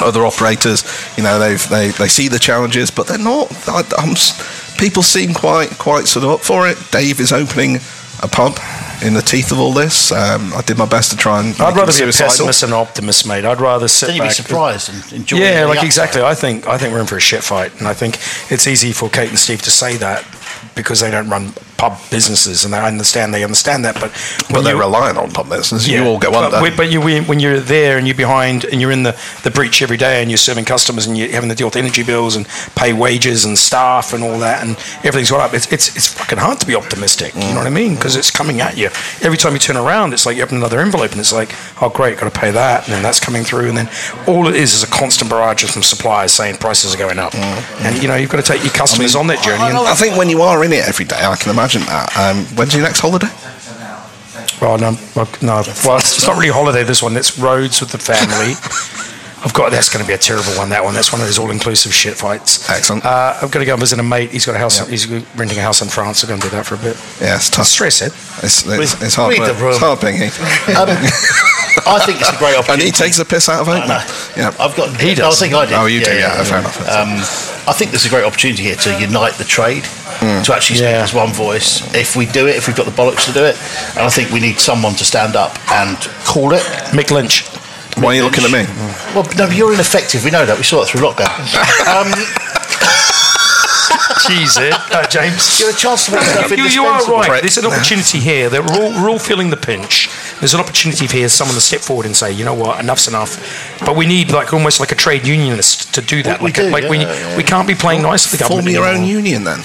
[0.00, 0.84] Other operators,
[1.16, 3.50] you know, they've they, they see the challenges, but they're not.
[3.66, 3.82] I,
[4.78, 6.78] people seem quite quite sort of up for it.
[6.92, 7.80] Dave is opening
[8.20, 8.58] a pub
[9.04, 10.10] in the teeth of all this.
[10.12, 11.58] Um, I did my best to try and.
[11.60, 13.44] I'd rather be a pessimist than an optimist, mate.
[13.44, 15.40] I'd rather sit Then you'd be surprised and enjoy it.
[15.40, 15.86] Yeah, like upside.
[15.86, 16.22] exactly.
[16.22, 18.16] I think I think we're in for a shit fight, and I think
[18.50, 20.24] it's easy for Kate and Steve to say that
[20.74, 23.94] because they don't run pub businesses, and I understand they understand that.
[24.00, 24.10] But
[24.50, 25.88] But they're you- relying on pub businesses.
[25.88, 26.62] Yeah, You all go but, under.
[26.62, 29.50] we- But you, we- when you're there and you're behind and you're in the, the
[29.50, 32.34] breach every day and you're serving customers and you're having to deal with energy bills
[32.36, 36.06] and pay wages and staff and all that and everything's gone up, it's, it's, it's
[36.08, 37.34] fucking hard to be optimistic.
[37.34, 37.92] You know what I mean?
[37.92, 37.96] Mm.
[37.96, 38.86] Because it's coming at you.
[39.22, 41.88] Every time you turn around, it's like you open another envelope and it's like, oh,
[41.90, 42.84] great, got to pay that.
[42.86, 43.68] And then that's coming through.
[43.68, 43.88] And then
[44.26, 47.32] all it is is a constant barrage from suppliers saying prices are going up.
[47.32, 47.80] Mm.
[47.84, 49.62] And, you know, you've got to take your customers on that journey.
[49.62, 52.16] And, I think when you are in it every day, I can imagine that.
[52.16, 53.28] Um, when's your next holiday?
[54.60, 55.62] Well, no, well, no.
[55.84, 56.82] Well, it's not really a holiday.
[56.82, 58.54] This one, it's roads with the family.
[59.44, 60.70] I've got that's going to be a terrible one.
[60.70, 62.68] That one, that's one of those all-inclusive shit fights.
[62.68, 63.04] Excellent.
[63.04, 64.30] Uh, I've got to go and visit a mate.
[64.30, 64.84] He's got a house.
[64.88, 66.24] He's renting a house in France.
[66.24, 66.96] I'm going to do that for a bit.
[67.20, 67.66] Yeah, it's tough.
[67.66, 68.12] Stress it.
[68.42, 69.56] It's, it's, it's hard read work.
[69.56, 69.70] the room.
[69.70, 70.38] It's hard being Heath.
[70.78, 70.88] Um,
[71.86, 72.72] I think it's a great opportunity.
[72.72, 73.86] And he takes the piss out of it.
[73.86, 74.02] know.
[74.36, 74.52] Yeah.
[74.58, 75.00] I've got.
[75.00, 75.74] He no, I think I did.
[75.74, 76.80] Oh, you do, yeah, fair enough.
[76.88, 77.08] Um,
[77.68, 79.84] I think there's a great opportunity here to unite the trade,
[80.18, 80.42] Hmm.
[80.42, 81.02] to actually speak Yeah.
[81.02, 81.82] as one voice.
[81.94, 83.56] If we do it, if we've got the bollocks to do it,
[83.96, 86.62] and I think we need someone to stand up and call it.
[86.92, 87.44] Mick Lynch.
[87.98, 88.64] Why are you looking at me?
[89.14, 90.24] Well, no, you're ineffective.
[90.24, 90.56] We know that.
[90.56, 91.30] We saw it through lockdown.
[91.86, 92.12] um,
[94.28, 95.58] Jeez, it, uh, James.
[95.58, 97.16] you're a chance to make stuff You, you are indispensable.
[97.18, 97.40] right.
[97.40, 100.10] There's an opportunity here that we're all, we're all feeling the pinch.
[100.40, 103.08] There's an opportunity here for someone to step forward and say, you know what, enough's
[103.08, 103.78] enough.
[103.80, 106.40] But we need like almost like a trade unionist to do that.
[106.40, 107.36] We like do, like we, yeah, yeah.
[107.36, 108.74] we can't be playing nice with the Form government.
[108.74, 109.60] your own union then.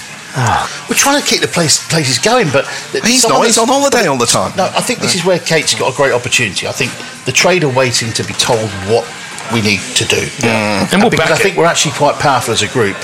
[0.90, 2.68] We're trying to keep the place places going, but
[3.06, 3.46] He's not.
[3.46, 4.56] He's on holiday all the time.
[4.58, 6.68] No, I think this is where Kate's got a great opportunity.
[6.68, 6.92] I think
[7.26, 9.06] the trade are waiting to be told what
[9.52, 10.22] we need to do.
[10.46, 11.60] And we'll because back I think it.
[11.60, 12.98] we're actually quite powerful as a group.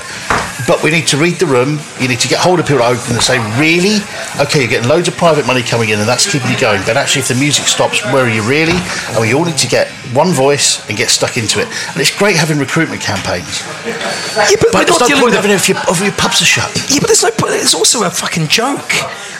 [0.68, 1.80] But we need to read the room.
[1.98, 3.98] You need to get hold of people open and say, really?
[4.38, 6.82] Okay, you're getting loads of private money coming in and that's keeping you going.
[6.86, 8.76] But actually, if the music stops, where are you really?
[9.10, 11.66] And we all need to get one voice and get stuck into it.
[11.90, 13.62] And it's great having recruitment campaigns.
[13.86, 16.44] Yeah, but, But it's not no point having it if your, if your pubs are
[16.44, 16.70] shut.
[16.90, 17.30] Yeah, but there's no.
[17.32, 18.86] point- It's also a fucking joke.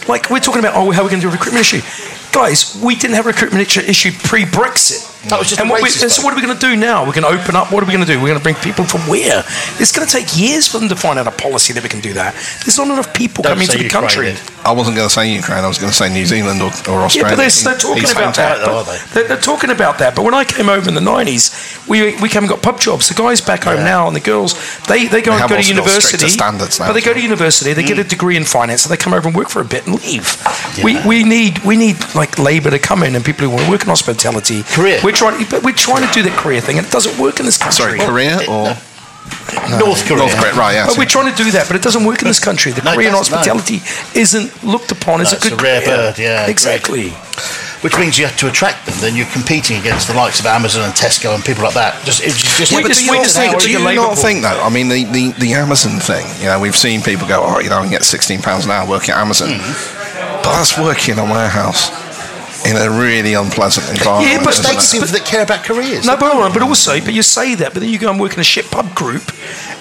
[0.09, 1.83] Like we're talking about, oh, how are we going to do a recruitment issue?
[2.33, 5.07] Guys, we didn't have a recruitment issue, issue pre-Brexit.
[5.29, 7.05] That was just and what we, racist so what are we going to do now?
[7.05, 7.71] We're going to open up.
[7.71, 8.19] What are we going to do?
[8.19, 9.45] We're going to bring people from where?
[9.77, 12.01] It's going to take years for them to find out a policy that we can
[12.01, 12.33] do that.
[12.65, 14.33] There's not enough people Don't coming say into the Ukraine, country.
[14.33, 14.41] then.
[14.65, 15.63] I wasn't going to say Ukraine.
[15.65, 17.37] I was going to say New Zealand or, or Yeah, Australia.
[17.37, 18.65] but they're, they're talking He's about that.
[18.65, 18.99] though, but are they?
[19.13, 20.17] They're, they're talking about that.
[20.17, 21.53] But when I came over in the nineties,
[21.87, 23.09] we we came and got pub jobs.
[23.09, 24.57] The guys back home now and the girls,
[24.89, 26.29] they, they go They and go to also got stricter university.
[26.29, 26.87] standards now.
[26.89, 28.09] But they go to university, they get a mm.
[28.09, 30.41] degree in finance, and they come over and work for a bit and leave.
[30.83, 33.71] We, we need we need like labour to come in and people who want to
[33.71, 34.63] work in hospitality.
[34.65, 35.01] Career.
[35.11, 37.47] We're trying, but we're trying to do the career thing, and it doesn't work in
[37.47, 37.77] this country.
[37.77, 38.77] Sorry, Korea or
[39.79, 40.19] North Korea.
[40.23, 40.55] North Korea?
[40.55, 40.87] Right, yeah.
[40.87, 42.73] But we're trying to do that, but it doesn't work in this country.
[42.73, 43.39] The No, Korean doesn't, no.
[43.39, 43.83] hospitality
[44.19, 45.97] isn't looked upon as No, a it's good a rare career.
[45.97, 47.11] bird, yeah, exactly.
[47.83, 48.95] Which means you have to attract them.
[49.01, 52.05] Then you're competing against the likes of Amazon and Tesco and people like that.
[52.05, 53.73] Just, it's just, We but just- do you we not just think, need to do
[53.73, 54.17] get you not pool.
[54.23, 54.61] think though?
[54.63, 56.27] I mean, the, the, the Amazon thing.
[56.41, 58.71] You know, we've seen people go, oh, you know, I can get sixteen pounds an
[58.71, 60.43] hour working at Amazon, Mm-hmm.
[60.45, 61.89] but that's working in a warehouse
[62.67, 64.31] in a really unpleasant environment.
[64.33, 66.05] Yeah, but isn't people that care about careers.
[66.07, 68.21] No, but, hold on, but also, but you say that, but then you go and
[68.21, 69.23] work in a shit pub group,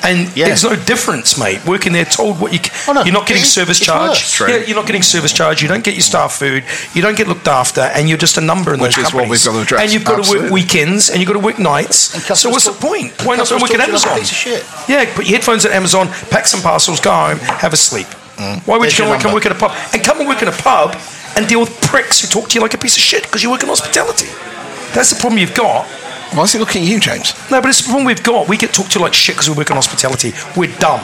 [0.03, 0.45] and Yeah.
[0.47, 1.59] there's no difference, mate.
[1.65, 3.85] Working there, told what you, c- Oh, no, you're not getting it is- service it's
[3.85, 4.09] charge.
[4.09, 4.39] worse.
[4.49, 5.61] Yeah, you're not getting service charge.
[5.61, 6.63] You don't get your staff food.
[6.93, 9.21] You don't get looked after, and you're just a number in Which those is what
[9.23, 9.45] companies.
[9.45, 9.81] we've got to address.
[9.83, 11.97] And you've got to work weekends, and you've got to work nights.
[11.97, 13.11] So customers what's the point?
[13.23, 14.19] Why not go customers work at talk to you like a Amazon?
[14.19, 14.65] piece of shit.
[14.87, 18.07] Yeah, put your headphones at Amazon, pack some parcels, go home, have a sleep.
[18.37, 18.61] Mm.
[18.65, 20.41] Why would There's you your come, come work at a pub and come and work
[20.41, 20.95] in a pub
[21.35, 23.51] and deal with pricks who talk to you like a piece of shit because you
[23.51, 24.27] work in hospitality?
[24.93, 25.85] That's the problem you've got.
[26.33, 27.33] Why is he looking at you, James?
[27.49, 28.47] No, but it's the problem we've got.
[28.47, 30.33] We get talked to like shit because we work in hospitality.
[30.55, 31.01] We're dumb.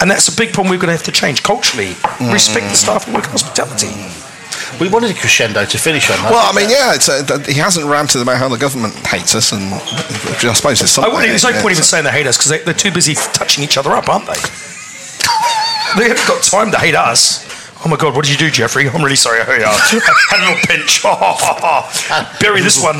[0.00, 1.94] And that's a big problem we're going to have to change culturally.
[2.32, 3.92] Respect the staff who work in hospitality.
[4.80, 6.16] We wanted a crescendo to finish on.
[6.22, 6.30] that.
[6.30, 9.34] Well, I mean, yeah, it's uh th- he hasn't ranted about how the government hates
[9.34, 11.12] us, and I suppose it's I something.
[11.12, 13.14] wouldn't, there's no yeah, point even saying they hate us because they, they're too busy
[13.14, 14.40] touching each other up, aren't they?
[15.98, 17.44] they haven't got time to hate us.
[17.82, 18.88] Oh my God, what did you do, Jeffrey?
[18.88, 19.40] I'm really sorry.
[19.40, 19.64] I hurt you.
[19.66, 19.70] I
[20.30, 21.00] had a little pinch.
[22.40, 22.98] Bury this one.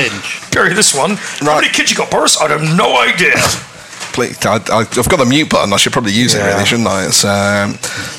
[0.53, 1.17] Bury this one.
[1.47, 2.41] How many kids you got, Boris?
[2.41, 3.35] I have no idea.
[4.13, 5.73] Please, I, I, I've got the mute button.
[5.73, 6.55] I should probably use it, Yeah.
[6.55, 7.05] really, shouldn't I?
[7.07, 7.75] It's, um,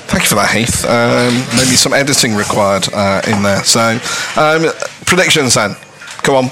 [0.07, 0.85] thank you for that, Heath.
[0.85, 3.63] Um, maybe some editing required uh, in there.
[3.63, 3.99] So,
[4.37, 4.71] um,
[5.05, 5.75] predictions then.
[6.23, 6.51] Come on.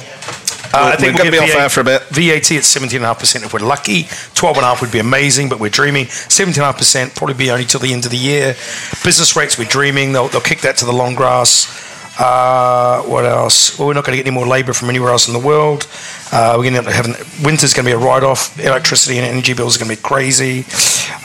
[0.73, 2.01] Uh, We're- we're gonna we'll be off air for a bit.
[2.09, 4.03] VAT at 17.5% if we're lucky.
[4.03, 6.05] 12.5 would be amazing, but we're dreaming.
[6.07, 8.55] 17.5% probably be only till the end of the year.
[9.03, 10.11] Business rates, we're dreaming.
[10.13, 11.85] They'll, they'll kick that to the long grass.
[12.19, 13.79] Uh, what else?
[13.79, 15.87] Well, we're not going to get any more labour from anywhere else in the world.
[16.33, 17.05] Uh, we're going to have
[17.45, 18.59] winter's going to be a write-off.
[18.59, 20.65] Electricity and energy bills are going to be crazy.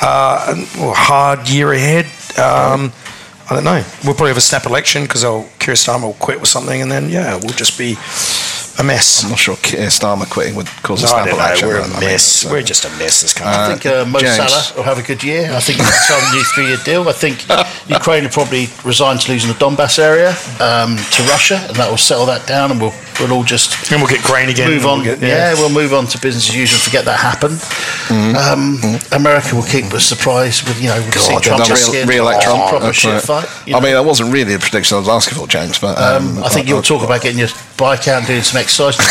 [0.01, 0.55] Uh,
[0.95, 2.05] hard year ahead.
[2.39, 2.93] Um,
[3.51, 3.83] I don't know.
[4.05, 5.23] We'll probably have a snap election because
[5.59, 7.95] Keir Starmer will quit or something, and then yeah, we'll just be
[8.79, 9.23] a mess.
[9.25, 11.45] I'm not sure Keir Starmer quitting would cause a No, I snap don't know.
[11.45, 11.69] election.
[11.69, 12.43] We're a I mean, mess.
[12.43, 13.23] it's, uh, We're just a mess.
[13.23, 13.55] This country.
[13.55, 14.37] I think uh, Mo James.
[14.37, 15.51] Salah will have a good year.
[15.53, 17.09] I think he'll sign a new three-year deal.
[17.09, 17.47] I think
[17.89, 20.31] Ukraine will probably resign to losing the Donbass area
[20.61, 24.01] um, to Russia, and that will settle that down, and we'll we'll all just and
[24.01, 24.71] we'll get grain again.
[24.71, 24.99] move on.
[25.03, 25.55] we'll get- yeah.
[25.55, 26.77] we'll move on to business as usual.
[26.77, 27.59] and Forget that happened.
[28.09, 28.37] Mm-hmm.
[28.37, 28.79] Um,
[29.13, 32.09] America will keep us surprised with you know with God, Trump just re- scared.
[32.09, 32.69] re-elect Oh, Trump.
[32.71, 33.23] proper shit right.
[33.23, 33.49] fight.
[33.67, 36.39] you I mean, that wasn't really a prediction I was asking for, James, but um,
[36.39, 38.99] Um, I think you'll talk about getting your bike out and doing some exercise.
[38.99, 39.05] um,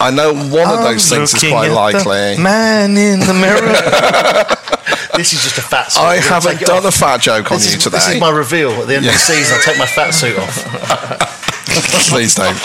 [0.00, 2.36] I know one of those things is quite at the likely.
[2.42, 3.60] Man in the mirror.
[5.16, 6.00] this is just a fat suit.
[6.02, 6.94] I haven't done off.
[6.94, 7.96] a fat joke on This you is, today.
[7.98, 9.10] This is my reveal at the end Yeah.
[9.12, 9.56] of the season.
[9.56, 11.26] I'll take my fat suit off.
[12.08, 12.56] Please don't.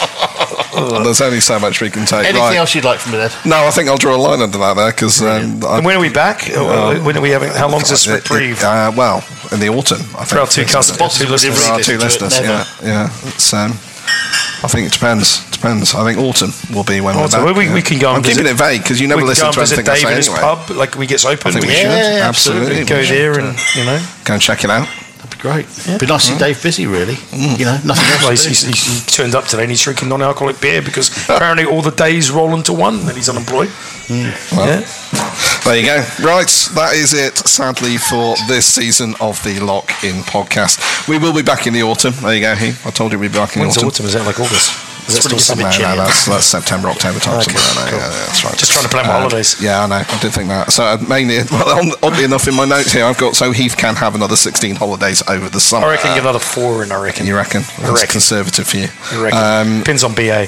[1.04, 2.26] There's only so much we can take.
[2.26, 2.58] Anything right.
[2.58, 3.32] else you'd like from me, Ed?
[3.46, 5.22] No, I think I'll draw a line under that there because.
[5.22, 6.50] Um, and when are we back?
[6.50, 7.50] Uh, when are we having?
[7.52, 10.30] How long's this it- it- uh, well, in the autumn, I think.
[10.30, 11.66] For our two customers, two listeners.
[11.66, 13.10] For our two it, listeners, yeah, yeah.
[13.28, 13.72] It's, um,
[14.64, 15.50] I think it depends.
[15.52, 15.96] Depends.
[15.96, 17.42] I think autumn will be when Autumn.
[17.44, 17.56] we're back.
[17.56, 19.30] Well, we- we can go and I'm keeping it vague because you never we can
[19.30, 20.42] listen go to and visit anything I Dave say in his anyway.
[20.42, 21.48] pub, like we he gets open.
[21.48, 21.92] I think we we should.
[21.92, 22.22] should.
[22.22, 22.84] absolutely.
[22.86, 23.16] Go we should.
[23.18, 24.00] there and you know.
[24.26, 24.88] Go and check it out.
[25.26, 26.00] That'd be great.
[26.00, 27.16] Be nice to see Dave busy, really.
[27.16, 27.60] Mm.
[27.60, 28.22] You know, nothing else.
[28.22, 31.66] Well, he's, he's, he's, he turned up today and he's drinking non-alcoholic beer because apparently
[31.66, 33.70] all the days roll into one and he's unemployed.
[34.08, 34.58] Mm.
[34.58, 34.86] Well, Yeah.
[35.66, 35.98] There you go.
[36.24, 41.08] Right, that is it, sadly, for this season of the Lock In podcast.
[41.08, 42.14] We will be back in the autumn.
[42.22, 42.86] There you go, Heath.
[42.86, 43.88] I told you we'd be back in When's the autumn.
[43.88, 44.06] autumn?
[44.06, 44.85] Is that like August?
[45.08, 45.64] Is that still summer?
[45.64, 47.40] no, that's, that's September, October time.
[47.42, 48.00] Okay, something cool.
[48.00, 48.58] Yeah, that's right.
[48.58, 49.62] Just trying to plan my Uh, holidays.
[49.62, 50.04] Yeah, I know.
[50.08, 50.72] I did think that.
[50.74, 53.78] So uh, mainly, well, on- oddly enough, in my notes here, I've got so Heath
[53.78, 55.86] can have another 16 holidays over the summer.
[55.88, 56.92] I reckon get another four in.
[56.92, 57.26] I reckon.
[57.28, 57.62] You reckon?
[57.62, 58.08] I That's reckon.
[58.12, 58.88] conservative for you.
[59.12, 59.78] I reckon.
[59.78, 60.48] Um, Pins on BA.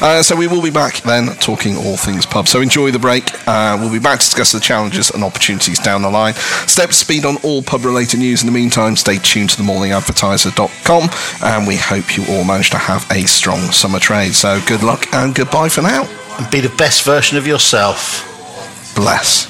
[0.00, 2.46] Uh, so we will be back then talking all things pub.
[2.48, 3.24] So enjoy the break.
[3.48, 6.34] Uh, we'll be back to discuss the challenges and opportunities down the line.
[6.66, 8.42] Step speed on all pub related news.
[8.42, 11.08] In the meantime, stay tuned to themorningadvertiser.com
[11.42, 14.34] and we hope you all manage to have a strong summer trade.
[14.34, 16.08] So good luck and goodbye for now.
[16.38, 18.24] and be the best version of yourself.
[18.94, 19.48] Bless.